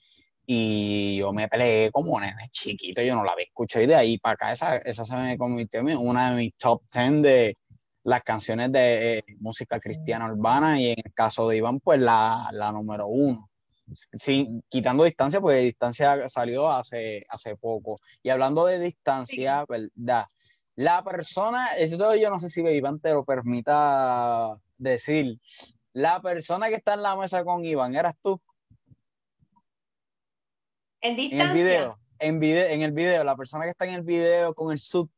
y 0.50 1.18
yo 1.18 1.32
me 1.32 1.46
peleé 1.46 1.90
como 1.90 2.18
nene 2.18 2.48
chiquito, 2.50 3.02
yo 3.02 3.14
no 3.14 3.22
la 3.22 3.32
había 3.32 3.44
escuchado 3.44 3.84
y 3.84 3.86
de 3.86 3.94
ahí 3.94 4.18
para 4.18 4.32
acá 4.32 4.52
esa, 4.52 4.76
esa 4.78 5.04
se 5.04 5.14
me 5.14 5.36
convirtió 5.36 5.80
en 5.80 5.98
una 5.98 6.30
de 6.30 6.36
mis 6.36 6.54
top 6.56 6.82
10 6.90 7.22
de 7.22 7.56
las 8.04 8.22
canciones 8.22 8.72
de 8.72 9.18
eh, 9.18 9.24
música 9.40 9.78
cristiana 9.78 10.32
urbana 10.32 10.80
y 10.80 10.92
en 10.92 10.98
el 11.04 11.12
caso 11.12 11.48
de 11.48 11.58
Iván 11.58 11.80
pues 11.80 12.00
la, 12.00 12.48
la 12.52 12.72
número 12.72 13.06
uno. 13.06 13.50
Sin, 14.12 14.62
quitando 14.68 15.04
distancia, 15.04 15.40
pues 15.40 15.62
distancia 15.62 16.28
salió 16.28 16.70
hace, 16.70 17.24
hace 17.28 17.56
poco. 17.56 17.98
Y 18.22 18.30
hablando 18.30 18.66
de 18.66 18.78
distancia, 18.78 19.64
¿verdad? 19.68 20.26
La 20.78 21.02
persona, 21.02 21.72
eso 21.76 22.14
yo 22.14 22.30
no 22.30 22.38
sé 22.38 22.48
si 22.48 22.60
Iván 22.60 23.00
te 23.00 23.12
lo 23.12 23.24
permita 23.24 24.56
decir, 24.76 25.40
la 25.92 26.22
persona 26.22 26.68
que 26.68 26.76
está 26.76 26.94
en 26.94 27.02
la 27.02 27.16
mesa 27.16 27.42
con 27.42 27.64
Iván, 27.64 27.96
¿eras 27.96 28.14
tú? 28.22 28.40
En 31.00 31.16
distancia. 31.16 31.44
En 31.44 31.50
el 31.50 31.56
video, 31.56 31.98
en, 32.20 32.38
video, 32.38 32.66
en 32.68 32.82
el 32.82 32.92
video, 32.92 33.24
la 33.24 33.34
persona 33.34 33.64
que 33.64 33.70
está 33.70 33.86
en 33.86 33.94
el 33.94 34.02
video 34.02 34.54
con 34.54 34.70
el 34.70 34.78
sub, 34.78 35.10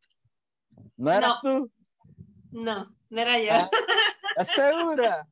¿no 0.96 1.12
eras 1.12 1.34
tú? 1.42 1.70
No, 2.52 2.96
no 3.10 3.20
era 3.20 3.38
yo. 3.38 3.52
Ah, 3.52 3.70
¿Estás 4.38 4.48
segura? 4.56 5.28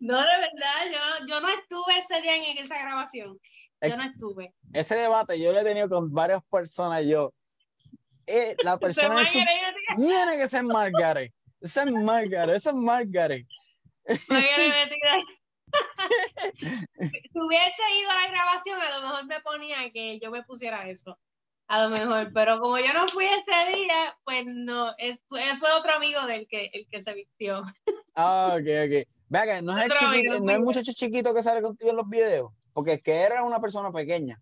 no, 0.00 0.16
de 0.16 0.38
verdad, 0.40 0.90
yo, 0.92 1.26
yo 1.28 1.40
no 1.40 1.48
estuve 1.50 1.98
ese 2.00 2.20
día 2.20 2.36
en 2.36 2.58
esa 2.58 2.78
grabación. 2.78 3.38
Yo 3.80 3.96
no 3.96 4.02
estuve. 4.02 4.54
Ese 4.72 4.96
debate 4.96 5.38
yo 5.38 5.52
lo 5.52 5.60
he 5.60 5.62
tenido 5.62 5.88
con 5.88 6.12
varias 6.12 6.42
personas. 6.50 7.04
Yo, 7.04 7.32
eh, 8.26 8.56
la 8.62 8.78
persona 8.78 9.24
sub, 9.24 9.42
tiene 9.96 10.36
que 10.38 10.48
ser 10.48 10.64
Margaret. 10.64 11.32
Esa 11.60 11.84
es 11.84 11.90
Margaret, 11.90 12.56
esa 12.56 12.70
es 12.70 12.76
Margaret. 12.76 13.46
Margaret 14.28 15.22
si 16.58 17.40
hubiese 17.40 17.82
ido 18.00 18.10
a 18.10 18.22
la 18.22 18.28
grabación, 18.30 18.80
a 18.80 18.98
lo 18.98 19.02
mejor 19.06 19.26
me 19.26 19.40
ponía 19.40 19.90
que 19.90 20.18
yo 20.20 20.30
me 20.30 20.42
pusiera 20.44 20.88
eso. 20.88 21.18
A 21.68 21.82
lo 21.82 21.90
mejor, 21.90 22.32
pero 22.32 22.60
como 22.60 22.78
yo 22.78 22.92
no 22.92 23.08
fui 23.08 23.24
ese 23.24 23.72
día, 23.76 24.16
pues 24.24 24.44
no, 24.46 24.94
fue, 25.28 25.42
otro 25.76 25.94
amigo 25.94 26.24
del 26.26 26.46
que, 26.46 26.70
el 26.72 26.86
que 26.88 27.02
se 27.02 27.12
vistió. 27.12 27.64
Ah, 28.14 28.52
ok, 28.52 28.60
ok. 28.60 29.08
Vea 29.28 29.60
no 29.60 29.76
es, 29.76 29.84
el 29.84 29.90
chiquito, 29.90 30.40
no 30.40 30.52
es 30.52 30.60
muchacho 30.60 30.92
chiquito 30.94 31.34
que 31.34 31.42
sale 31.42 31.60
contigo 31.60 31.90
en 31.90 31.96
los 31.96 32.08
videos, 32.08 32.52
porque 32.72 32.94
es 32.94 33.02
que 33.02 33.12
era 33.12 33.42
una 33.42 33.60
persona 33.60 33.90
pequeña. 33.90 34.40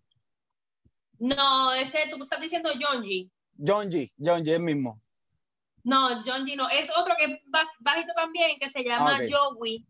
No, 1.17 1.73
ese 1.73 2.07
tú 2.09 2.21
estás 2.23 2.39
diciendo 2.39 2.69
G. 2.71 3.29
John 3.57 3.89
G, 3.89 4.11
John 4.17 4.43
G, 4.43 4.53
el 4.53 4.61
mismo. 4.61 5.01
No, 5.83 6.23
John 6.25 6.45
G 6.45 6.55
no, 6.55 6.69
es 6.69 6.91
otro 6.97 7.15
que 7.17 7.25
es 7.25 7.39
bajito 7.79 8.13
también, 8.15 8.57
que 8.59 8.69
se 8.69 8.83
llama 8.83 9.17
ah, 9.17 9.25
Joey 9.29 9.85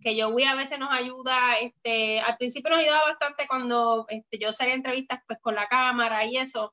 que 0.00 0.20
Joey 0.20 0.44
a 0.44 0.54
veces 0.54 0.78
nos 0.78 0.90
ayuda, 0.92 1.58
este, 1.60 2.20
al 2.20 2.36
principio 2.36 2.70
nos 2.70 2.80
ayudaba 2.80 3.10
bastante 3.10 3.46
cuando 3.46 4.06
este, 4.08 4.38
yo 4.38 4.50
hacía 4.50 4.72
entrevistas 4.72 5.20
pues 5.26 5.38
con 5.40 5.54
la 5.54 5.66
cámara 5.66 6.24
y 6.24 6.36
eso, 6.36 6.72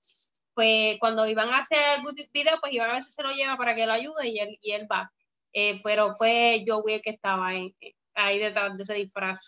pues 0.54 0.98
cuando 1.00 1.28
iban 1.28 1.50
a 1.50 1.60
hacer 1.60 2.00
video, 2.34 2.60
pues 2.62 2.74
Iván 2.74 2.92
a 2.92 2.94
veces 2.94 3.14
se 3.14 3.24
lo 3.24 3.32
lleva 3.32 3.58
para 3.58 3.76
que 3.76 3.86
lo 3.86 3.94
ayude 3.94 4.28
y 4.28 4.40
él, 4.40 4.58
y 4.62 4.72
él 4.72 4.88
va. 4.92 5.12
Eh, 5.54 5.82
pero 5.84 6.12
fue 6.12 6.64
Joey 6.68 6.96
el 6.96 7.02
que 7.02 7.12
estaba 7.12 7.48
ahí, 7.48 7.76
ahí 8.14 8.40
detrás 8.40 8.76
de 8.78 8.84
ese 8.84 8.94
disfraz. 8.94 9.40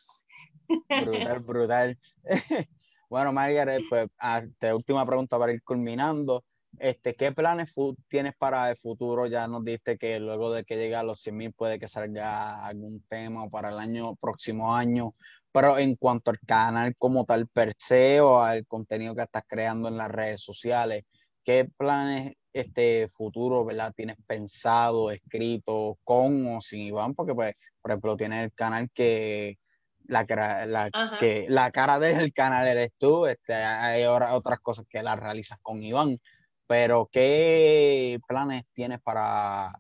Brutal, 0.90 1.40
brutal. 1.40 2.00
bueno, 3.10 3.32
Margaret, 3.32 3.84
pues, 3.90 4.10
ah, 4.20 4.42
última 4.74 5.06
pregunta 5.06 5.38
para 5.38 5.54
ir 5.54 5.62
culminando. 5.64 6.44
Este, 6.80 7.16
¿Qué 7.16 7.32
planes 7.32 7.74
tienes 8.08 8.36
para 8.38 8.70
el 8.70 8.78
futuro? 8.78 9.26
Ya 9.26 9.48
nos 9.48 9.64
diste 9.66 9.98
que 9.98 10.20
luego 10.20 10.52
de 10.52 10.64
que 10.64 10.76
llegue 10.78 10.96
a 10.96 11.04
los 11.04 11.26
100.000 11.26 11.54
puede 11.54 11.80
que 11.80 11.88
salga 11.88 12.66
algún 12.66 13.02
tema 13.10 13.50
para 13.50 13.70
el 13.70 13.80
año 13.80 14.16
próximo 14.16 14.76
año, 14.76 15.14
pero 15.52 15.78
en 15.80 15.96
cuanto 15.96 16.30
al 16.30 16.40
canal 16.46 16.96
como 16.98 17.26
tal 17.26 17.48
per 17.48 17.74
se 17.78 18.22
o 18.22 18.42
al 18.42 18.66
contenido 18.68 19.16
que 19.16 19.24
estás 19.24 19.44
creando 19.48 19.88
en 19.88 19.98
las 19.98 20.12
redes 20.12 20.42
sociales, 20.42 21.06
¿qué 21.44 21.68
planes 21.78 22.34
este 22.54 23.08
futuro, 23.08 23.66
verdad, 23.66 23.94
tienes 23.96 24.18
pensado, 24.28 25.10
escrito 25.10 25.98
con 26.04 26.58
o 26.58 26.62
sin 26.62 26.82
Iván? 26.82 27.16
Porque, 27.16 27.34
pues, 27.34 27.54
por 27.82 27.92
ejemplo, 27.92 28.18
tienes 28.18 28.44
el 28.44 28.54
canal 28.54 28.90
que 28.94 29.58
la, 30.06 30.26
la, 30.68 30.90
que 31.20 31.46
la 31.50 31.72
cara 31.72 32.00
del 32.00 32.32
canal 32.34 32.68
eres 32.68 32.92
tú, 32.98 33.26
este, 33.26 33.54
hay 33.54 34.06
otras 34.06 34.60
cosas 34.60 34.86
que 34.88 35.02
las 35.02 35.20
realizas 35.20 35.60
con 35.62 35.84
Iván 35.84 36.20
pero, 36.68 37.10
¿qué 37.12 38.20
planes 38.28 38.66
tienes 38.74 39.02
para 39.02 39.72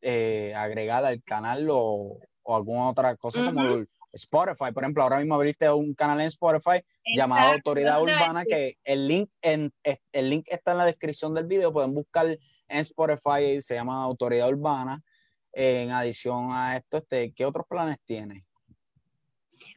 eh, 0.00 0.54
agregar 0.56 1.04
al 1.04 1.22
canal 1.24 1.66
o, 1.70 2.18
alguna 2.46 2.88
otra 2.88 3.16
cosa 3.16 3.44
como 3.44 3.84
Spotify? 4.12 4.72
Por 4.72 4.84
ejemplo, 4.84 5.02
ahora 5.02 5.18
mismo 5.18 5.34
abriste 5.34 5.68
un 5.70 5.92
canal 5.94 6.20
en 6.20 6.26
Spotify 6.28 6.84
llamado 7.14 7.54
Autoridad 7.54 8.00
Urbana, 8.00 8.44
que 8.44 8.78
el 8.84 9.08
link, 9.08 9.28
en, 9.42 9.72
el 10.12 10.30
link 10.30 10.46
está 10.48 10.72
en 10.72 10.78
la 10.78 10.86
descripción 10.86 11.34
del 11.34 11.46
video. 11.46 11.72
Pueden 11.72 11.92
buscar 11.92 12.26
en 12.26 12.78
Spotify, 12.78 13.60
se 13.60 13.74
llama 13.74 14.04
Autoridad 14.04 14.48
Urbana. 14.48 15.02
En 15.52 15.90
adición 15.90 16.48
a 16.50 16.76
esto, 16.76 16.98
este, 16.98 17.32
¿qué 17.32 17.44
otros 17.44 17.66
planes 17.68 17.98
tienes? 18.04 18.44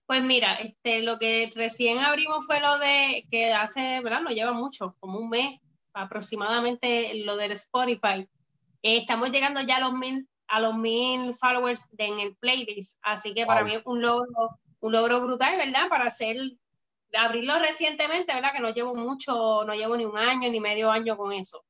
Pues 0.05 0.23
mira, 0.23 0.55
este, 0.55 1.01
lo 1.01 1.19
que 1.19 1.51
recién 1.55 1.99
abrimos 1.99 2.45
fue 2.45 2.59
lo 2.59 2.77
de 2.79 3.25
que 3.29 3.53
hace, 3.53 4.01
¿verdad? 4.01 4.21
No 4.21 4.29
lleva 4.29 4.53
mucho, 4.53 4.95
como 4.99 5.19
un 5.19 5.29
mes, 5.29 5.59
aproximadamente 5.97 7.13
lo 7.25 7.35
del 7.35 7.53
Spotify. 7.53 8.27
Eh, 8.83 8.97
estamos 8.97 9.31
llegando 9.31 9.61
ya 9.61 9.77
a 9.77 9.79
los 9.81 9.93
mil, 9.93 10.27
a 10.47 10.59
los 10.59 10.75
mil 10.75 11.33
followers 11.33 11.85
en 11.97 12.19
el 12.19 12.35
playlist, 12.35 12.99
así 13.01 13.33
que 13.33 13.45
para 13.45 13.63
mí 13.63 13.75
es 13.75 13.81
un 13.85 14.01
logro, 14.01 14.59
un 14.79 14.91
logro 14.91 15.21
brutal, 15.21 15.57
¿verdad? 15.57 15.89
Para 15.89 16.05
hacer, 16.05 16.37
abrirlo 17.13 17.59
recientemente, 17.59 18.33
¿verdad? 18.33 18.53
Que 18.53 18.61
no 18.61 18.73
llevo 18.73 18.95
mucho, 18.95 19.63
no 19.65 19.73
llevo 19.73 19.97
ni 19.97 20.05
un 20.05 20.17
año 20.17 20.49
ni 20.49 20.59
medio 20.59 20.91
año 20.91 21.17
con 21.17 21.33
eso. 21.33 21.65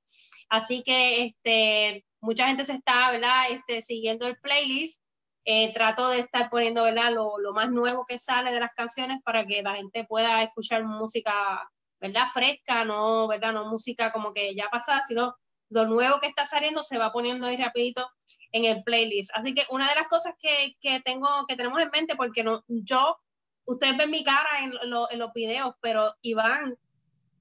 Así 0.50 0.84
que 0.84 1.26
este, 1.26 2.06
mucha 2.22 2.48
gente 2.48 2.66
se 2.66 2.74
está, 2.74 3.12
¿verdad? 3.12 3.46
Este, 3.50 3.82
siguiendo 3.82 4.28
el 4.28 4.38
playlist. 4.38 5.02
Eh, 5.50 5.74
trato 5.74 6.10
de 6.10 6.20
estar 6.20 6.50
poniendo, 6.50 6.84
¿verdad? 6.84 7.14
Lo, 7.14 7.40
lo 7.40 7.54
más 7.54 7.70
nuevo 7.72 8.06
que 8.06 8.20
sale 8.20 8.52
de 8.52 8.60
las 8.60 8.74
canciones 8.76 9.22
para 9.24 9.46
que 9.46 9.62
la 9.62 9.76
gente 9.76 10.04
pueda 10.04 10.44
escuchar 10.44 10.84
música 10.84 11.72
¿verdad? 12.00 12.28
Fresca, 12.32 12.86
no, 12.86 13.28
¿verdad? 13.28 13.54
No 13.54 13.66
música 13.66 14.12
como 14.12 14.34
que 14.34 14.56
ya 14.56 14.70
pasada, 14.70 15.02
sino 15.08 15.36
lo 15.70 15.86
nuevo 15.86 16.20
que 16.20 16.28
está 16.28 16.46
saliendo 16.46 16.84
se 16.84 16.98
va 16.98 17.12
poniendo 17.12 17.48
ahí 17.48 17.58
rapidito 17.58 18.10
en 18.52 18.66
el 18.66 18.84
playlist. 18.84 19.32
Así 19.34 19.54
que 19.54 19.66
una 19.70 19.90
de 19.90 19.96
las 19.96 20.08
cosas 20.08 20.34
que, 20.40 20.78
que 20.80 21.00
tengo, 21.02 21.28
que 21.48 21.56
tenemos 21.56 21.82
en 21.82 21.90
mente, 21.92 22.16
porque 22.16 22.44
no, 22.44 22.64
yo, 22.68 23.18
ustedes 23.66 23.98
ven 23.98 24.12
mi 24.12 24.24
cara 24.24 24.60
en, 24.62 24.74
en 25.10 25.20
los 25.20 25.34
videos, 25.34 25.76
pero 25.82 26.16
Iván 26.22 26.78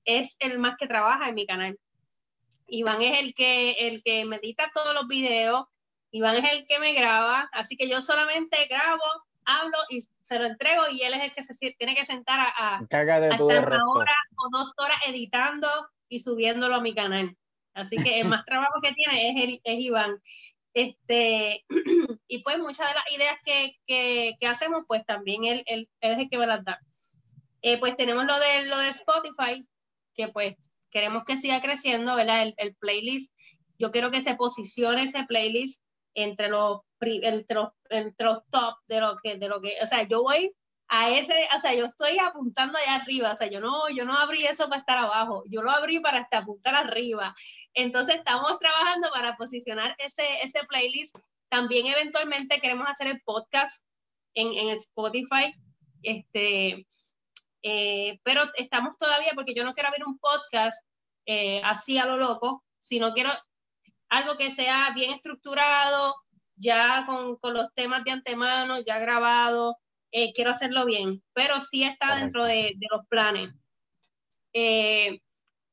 es 0.05 0.37
el 0.41 0.59
más 0.59 0.77
que 0.79 0.87
trabaja 0.87 1.29
en 1.29 1.35
mi 1.35 1.47
canal. 1.47 1.79
Iván 2.69 3.03
es 3.03 3.19
el 3.19 3.35
que, 3.35 3.73
el 3.73 4.03
que 4.03 4.25
me 4.25 4.37
edita 4.37 4.71
todos 4.75 4.95
los 4.95 5.07
videos, 5.07 5.67
Iván 6.11 6.37
es 6.37 6.53
el 6.53 6.67
que 6.67 6.79
me 6.79 6.95
graba, 6.95 7.49
así 7.53 7.77
que 7.77 7.89
yo 7.89 8.01
solamente 8.01 8.67
grabo, 8.69 9.03
hablo 9.47 9.79
y 9.89 10.01
se 10.23 10.39
lo 10.39 10.45
entrego 10.45 10.89
y 10.91 11.03
él 11.03 11.15
es 11.15 11.23
el 11.25 11.35
que 11.35 11.43
se 11.43 11.55
tiene 11.55 11.95
que 11.95 12.05
sentar 12.05 12.41
a, 12.41 12.77
a, 12.77 12.83
estar 12.83 13.41
una 13.41 13.89
hora 13.89 14.15
o 14.37 14.59
dos 14.59 14.73
horas 14.77 14.99
editando 15.07 15.69
y 16.09 16.19
subiéndolo 16.19 16.75
a 16.75 16.81
mi 16.81 16.95
canal. 16.95 17.37
Así 17.75 17.97
que 17.97 18.21
el 18.21 18.29
más 18.29 18.45
trabajo 18.47 18.81
que 18.83 18.93
tiene 18.93 19.31
es, 19.31 19.61
es 19.63 19.81
Iván. 19.81 20.21
Este, 20.75 21.65
y 22.29 22.43
pues 22.43 22.59
muchas 22.59 22.89
de 22.89 22.95
las 22.95 23.13
ideas 23.17 23.39
que, 23.45 23.77
que, 23.87 24.35
que 24.41 24.47
hacemos, 24.47 24.85
pues 24.87 25.07
también 25.07 25.45
él, 25.45 25.63
él, 25.67 25.89
es 26.01 26.19
el 26.19 26.29
que 26.29 26.39
me 26.39 26.47
las 26.47 26.65
da. 26.65 26.81
Eh, 27.63 27.79
pues 27.79 27.97
tenemos 27.97 28.25
lo 28.25 28.39
de, 28.39 28.67
lo 28.67 28.79
de 28.79 28.89
Spotify, 28.89 29.67
que 30.15 30.29
pues 30.29 30.57
queremos 30.91 31.25
que 31.25 31.37
siga 31.37 31.61
creciendo, 31.61 32.15
¿verdad? 32.15 32.43
El, 32.43 32.55
el 32.59 32.75
playlist, 32.75 33.33
yo 33.79 33.91
quiero 33.91 34.11
que 34.11 34.23
se 34.23 34.35
posicione 34.35 35.05
ese 35.05 35.25
playlist 35.25 35.83
entre 36.17 36.49
los, 36.49 36.81
entre 37.01 37.55
los, 37.55 37.69
entre 37.91 38.27
los 38.27 38.41
top 38.51 38.75
de 38.89 39.01
lo 39.01 39.17
que, 39.23 39.37
de 39.37 39.49
lo 39.49 39.61
que, 39.61 39.77
o 39.83 39.87
sea, 39.87 40.03
yo 40.09 40.23
voy 40.23 40.53
a 40.89 41.11
ese, 41.11 41.49
o 41.55 41.61
sea, 41.61 41.75
yo 41.75 41.87
estoy 41.87 42.19
apuntando 42.19 42.79
allá 42.79 42.95
arriba, 42.97 43.33
o 43.33 43.35
sea, 43.35 43.49
yo 43.49 43.61
no, 43.61 43.89
yo 43.91 44.05
no 44.05 44.17
abrí 44.17 44.47
eso 44.47 44.69
para 44.69 44.81
estar 44.81 44.99
abajo, 44.99 45.45
yo 45.47 45.63
lo 45.63 45.71
abrí 45.71 46.01
para 46.01 46.21
hasta 46.21 46.39
apuntar 46.39 46.75
arriba. 46.75 47.35
Entonces 47.75 48.17
estamos 48.17 48.59
trabajando 48.59 49.11
para 49.13 49.37
posicionar 49.37 49.95
ese, 49.99 50.41
ese 50.43 50.61
playlist. 50.69 51.17
También 51.49 51.87
eventualmente 51.87 52.61
queremos 52.61 52.89
hacer 52.89 53.09
el 53.09 53.21
podcast 53.23 53.85
en, 54.35 54.55
en 54.55 54.71
Spotify, 54.71 55.55
este, 56.03 56.87
eh, 57.63 58.21
pero 58.23 58.43
estamos 58.55 58.97
todavía, 58.99 59.33
porque 59.35 59.55
yo 59.55 59.65
no 59.65 59.75
quiero 59.75 59.89
abrir 59.89 60.07
un 60.07 60.19
podcast 60.19 60.83
eh, 61.27 61.61
así 61.65 61.99
a 61.99 62.07
lo 62.07 62.17
loco, 62.17 62.65
sino 62.81 63.13
quiero 63.13 63.31
algo 64.09 64.37
que 64.37 64.51
sea 64.51 64.91
bien 64.95 65.13
estructurado, 65.13 66.15
ya 66.57 67.05
con, 67.07 67.37
con 67.37 67.55
los 67.55 67.73
temas 67.75 68.05
de 68.05 68.13
antemano, 68.13 68.81
ya 68.81 68.99
grabado. 68.99 69.79
Eh, 70.13 70.33
quiero 70.33 70.51
hacerlo 70.53 70.85
bien, 70.85 71.23
pero 71.33 71.61
sí 71.61 71.83
está 71.83 72.17
dentro 72.17 72.45
de, 72.45 72.73
de 72.77 72.87
los 72.91 73.07
planes. 73.09 73.53
Eh, 74.53 75.21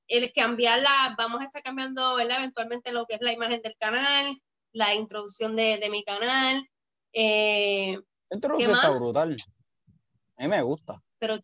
el 0.07 0.33
cambiarla, 0.33 1.15
vamos 1.17 1.41
a 1.41 1.45
estar 1.45 1.63
cambiando, 1.63 2.15
¿verdad? 2.15 2.39
Eventualmente 2.39 2.91
lo 2.91 3.05
que 3.05 3.15
es 3.15 3.21
la 3.21 3.31
imagen 3.31 3.61
del 3.61 3.75
canal, 3.79 4.41
la 4.73 4.93
introducción 4.93 5.55
de, 5.55 5.77
de 5.77 5.89
mi 5.89 6.03
canal. 6.03 6.67
Eh, 7.13 7.97
introducción 8.29 8.75
está 8.75 8.89
brutal. 8.89 9.37
A 10.37 10.41
mí 10.43 10.47
me 10.49 10.61
gusta. 10.61 11.01
Pero 11.19 11.39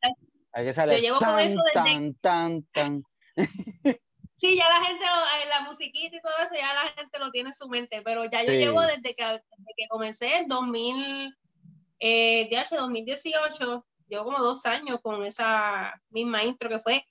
Hay 0.52 0.66
que 0.66 1.02
llevo 1.02 1.20
tan, 1.20 1.38
desde... 1.38 1.60
tan, 1.74 2.14
tan, 2.16 2.64
tan. 2.74 3.04
Sí, 4.40 4.56
ya 4.56 4.70
la 4.70 4.86
gente, 4.86 5.06
lo, 5.06 5.50
la 5.50 5.62
musiquita 5.68 6.16
y 6.16 6.22
todo 6.22 6.34
eso, 6.46 6.56
ya 6.56 6.74
la 6.74 6.94
gente 6.94 7.20
lo 7.20 7.30
tiene 7.30 7.50
en 7.50 7.56
su 7.56 7.68
mente, 7.68 8.02
pero 8.02 8.24
ya 8.24 8.42
yo 8.42 8.54
llevo 8.54 8.82
desde 8.82 9.14
que, 9.14 9.26
desde 9.26 9.74
que 9.76 9.88
comencé 9.90 10.38
en 10.38 10.48
2000, 10.48 11.38
eh, 12.00 12.50
2018, 12.50 13.86
llevo 14.08 14.24
como 14.24 14.40
dos 14.40 14.66
años 14.66 15.02
con 15.02 15.26
esa 15.26 15.94
misma 16.10 16.46
intro 16.46 16.70
que 16.70 16.80
fue. 16.80 17.06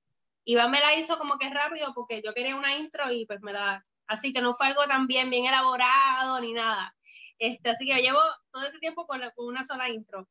Iván 0.44 0.70
me 0.70 0.80
la 0.80 0.94
hizo 0.94 1.18
como 1.18 1.36
que 1.36 1.50
rápido 1.50 1.92
porque 1.94 2.22
yo 2.24 2.32
quería 2.32 2.56
una 2.56 2.74
intro 2.78 3.12
y 3.12 3.26
pues 3.26 3.42
me 3.42 3.52
la... 3.52 3.84
Así 4.06 4.32
que 4.32 4.40
no 4.40 4.54
fue 4.54 4.68
algo 4.68 4.86
tan 4.86 5.06
bien, 5.06 5.28
bien 5.28 5.44
elaborado 5.44 6.40
ni 6.40 6.54
nada. 6.54 6.96
Este, 7.38 7.68
así 7.68 7.84
que 7.84 7.96
yo 7.96 8.02
llevo 8.02 8.20
todo 8.50 8.62
ese 8.64 8.78
tiempo 8.78 9.06
con, 9.06 9.20
con 9.36 9.46
una 9.46 9.64
sola 9.64 9.90
intro. 9.90 10.26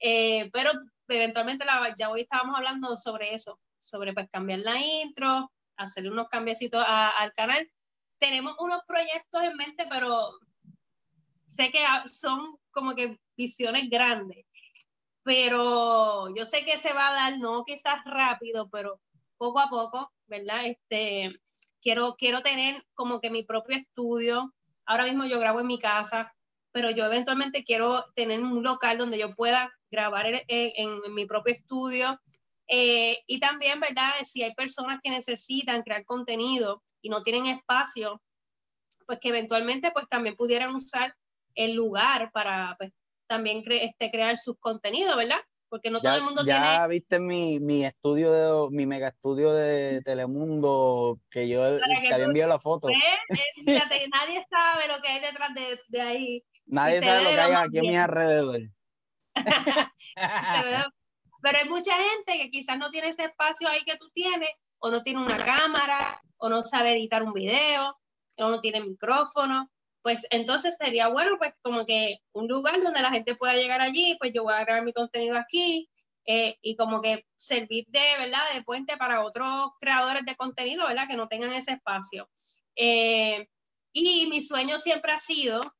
Eh, 0.00 0.50
pero 0.52 0.72
eventualmente 1.06 1.64
la, 1.64 1.94
ya 1.96 2.10
hoy 2.10 2.22
estábamos 2.22 2.56
hablando 2.56 2.96
sobre 2.96 3.34
eso, 3.34 3.60
sobre 3.78 4.12
pues 4.12 4.28
cambiar 4.30 4.60
la 4.60 4.80
intro, 4.80 5.52
hacerle 5.80 6.10
unos 6.10 6.28
cambiecitos 6.28 6.84
al 6.86 7.32
canal. 7.34 7.70
Tenemos 8.18 8.54
unos 8.58 8.82
proyectos 8.86 9.42
en 9.42 9.56
mente, 9.56 9.86
pero 9.88 10.30
sé 11.46 11.70
que 11.70 11.80
son 12.06 12.58
como 12.70 12.94
que 12.94 13.18
visiones 13.36 13.88
grandes. 13.90 14.46
Pero 15.22 16.34
yo 16.34 16.44
sé 16.46 16.64
que 16.64 16.78
se 16.78 16.92
va 16.92 17.08
a 17.08 17.14
dar, 17.14 17.38
no 17.38 17.64
quizás 17.64 18.04
rápido, 18.04 18.68
pero 18.70 19.00
poco 19.36 19.60
a 19.60 19.68
poco, 19.68 20.12
¿verdad? 20.26 20.66
Este, 20.66 21.40
quiero, 21.80 22.14
quiero 22.16 22.42
tener 22.42 22.84
como 22.94 23.20
que 23.20 23.30
mi 23.30 23.42
propio 23.42 23.76
estudio. 23.76 24.54
Ahora 24.84 25.04
mismo 25.04 25.24
yo 25.24 25.38
grabo 25.38 25.60
en 25.60 25.66
mi 25.66 25.78
casa, 25.78 26.34
pero 26.72 26.90
yo 26.90 27.06
eventualmente 27.06 27.64
quiero 27.64 28.06
tener 28.14 28.40
un 28.40 28.62
local 28.62 28.98
donde 28.98 29.18
yo 29.18 29.34
pueda 29.34 29.72
grabar 29.90 30.26
en, 30.26 30.42
en 30.46 31.14
mi 31.14 31.26
propio 31.26 31.54
estudio 31.54 32.20
eh, 32.72 33.24
y 33.26 33.40
también, 33.40 33.80
¿verdad? 33.80 34.12
Si 34.22 34.44
hay 34.44 34.54
personas 34.54 35.00
que 35.02 35.10
necesitan 35.10 35.82
crear 35.82 36.04
contenido 36.04 36.84
y 37.02 37.08
no 37.08 37.24
tienen 37.24 37.46
espacio, 37.46 38.22
pues 39.06 39.18
que 39.18 39.30
eventualmente 39.30 39.90
pues 39.90 40.06
también 40.08 40.36
pudieran 40.36 40.72
usar 40.76 41.16
el 41.56 41.72
lugar 41.74 42.30
para 42.32 42.76
pues, 42.78 42.92
también 43.26 43.64
este, 43.66 44.12
crear 44.12 44.36
sus 44.36 44.56
contenidos, 44.60 45.16
¿verdad? 45.16 45.40
Porque 45.68 45.90
no 45.90 46.00
todo 46.00 46.14
el 46.14 46.22
mundo 46.22 46.44
tiene... 46.44 46.60
Ya 46.60 46.86
viste 46.86 47.18
mi, 47.18 47.58
mi 47.58 47.84
estudio, 47.84 48.30
de, 48.30 48.70
mi 48.70 48.86
mega 48.86 49.08
estudio 49.08 49.52
de 49.52 50.00
Telemundo, 50.02 51.18
que 51.28 51.48
yo 51.48 51.76
te 51.76 52.14
había 52.14 52.26
enviado 52.26 52.52
la 52.52 52.60
foto. 52.60 52.86
nadie 53.66 54.46
sabe 54.48 54.86
lo 54.86 55.02
que 55.02 55.08
hay 55.08 55.20
detrás 55.20 55.54
de, 55.54 55.80
de 55.88 56.00
ahí. 56.00 56.44
Nadie 56.66 57.00
sabe 57.00 57.24
lo 57.24 57.30
que 57.30 57.40
hay 57.40 57.52
aquí 57.52 57.78
a 57.78 57.82
mi 57.82 57.96
alrededor. 57.96 58.60
Pero 61.42 61.58
hay 61.58 61.68
mucha 61.68 61.96
gente 61.96 62.38
que 62.38 62.50
quizás 62.50 62.78
no 62.78 62.90
tiene 62.90 63.08
ese 63.08 63.24
espacio 63.24 63.68
ahí 63.68 63.80
que 63.84 63.96
tú 63.96 64.10
tienes, 64.10 64.50
o 64.78 64.90
no 64.90 65.02
tiene 65.02 65.20
una 65.20 65.42
cámara, 65.44 66.20
o 66.38 66.48
no 66.48 66.62
sabe 66.62 66.92
editar 66.92 67.22
un 67.22 67.32
video, 67.32 67.98
o 68.38 68.48
no 68.48 68.60
tiene 68.60 68.80
micrófono. 68.80 69.70
Pues 70.02 70.26
entonces 70.30 70.76
sería 70.78 71.08
bueno, 71.08 71.36
pues 71.38 71.54
como 71.62 71.84
que 71.84 72.18
un 72.32 72.48
lugar 72.48 72.82
donde 72.82 73.02
la 73.02 73.10
gente 73.10 73.34
pueda 73.34 73.54
llegar 73.54 73.80
allí, 73.82 74.16
pues 74.18 74.32
yo 74.32 74.42
voy 74.42 74.54
a 74.54 74.64
grabar 74.64 74.84
mi 74.84 74.92
contenido 74.92 75.36
aquí, 75.36 75.90
eh, 76.26 76.56
y 76.62 76.76
como 76.76 77.02
que 77.02 77.26
servir 77.36 77.86
de, 77.88 78.00
¿verdad?, 78.18 78.42
de 78.54 78.62
puente 78.62 78.96
para 78.96 79.22
otros 79.24 79.72
creadores 79.80 80.24
de 80.24 80.36
contenido, 80.36 80.86
¿verdad?, 80.86 81.08
que 81.08 81.16
no 81.16 81.28
tengan 81.28 81.52
ese 81.52 81.72
espacio. 81.72 82.30
Eh, 82.76 83.48
y 83.92 84.26
mi 84.28 84.42
sueño 84.42 84.78
siempre 84.78 85.12
ha 85.12 85.18
sido, 85.18 85.74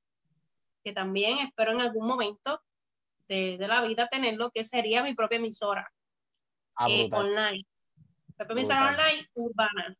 que 0.82 0.92
también 0.92 1.38
espero 1.38 1.72
en 1.72 1.80
algún 1.80 2.06
momento, 2.06 2.60
de, 3.30 3.66
la 3.68 3.80
vida 3.82 4.08
tenerlo, 4.08 4.50
que 4.50 4.64
sería 4.64 5.02
mi 5.02 5.14
propia 5.14 5.36
emisora 5.36 5.88
ah, 6.76 6.88
eh, 6.88 7.08
online. 7.12 7.64
Mi 8.26 8.34
propia 8.36 8.52
emisora 8.52 8.88
online 8.88 9.28
urbana. 9.34 9.96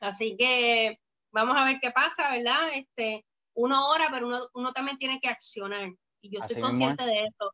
Así 0.00 0.36
que 0.36 0.98
vamos 1.30 1.56
a 1.56 1.64
ver 1.64 1.78
qué 1.80 1.90
pasa, 1.90 2.30
¿verdad? 2.30 2.68
Este, 2.74 3.24
uno 3.54 3.88
ora, 3.88 4.08
pero 4.12 4.26
uno, 4.26 4.48
uno 4.52 4.72
también 4.72 4.98
tiene 4.98 5.20
que 5.20 5.28
accionar. 5.28 5.88
Y 6.20 6.30
yo 6.30 6.40
estoy 6.40 6.60
consciente 6.60 7.04
de 7.04 7.24
eso. 7.24 7.52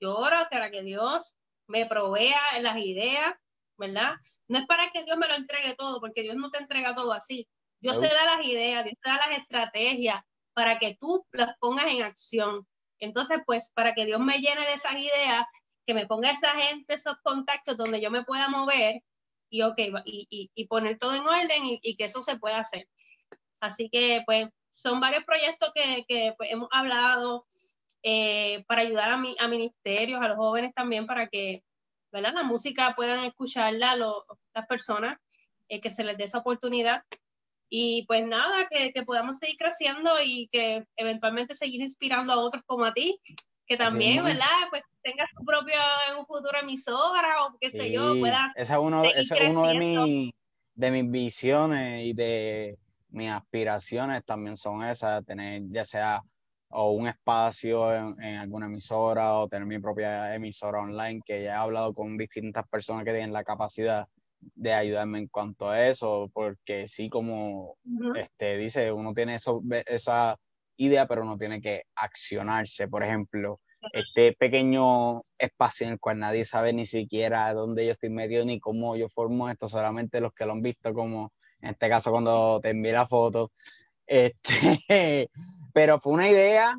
Yo 0.00 0.16
oro 0.16 0.36
para 0.50 0.70
que 0.70 0.82
Dios 0.82 1.36
me 1.66 1.86
provea 1.86 2.40
las 2.60 2.76
ideas, 2.78 3.32
¿verdad? 3.76 4.14
No 4.48 4.58
es 4.58 4.66
para 4.66 4.90
que 4.90 5.04
Dios 5.04 5.16
me 5.16 5.28
lo 5.28 5.34
entregue 5.34 5.74
todo, 5.76 6.00
porque 6.00 6.22
Dios 6.22 6.36
no 6.36 6.50
te 6.50 6.58
entrega 6.58 6.94
todo 6.94 7.12
así. 7.12 7.48
Dios 7.80 7.98
te 8.00 8.06
da 8.06 8.36
las 8.36 8.46
ideas, 8.46 8.84
Dios 8.84 8.96
te 9.02 9.10
da 9.10 9.16
las 9.16 9.38
estrategias 9.38 10.22
para 10.54 10.78
que 10.78 10.96
tú 11.00 11.26
las 11.32 11.56
pongas 11.58 11.86
en 11.90 12.02
acción. 12.02 12.66
Entonces, 13.02 13.38
pues 13.44 13.72
para 13.74 13.94
que 13.94 14.06
Dios 14.06 14.20
me 14.20 14.38
llene 14.38 14.64
de 14.64 14.74
esas 14.74 14.94
ideas, 14.94 15.44
que 15.84 15.92
me 15.92 16.06
ponga 16.06 16.30
esa 16.30 16.52
gente, 16.52 16.94
esos 16.94 17.16
contactos 17.24 17.76
donde 17.76 18.00
yo 18.00 18.12
me 18.12 18.24
pueda 18.24 18.48
mover 18.48 19.02
y, 19.50 19.62
okay, 19.62 19.92
y, 20.04 20.50
y, 20.54 20.66
poner 20.68 20.98
todo 20.98 21.16
en 21.16 21.26
orden 21.26 21.64
y, 21.64 21.96
que 21.96 22.04
eso 22.04 22.22
se 22.22 22.38
pueda 22.38 22.60
hacer. 22.60 22.88
Así 23.60 23.90
que, 23.90 24.22
pues, 24.24 24.46
son 24.70 25.00
varios 25.00 25.24
proyectos 25.24 25.72
que, 25.74 26.04
que 26.06 26.32
pues, 26.38 26.50
hemos 26.52 26.68
hablado 26.70 27.46
eh, 28.04 28.64
para 28.68 28.82
ayudar 28.82 29.10
a, 29.10 29.16
mi, 29.16 29.34
a 29.40 29.48
ministerios, 29.48 30.20
a 30.22 30.28
los 30.28 30.36
jóvenes 30.36 30.72
también, 30.72 31.04
para 31.04 31.26
que 31.26 31.64
¿verdad? 32.12 32.34
la 32.34 32.44
música 32.44 32.94
puedan 32.94 33.24
escucharla 33.24 33.96
las 33.96 34.66
personas, 34.68 35.18
eh, 35.68 35.80
que 35.80 35.90
se 35.90 36.04
les 36.04 36.16
dé 36.16 36.24
esa 36.24 36.38
oportunidad 36.38 37.02
y 37.74 38.04
pues 38.06 38.26
nada, 38.26 38.68
que, 38.70 38.92
que, 38.92 39.02
podamos 39.02 39.38
seguir 39.38 39.56
creciendo 39.56 40.10
y 40.22 40.46
que 40.48 40.84
eventualmente 40.94 41.54
seguir 41.54 41.80
inspirando 41.80 42.34
a 42.34 42.36
otros 42.38 42.62
como 42.66 42.84
a 42.84 42.92
ti, 42.92 43.18
que 43.66 43.78
también, 43.78 44.22
¿verdad? 44.22 44.44
Pues 44.68 44.82
tengas 45.02 45.30
tu 45.34 45.42
propio 45.42 45.76
en 46.10 46.18
un 46.18 46.26
futuro 46.26 46.58
emisora 46.60 47.46
o 47.46 47.56
qué 47.58 47.70
sé 47.70 47.90
yo, 47.90 48.12
puedas. 48.20 48.52
Ese 48.56 48.74
es 48.74 48.78
uno, 48.78 49.04
es 49.04 49.30
uno 49.48 49.66
de, 49.66 49.74
mi, 49.78 50.34
de 50.74 50.90
mis 50.90 51.10
visiones 51.10 52.04
y 52.04 52.12
de 52.12 52.76
mis 53.08 53.30
aspiraciones 53.30 54.22
también 54.22 54.58
son 54.58 54.84
esas, 54.84 55.24
tener 55.24 55.62
ya 55.70 55.86
sea 55.86 56.22
o 56.68 56.90
un 56.90 57.08
espacio 57.08 57.94
en, 57.94 58.22
en, 58.22 58.36
alguna 58.36 58.66
emisora 58.66 59.36
o 59.36 59.48
tener 59.48 59.66
mi 59.66 59.78
propia 59.78 60.34
emisora 60.34 60.80
online, 60.80 61.22
que 61.24 61.44
ya 61.44 61.52
he 61.52 61.56
hablado 61.56 61.94
con 61.94 62.18
distintas 62.18 62.68
personas 62.68 63.04
que 63.04 63.12
tienen 63.12 63.32
la 63.32 63.44
capacidad 63.44 64.06
de 64.54 64.72
ayudarme 64.72 65.18
en 65.18 65.28
cuanto 65.28 65.68
a 65.68 65.88
eso, 65.88 66.30
porque 66.32 66.88
sí, 66.88 67.08
como 67.08 67.76
este, 68.14 68.56
dice, 68.56 68.92
uno 68.92 69.14
tiene 69.14 69.36
eso, 69.36 69.62
esa 69.86 70.36
idea, 70.76 71.06
pero 71.06 71.22
uno 71.22 71.38
tiene 71.38 71.60
que 71.60 71.84
accionarse. 71.94 72.88
Por 72.88 73.02
ejemplo, 73.02 73.60
este 73.92 74.32
pequeño 74.32 75.22
espacio 75.38 75.86
en 75.86 75.94
el 75.94 76.00
cual 76.00 76.18
nadie 76.18 76.44
sabe 76.44 76.72
ni 76.72 76.86
siquiera 76.86 77.52
dónde 77.54 77.86
yo 77.86 77.92
estoy 77.92 78.10
medio 78.10 78.44
ni 78.44 78.60
cómo 78.60 78.96
yo 78.96 79.08
formo 79.08 79.48
esto, 79.48 79.68
solamente 79.68 80.20
los 80.20 80.32
que 80.32 80.46
lo 80.46 80.52
han 80.52 80.62
visto, 80.62 80.92
como 80.94 81.32
en 81.60 81.70
este 81.70 81.88
caso 81.88 82.10
cuando 82.10 82.60
te 82.60 82.70
envié 82.70 82.92
la 82.92 83.06
foto. 83.06 83.50
Este, 84.04 85.30
pero 85.72 85.98
fue 85.98 86.12
una 86.12 86.28
idea 86.28 86.76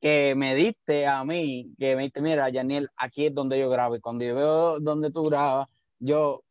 que 0.00 0.34
me 0.36 0.54
diste 0.54 1.06
a 1.06 1.24
mí, 1.24 1.74
que 1.78 1.96
me 1.96 2.04
diste, 2.04 2.22
mira, 2.22 2.48
Janiel, 2.50 2.88
aquí 2.96 3.26
es 3.26 3.34
donde 3.34 3.58
yo 3.58 3.68
grabo, 3.68 3.96
y 3.96 4.00
cuando 4.00 4.24
yo 4.24 4.34
veo 4.36 4.80
donde 4.80 5.10
tú 5.10 5.24
grabas, 5.24 5.68
yo 5.98 6.45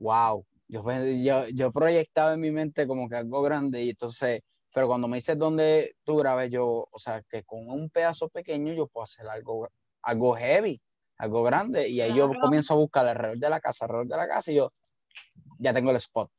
wow, 0.00 0.44
yo, 0.66 0.82
yo, 1.22 1.48
yo 1.48 1.72
proyectaba 1.72 2.34
en 2.34 2.40
mi 2.40 2.50
mente 2.50 2.86
como 2.86 3.08
que 3.08 3.16
algo 3.16 3.42
grande 3.42 3.84
y 3.84 3.90
entonces, 3.90 4.40
pero 4.74 4.88
cuando 4.88 5.06
me 5.06 5.18
dices 5.18 5.38
dónde 5.38 5.94
tú 6.04 6.16
grabes, 6.16 6.50
yo, 6.50 6.88
o 6.90 6.98
sea, 6.98 7.22
que 7.28 7.44
con 7.44 7.68
un 7.68 7.88
pedazo 7.90 8.28
pequeño 8.28 8.72
yo 8.72 8.88
puedo 8.88 9.04
hacer 9.04 9.28
algo, 9.28 9.68
algo 10.02 10.34
heavy, 10.34 10.80
algo 11.18 11.42
grande 11.42 11.88
y 11.88 12.00
ahí 12.00 12.14
yo 12.14 12.32
comienzo 12.40 12.74
a 12.74 12.78
buscar 12.78 13.06
alrededor 13.06 13.38
de 13.38 13.50
la 13.50 13.60
casa, 13.60 13.84
alrededor 13.84 14.08
de 14.08 14.16
la 14.16 14.28
casa 14.28 14.50
y 14.50 14.56
yo 14.56 14.72
ya 15.58 15.72
tengo 15.72 15.90
el 15.90 15.96
spot. 15.96 16.30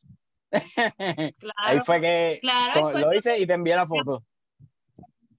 ahí 1.57 1.79
fue 1.85 2.01
que 2.01 2.41
lo 2.75 3.13
hice 3.13 3.39
y 3.39 3.47
te 3.47 3.53
envié 3.53 3.75
la 3.75 3.87
foto 3.87 4.23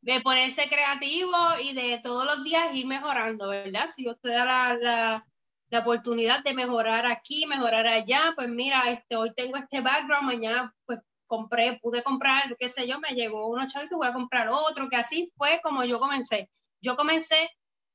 de 0.02 0.20
ponerse 0.20 0.68
creativo 0.68 1.32
y 1.62 1.74
de 1.74 2.00
todos 2.02 2.26
los 2.26 2.42
días 2.42 2.74
ir 2.74 2.86
mejorando, 2.86 3.48
¿verdad? 3.48 3.88
Si 3.88 4.08
usted 4.08 4.30
da 4.30 4.44
la, 4.44 4.74
la, 4.74 5.26
la 5.72 5.78
oportunidad 5.78 6.44
de 6.44 6.52
mejorar 6.52 7.06
aquí, 7.06 7.46
mejorar 7.46 7.86
allá, 7.86 8.34
pues 8.36 8.46
mira, 8.46 8.90
este, 8.90 9.16
hoy 9.16 9.32
tengo 9.32 9.56
este 9.56 9.80
background, 9.80 10.26
mañana 10.26 10.74
pues 10.84 11.00
compré, 11.26 11.78
pude 11.80 12.02
comprar, 12.02 12.54
qué 12.58 12.68
sé 12.68 12.86
yo, 12.86 13.00
me 13.00 13.14
llegó 13.14 13.46
uno 13.46 13.66
que 13.66 13.94
voy 13.94 14.06
a 14.06 14.12
comprar 14.12 14.50
otro, 14.50 14.90
que 14.90 14.96
así 14.96 15.32
fue 15.34 15.60
como 15.62 15.82
yo 15.84 15.98
comencé. 15.98 16.50
Yo 16.82 16.94
comencé 16.94 17.48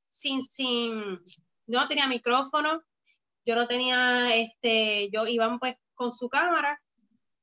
sin, 0.10 0.42
sin, 0.42 1.20
yo 1.68 1.80
no 1.80 1.88
tenía 1.88 2.08
micrófono, 2.08 2.82
yo 3.46 3.56
no 3.56 3.68
tenía, 3.68 4.36
este, 4.36 5.12
yo 5.12 5.28
iba 5.28 5.56
pues 5.60 5.76
con 5.94 6.12
su 6.12 6.30
cámara 6.30 6.82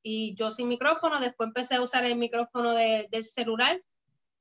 y 0.03 0.35
yo 0.35 0.51
sin 0.51 0.67
micrófono, 0.67 1.21
después 1.21 1.47
empecé 1.47 1.75
a 1.75 1.81
usar 1.81 2.03
el 2.03 2.17
micrófono 2.17 2.73
del 2.73 3.23
celular. 3.23 3.81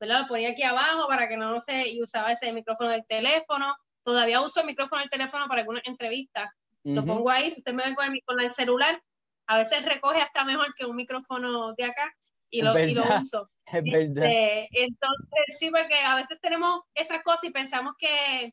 Lo 0.01 0.26
ponía 0.26 0.51
aquí 0.51 0.64
abajo 0.64 1.07
para 1.07 1.28
que 1.28 1.36
no, 1.36 1.61
sé, 1.61 1.88
y 1.88 2.03
usaba 2.03 2.32
ese 2.32 2.53
micrófono 2.53 2.90
del 2.90 3.07
teléfono, 3.07 3.76
todavía 4.05 4.40
uso 4.40 4.61
el 4.61 4.66
micrófono 4.66 5.00
del 5.00 5.11
teléfono 5.11 5.48
para 5.48 5.61
algunas 5.61 5.82
entrevistas. 5.86 6.50
Lo 6.84 7.05
pongo 7.05 7.30
ahí, 7.30 7.50
si 7.50 7.61
usted 7.61 7.72
me 7.72 7.82
ve 7.82 7.94
con 7.94 8.12
el, 8.12 8.22
con 8.26 8.40
el, 8.40 8.50
celular, 8.50 9.02
a 9.46 9.57
veces 9.57 9.84
recoge 9.86 10.20
hasta 10.20 10.44
mejor 10.44 10.74
que 10.74 10.84
un 10.84 10.96
micrófono 10.96 11.72
de 11.74 11.84
acá 11.84 12.14
y 12.50 12.61
lo, 12.61 12.78
y 12.78 12.94
lo 12.94 13.02
uso. 13.20 13.50
Es 13.66 13.82
verdad. 13.82 14.26
Este, 14.26 14.68
entonces, 14.72 15.59
sí, 15.59 15.70
porque 15.70 15.96
a 16.07 16.16
veces 16.16 16.38
tenemos 16.42 16.82
esas 16.94 17.22
cosas 17.22 17.44
y 17.44 17.50
pensamos 17.50 17.94
que, 17.98 18.52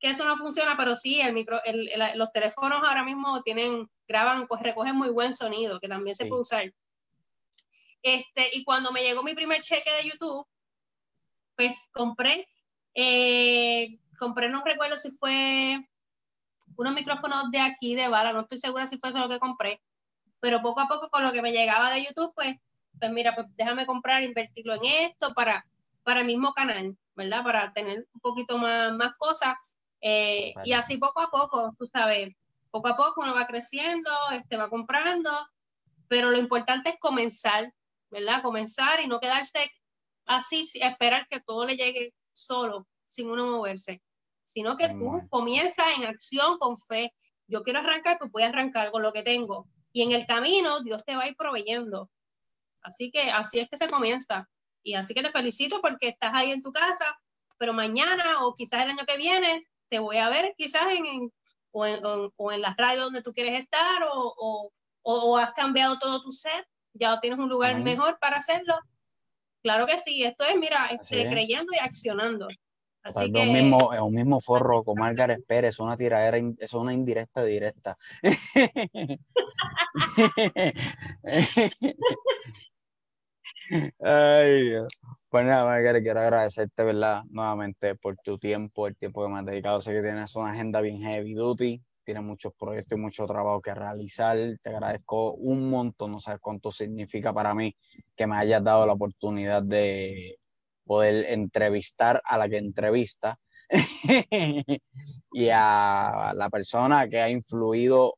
que 0.00 0.08
eso 0.08 0.24
no 0.24 0.38
funciona, 0.38 0.74
pero 0.78 0.96
sí, 0.96 1.20
el 1.20 1.34
micro, 1.34 1.60
el, 1.64 1.90
los 2.14 2.32
teléfonos 2.32 2.80
ahora 2.82 3.04
mismo 3.04 3.42
tienen, 3.42 3.86
graban, 4.08 4.46
recogen 4.60 4.96
muy 4.96 5.10
buen 5.10 5.34
sonido, 5.34 5.78
que 5.80 5.88
también 5.88 6.16
se 6.16 6.24
puede 6.24 6.40
usar. 6.40 6.72
Este, 8.02 8.48
y 8.52 8.64
cuando 8.64 8.90
me 8.90 9.02
llegó 9.02 9.22
mi 9.22 9.34
primer 9.34 9.60
cheque 9.60 9.92
de 9.92 10.08
YouTube, 10.08 10.46
pues 11.56 11.88
compré, 11.92 12.48
eh, 12.94 13.98
compré, 14.18 14.48
no 14.48 14.62
recuerdo 14.64 14.96
si 14.98 15.10
fue 15.12 15.78
unos 16.76 16.92
micrófonos 16.92 17.50
de 17.50 17.60
aquí, 17.60 17.94
de 17.94 18.08
bala, 18.08 18.32
no 18.32 18.40
estoy 18.40 18.58
segura 18.58 18.86
si 18.86 18.98
fue 18.98 19.10
eso 19.10 19.18
lo 19.18 19.28
que 19.28 19.38
compré, 19.38 19.80
pero 20.40 20.60
poco 20.60 20.80
a 20.80 20.88
poco 20.88 21.08
con 21.08 21.22
lo 21.22 21.32
que 21.32 21.42
me 21.42 21.52
llegaba 21.52 21.90
de 21.90 22.04
YouTube, 22.04 22.32
pues, 22.34 22.56
pues 22.98 23.10
mira, 23.10 23.34
pues 23.34 23.46
déjame 23.56 23.86
comprar, 23.86 24.22
invertirlo 24.22 24.74
en 24.74 24.84
esto 24.84 25.32
para, 25.34 25.66
para 26.02 26.20
el 26.20 26.26
mismo 26.26 26.52
canal, 26.52 26.96
¿verdad? 27.16 27.42
Para 27.42 27.72
tener 27.72 28.06
un 28.12 28.20
poquito 28.20 28.58
más, 28.58 28.92
más 28.92 29.14
cosas. 29.16 29.54
Eh, 30.00 30.54
y 30.64 30.72
así 30.72 30.96
poco 30.96 31.20
a 31.20 31.30
poco, 31.30 31.74
tú 31.76 31.86
sabes, 31.86 32.34
poco 32.70 32.88
a 32.88 32.96
poco 32.96 33.22
uno 33.22 33.34
va 33.34 33.46
creciendo, 33.46 34.10
este, 34.32 34.56
va 34.56 34.68
comprando, 34.68 35.30
pero 36.08 36.30
lo 36.30 36.38
importante 36.38 36.90
es 36.90 36.96
comenzar, 37.00 37.72
¿verdad? 38.10 38.42
Comenzar 38.42 39.00
y 39.00 39.08
no 39.08 39.18
quedarse 39.20 39.70
así, 40.26 40.64
esperar 40.74 41.26
que 41.28 41.40
todo 41.40 41.66
le 41.66 41.76
llegue 41.76 42.14
solo, 42.32 42.86
sin 43.06 43.30
uno 43.30 43.46
moverse, 43.50 44.02
sino 44.48 44.78
que 44.78 44.88
tú 44.88 45.28
comienzas 45.28 45.86
en 45.94 46.04
acción 46.04 46.56
con 46.58 46.78
fe. 46.78 47.12
Yo 47.46 47.62
quiero 47.62 47.80
arrancar, 47.80 48.18
pues 48.18 48.32
voy 48.32 48.44
a 48.44 48.48
arrancar 48.48 48.90
con 48.90 49.02
lo 49.02 49.12
que 49.12 49.22
tengo. 49.22 49.68
Y 49.92 50.02
en 50.02 50.12
el 50.12 50.26
camino 50.26 50.80
Dios 50.80 51.04
te 51.04 51.14
va 51.14 51.24
a 51.24 51.28
ir 51.28 51.36
proveyendo. 51.36 52.10
Así 52.80 53.10
que 53.10 53.30
así 53.30 53.58
es 53.58 53.68
que 53.68 53.76
se 53.76 53.88
comienza. 53.88 54.48
Y 54.82 54.94
así 54.94 55.12
que 55.12 55.22
te 55.22 55.30
felicito 55.30 55.82
porque 55.82 56.08
estás 56.08 56.32
ahí 56.32 56.50
en 56.50 56.62
tu 56.62 56.72
casa, 56.72 57.18
pero 57.58 57.74
mañana 57.74 58.46
o 58.46 58.54
quizás 58.54 58.84
el 58.84 58.90
año 58.90 59.04
que 59.06 59.18
viene 59.18 59.66
te 59.90 59.98
voy 59.98 60.16
a 60.16 60.30
ver 60.30 60.54
quizás 60.56 60.94
en, 60.94 61.30
o, 61.70 61.84
en, 61.84 62.00
o, 62.04 62.52
en 62.52 62.62
las 62.62 62.74
radios 62.74 63.04
donde 63.04 63.22
tú 63.22 63.34
quieres 63.34 63.60
estar 63.60 64.02
o, 64.10 64.72
o, 65.02 65.36
has 65.36 65.52
cambiado 65.52 65.98
todo 65.98 66.22
tu 66.22 66.30
set, 66.30 66.66
ya 66.94 67.20
tienes 67.20 67.38
un 67.38 67.50
lugar 67.50 67.78
mejor 67.80 68.18
para 68.18 68.38
hacerlo. 68.38 68.74
Claro 69.62 69.86
que 69.86 69.98
sí, 69.98 70.24
esto 70.24 70.44
es, 70.44 70.56
mira, 70.56 70.86
este, 70.86 71.28
creyendo 71.28 71.74
y 71.74 71.78
accionando. 71.78 72.48
Así 73.08 73.32
que... 73.32 73.40
un, 73.40 73.52
mismo, 73.52 73.90
un 74.02 74.14
mismo 74.14 74.40
forro 74.40 74.84
con 74.84 74.98
Margaret 74.98 75.44
Pérez, 75.46 75.80
una 75.80 75.96
tiradera, 75.96 76.38
es 76.58 76.74
una 76.74 76.92
indirecta 76.92 77.42
directa. 77.44 77.96
Ay, 84.00 84.70
pues 85.28 85.44
nada, 85.44 85.64
Margaret, 85.64 86.02
quiero 86.02 86.20
agradecerte, 86.20 86.84
¿verdad? 86.84 87.22
Nuevamente 87.30 87.94
por 87.94 88.16
tu 88.16 88.38
tiempo, 88.38 88.86
el 88.86 88.96
tiempo 88.96 89.22
que 89.22 89.32
me 89.32 89.38
has 89.38 89.46
dedicado. 89.46 89.80
Sé 89.80 89.92
que 89.92 90.02
tienes 90.02 90.34
una 90.36 90.52
agenda 90.52 90.80
bien 90.80 91.00
heavy 91.00 91.34
duty, 91.34 91.82
tienes 92.04 92.22
muchos 92.22 92.52
proyectos 92.54 92.98
y 92.98 93.00
mucho 93.00 93.26
trabajo 93.26 93.60
que 93.60 93.74
realizar. 93.74 94.38
Te 94.62 94.70
agradezco 94.70 95.34
un 95.34 95.68
montón, 95.68 96.12
no 96.12 96.20
sabes 96.20 96.40
cuánto 96.40 96.72
significa 96.72 97.32
para 97.34 97.54
mí 97.54 97.74
que 98.16 98.26
me 98.26 98.36
hayas 98.36 98.64
dado 98.64 98.86
la 98.86 98.94
oportunidad 98.94 99.62
de 99.62 100.38
poder 100.88 101.26
entrevistar 101.28 102.20
a 102.24 102.38
la 102.38 102.48
que 102.48 102.56
entrevista 102.56 103.38
y 105.32 105.48
a 105.52 106.32
la 106.34 106.50
persona 106.50 107.06
que 107.06 107.20
ha 107.20 107.28
influido 107.28 108.14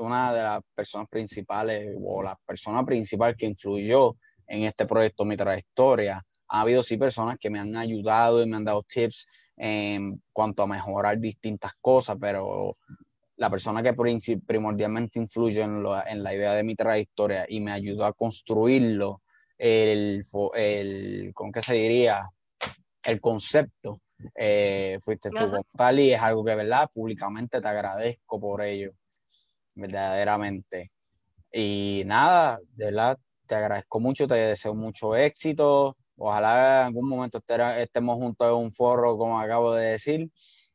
una 0.00 0.34
de 0.34 0.42
las 0.42 0.60
personas 0.74 1.08
principales 1.08 1.96
o 2.04 2.22
la 2.22 2.36
persona 2.44 2.84
principal 2.84 3.36
que 3.36 3.46
influyó 3.46 4.16
en 4.46 4.64
este 4.64 4.86
proyecto, 4.86 5.24
mi 5.24 5.36
trayectoria. 5.36 6.22
Ha 6.48 6.60
habido 6.60 6.82
sí 6.82 6.96
personas 6.96 7.38
que 7.40 7.48
me 7.48 7.58
han 7.58 7.74
ayudado 7.76 8.42
y 8.42 8.46
me 8.46 8.56
han 8.56 8.64
dado 8.64 8.82
tips 8.82 9.28
en 9.56 10.22
cuanto 10.32 10.62
a 10.62 10.66
mejorar 10.66 11.18
distintas 11.18 11.72
cosas, 11.80 12.16
pero 12.20 12.76
la 13.36 13.50
persona 13.50 13.82
que 13.82 13.94
primordialmente 13.94 15.18
influyó 15.18 15.62
en, 15.64 15.84
en 16.08 16.22
la 16.22 16.34
idea 16.34 16.52
de 16.52 16.64
mi 16.64 16.74
trayectoria 16.74 17.46
y 17.48 17.60
me 17.60 17.72
ayudó 17.72 18.04
a 18.04 18.12
construirlo, 18.12 19.22
el, 19.58 20.22
el 20.54 21.30
¿con 21.34 21.52
qué 21.52 21.62
se 21.62 21.74
diría? 21.74 22.28
El 23.02 23.20
concepto, 23.20 24.00
eh, 24.34 24.98
fuiste 25.00 25.30
tú 25.30 25.50
como 25.50 25.66
tal 25.76 26.00
y 26.00 26.12
es 26.12 26.20
algo 26.20 26.44
que, 26.44 26.54
¿verdad? 26.54 26.88
Públicamente 26.92 27.60
te 27.60 27.68
agradezco 27.68 28.40
por 28.40 28.62
ello 28.62 28.92
verdaderamente. 29.76 30.90
Y 31.52 32.02
nada, 32.06 32.58
de 32.74 32.86
verdad, 32.86 33.18
te 33.46 33.54
agradezco 33.54 34.00
mucho, 34.00 34.26
te 34.26 34.34
deseo 34.34 34.74
mucho 34.74 35.14
éxito. 35.14 35.96
Ojalá 36.16 36.80
en 36.80 36.86
algún 36.86 37.08
momento 37.08 37.40
estemos 37.78 38.16
juntos 38.16 38.48
en 38.48 38.56
un 38.56 38.72
foro, 38.72 39.16
como 39.16 39.38
acabo 39.38 39.74
de 39.74 39.92
decir. 39.92 40.30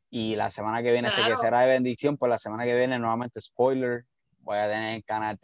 Y 0.08 0.36
la 0.36 0.50
semana 0.50 0.82
que 0.82 0.92
viene 0.92 1.10
sé 1.10 1.22
que 1.24 1.36
será 1.36 1.60
de 1.60 1.68
bendición, 1.68 2.16
pues 2.16 2.30
la 2.30 2.38
semana 2.38 2.64
que 2.64 2.76
viene 2.76 2.98
nuevamente 2.98 3.40
spoiler. 3.40 4.04
Voy 4.42 4.58
a 4.58 4.68
tener 4.68 4.96
el 4.96 5.04
canal, 5.04 5.38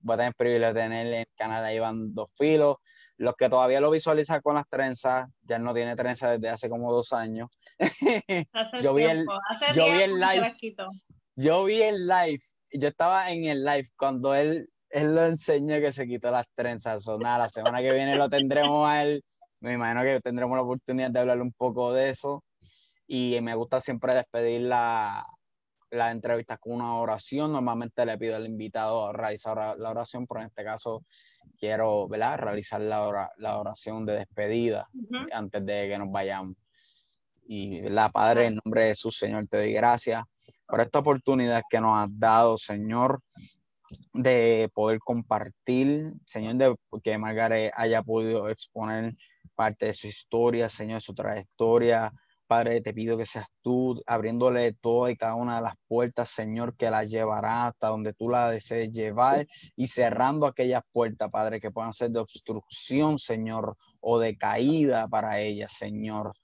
voy 0.00 0.14
a 0.14 0.16
tener 0.16 0.28
el 0.28 0.34
privilegio 0.34 0.74
de 0.74 0.80
tener 0.80 1.06
el 1.06 1.26
canal 1.34 1.64
de 1.64 1.74
Iván 1.74 2.14
Dos 2.14 2.28
Filos. 2.36 2.76
Los 3.16 3.34
que 3.34 3.48
todavía 3.48 3.80
lo 3.80 3.90
visualizan 3.90 4.40
con 4.40 4.54
las 4.54 4.68
trenzas, 4.68 5.28
ya 5.42 5.58
no 5.58 5.74
tiene 5.74 5.96
trenzas 5.96 6.32
desde 6.32 6.50
hace 6.50 6.68
como 6.68 6.92
dos 6.92 7.12
años. 7.12 7.48
yo, 8.82 8.94
vi 8.94 9.04
el, 9.04 9.26
yo 9.74 9.84
vi 9.84 10.02
el 10.02 10.20
live. 10.20 10.52
Yo 11.36 11.64
vi 11.64 11.82
el 11.82 12.06
live 12.06 12.40
yo 12.74 12.88
estaba 12.88 13.30
en 13.30 13.44
el 13.44 13.64
live 13.64 13.88
cuando 13.96 14.34
él, 14.34 14.68
él 14.90 15.14
lo 15.14 15.24
enseñó 15.24 15.76
que 15.80 15.92
se 15.92 16.06
quitó 16.06 16.30
las 16.30 16.46
trenzas. 16.54 17.06
O 17.08 17.18
nada, 17.18 17.38
la 17.38 17.48
semana 17.48 17.80
que 17.80 17.92
viene 17.92 18.16
lo 18.16 18.28
tendremos 18.28 18.88
a 18.88 19.02
él. 19.02 19.24
Me 19.60 19.74
imagino 19.74 20.02
que 20.02 20.20
tendremos 20.20 20.56
la 20.56 20.62
oportunidad 20.62 21.10
de 21.10 21.20
hablar 21.20 21.40
un 21.40 21.52
poco 21.52 21.92
de 21.92 22.10
eso. 22.10 22.44
Y 23.06 23.38
me 23.42 23.54
gusta 23.54 23.80
siempre 23.80 24.14
despedir 24.14 24.62
la, 24.62 25.24
la 25.94 26.10
entrevista 26.10 26.56
con 26.58 26.74
una 26.74 26.96
oración. 26.96 27.52
Normalmente 27.52 28.04
le 28.04 28.18
pido 28.18 28.36
al 28.36 28.46
invitado 28.46 29.06
a 29.06 29.12
realizar 29.12 29.78
la 29.78 29.90
oración, 29.90 30.26
pero 30.26 30.40
en 30.40 30.46
este 30.48 30.64
caso 30.64 31.04
quiero 31.58 32.08
¿verdad? 32.08 32.38
realizar 32.38 32.80
la, 32.80 33.30
la 33.38 33.58
oración 33.58 34.04
de 34.04 34.14
despedida 34.14 34.88
antes 35.32 35.64
de 35.64 35.88
que 35.88 35.98
nos 35.98 36.10
vayamos. 36.10 36.56
Y 37.46 37.82
la 37.82 38.10
Padre, 38.10 38.46
en 38.46 38.58
nombre 38.64 38.82
de 38.82 38.88
Jesús, 38.88 39.18
Señor, 39.18 39.46
te 39.48 39.58
doy 39.58 39.72
gracias 39.72 40.24
por 40.66 40.80
esta 40.80 41.00
oportunidad 41.00 41.62
que 41.68 41.80
nos 41.80 41.98
has 41.98 42.08
dado, 42.18 42.56
Señor, 42.56 43.20
de 44.12 44.70
poder 44.74 44.98
compartir, 44.98 46.12
Señor, 46.24 46.56
de 46.56 46.74
que 47.02 47.18
Margaret 47.18 47.70
haya 47.76 48.02
podido 48.02 48.48
exponer 48.48 49.14
parte 49.54 49.86
de 49.86 49.94
su 49.94 50.06
historia, 50.06 50.68
Señor, 50.68 51.00
su 51.00 51.14
trayectoria. 51.14 52.12
Padre, 52.46 52.80
te 52.82 52.92
pido 52.92 53.16
que 53.16 53.24
seas 53.26 53.46
tú 53.62 54.02
abriéndole 54.06 54.72
toda 54.74 55.10
y 55.10 55.16
cada 55.16 55.34
una 55.34 55.56
de 55.56 55.62
las 55.62 55.74
puertas, 55.88 56.28
Señor, 56.28 56.76
que 56.76 56.90
la 56.90 57.04
llevará 57.04 57.68
hasta 57.68 57.88
donde 57.88 58.12
tú 58.12 58.28
la 58.28 58.50
desees 58.50 58.90
llevar 58.90 59.46
y 59.76 59.86
cerrando 59.86 60.46
aquellas 60.46 60.82
puertas, 60.92 61.30
Padre, 61.30 61.60
que 61.60 61.70
puedan 61.70 61.92
ser 61.92 62.10
de 62.10 62.20
obstrucción, 62.20 63.18
Señor, 63.18 63.76
o 64.00 64.18
de 64.18 64.36
caída 64.36 65.08
para 65.08 65.40
ella, 65.40 65.68
Señor. 65.68 66.34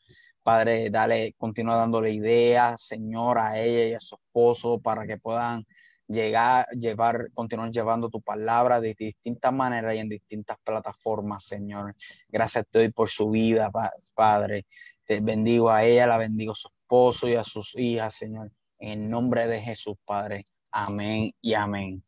Padre, 0.42 0.88
dale, 0.90 1.34
continúa 1.36 1.76
dándole 1.76 2.12
ideas, 2.12 2.82
Señor, 2.82 3.38
a 3.38 3.59
ella 3.61 3.90
y 3.90 3.94
a 3.94 4.01
su 4.01 4.16
esposo 4.16 4.80
para 4.80 5.07
que 5.07 5.18
puedan 5.18 5.66
llegar, 6.11 6.66
llevar, 6.70 7.30
continuar 7.34 7.70
llevando 7.70 8.09
tu 8.11 8.20
palabra 8.20 8.80
de 8.80 8.94
distintas 8.98 9.53
maneras 9.53 9.94
y 9.94 9.98
en 9.98 10.09
distintas 10.09 10.57
plataformas, 10.64 11.44
Señor. 11.44 11.94
Gracias 12.28 12.66
te 12.70 12.80
doy 12.80 12.90
por 12.90 13.09
su 13.09 13.30
vida, 13.30 13.70
Padre. 14.14 14.66
Te 15.11 15.19
bendigo 15.19 15.73
a 15.73 15.83
ella, 15.83 16.07
la 16.07 16.19
bendigo 16.19 16.53
a 16.53 16.55
su 16.55 16.69
esposo 16.69 17.29
y 17.29 17.35
a 17.35 17.43
sus 17.43 17.77
hijas, 17.77 18.15
Señor. 18.15 18.53
En 18.79 19.11
nombre 19.11 19.49
de 19.49 19.61
Jesús, 19.61 19.97
Padre. 20.05 20.45
Amén 20.71 21.33
y 21.41 21.53
amén. 21.55 22.05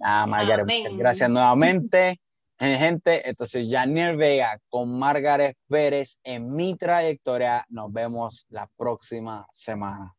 Ah, 0.00 0.24
Margaret, 0.28 0.68
gracias 0.96 1.28
nuevamente. 1.28 2.20
Eh, 2.60 2.76
gente, 2.78 3.28
esto 3.28 3.42
es 3.42 3.68
Janiel 3.68 4.16
Vega 4.16 4.56
con 4.68 4.96
Margaret 4.96 5.56
Pérez 5.66 6.20
en 6.22 6.54
mi 6.54 6.76
trayectoria. 6.76 7.66
Nos 7.68 7.92
vemos 7.92 8.46
la 8.50 8.70
próxima 8.76 9.44
semana. 9.50 10.14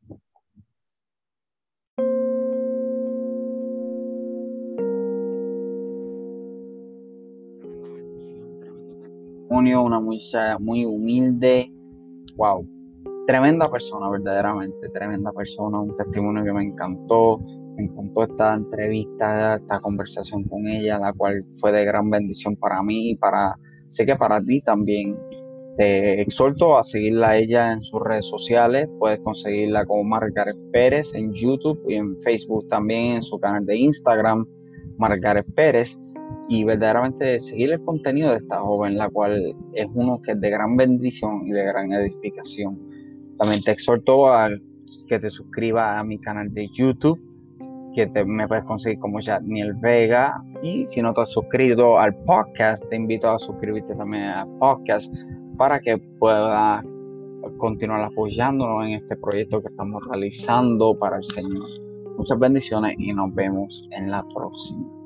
Una 9.47 10.01
muchacha 10.01 10.59
muy 10.59 10.83
humilde. 10.83 11.71
Wow. 12.35 12.67
Tremenda 13.27 13.69
persona, 13.69 14.09
verdaderamente. 14.09 14.89
Tremenda 14.89 15.31
persona. 15.31 15.79
Un 15.79 15.95
testimonio 15.95 16.43
que 16.43 16.53
me 16.53 16.63
encantó 16.63 17.39
me 17.75 17.83
encantó 17.83 18.23
esta 18.23 18.53
entrevista, 18.53 19.55
esta 19.55 19.79
conversación 19.79 20.43
con 20.43 20.67
ella, 20.67 20.99
la 20.99 21.13
cual 21.13 21.43
fue 21.55 21.71
de 21.71 21.85
gran 21.85 22.09
bendición 22.09 22.55
para 22.55 22.83
mí 22.83 23.11
y 23.11 23.15
para, 23.15 23.57
sé 23.87 24.05
que 24.05 24.15
para 24.15 24.41
ti 24.41 24.61
también. 24.61 25.17
Te 25.75 26.21
exhorto 26.21 26.77
a 26.77 26.83
seguirla 26.83 27.29
a 27.29 27.37
ella 27.37 27.73
en 27.73 27.83
sus 27.83 27.99
redes 27.99 28.25
sociales. 28.25 28.87
Puedes 28.99 29.19
conseguirla 29.21 29.85
como 29.85 30.03
Margaret 30.03 30.55
Pérez 30.71 31.15
en 31.15 31.33
YouTube 31.33 31.81
y 31.87 31.95
en 31.95 32.21
Facebook 32.21 32.67
también, 32.67 33.15
en 33.15 33.21
su 33.23 33.39
canal 33.39 33.65
de 33.65 33.77
Instagram, 33.77 34.45
Margaret 34.97 35.47
Pérez. 35.55 35.99
Y 36.49 36.63
verdaderamente 36.63 37.39
seguir 37.39 37.71
el 37.71 37.81
contenido 37.81 38.31
de 38.31 38.37
esta 38.37 38.59
joven, 38.59 38.97
la 38.97 39.09
cual 39.09 39.55
es 39.73 39.87
uno 39.93 40.21
que 40.21 40.31
es 40.31 40.41
de 40.41 40.49
gran 40.49 40.75
bendición 40.75 41.47
y 41.47 41.51
de 41.51 41.63
gran 41.63 41.91
edificación 41.93 42.77
También 43.37 43.63
te 43.63 43.71
exhorto 43.71 44.27
a 44.27 44.49
que 45.07 45.19
te 45.19 45.29
suscribas 45.29 45.99
a 45.99 46.03
mi 46.03 46.19
canal 46.19 46.53
de 46.53 46.67
YouTube, 46.67 47.19
que 47.95 48.07
te, 48.07 48.25
me 48.25 48.47
puedes 48.47 48.63
conseguir 48.65 48.99
como 48.99 49.19
Jatniel 49.19 49.73
Vega. 49.75 50.43
Y 50.61 50.85
si 50.85 51.01
no 51.01 51.13
te 51.13 51.21
has 51.21 51.31
suscrito 51.31 51.99
al 51.99 52.15
podcast, 52.23 52.87
te 52.89 52.95
invito 52.95 53.29
a 53.29 53.39
suscribirte 53.39 53.95
también 53.95 54.23
al 54.23 54.49
podcast 54.57 55.13
para 55.57 55.79
que 55.79 55.97
puedas 56.19 56.83
continuar 57.57 58.01
apoyándonos 58.01 58.85
en 58.85 58.93
este 58.93 59.15
proyecto 59.17 59.61
que 59.61 59.67
estamos 59.67 60.01
realizando 60.09 60.97
para 60.97 61.17
el 61.17 61.23
Señor. 61.23 61.67
Muchas 62.17 62.39
bendiciones 62.39 62.95
y 62.97 63.13
nos 63.13 63.33
vemos 63.33 63.87
en 63.91 64.11
la 64.11 64.25
próxima. 64.33 65.02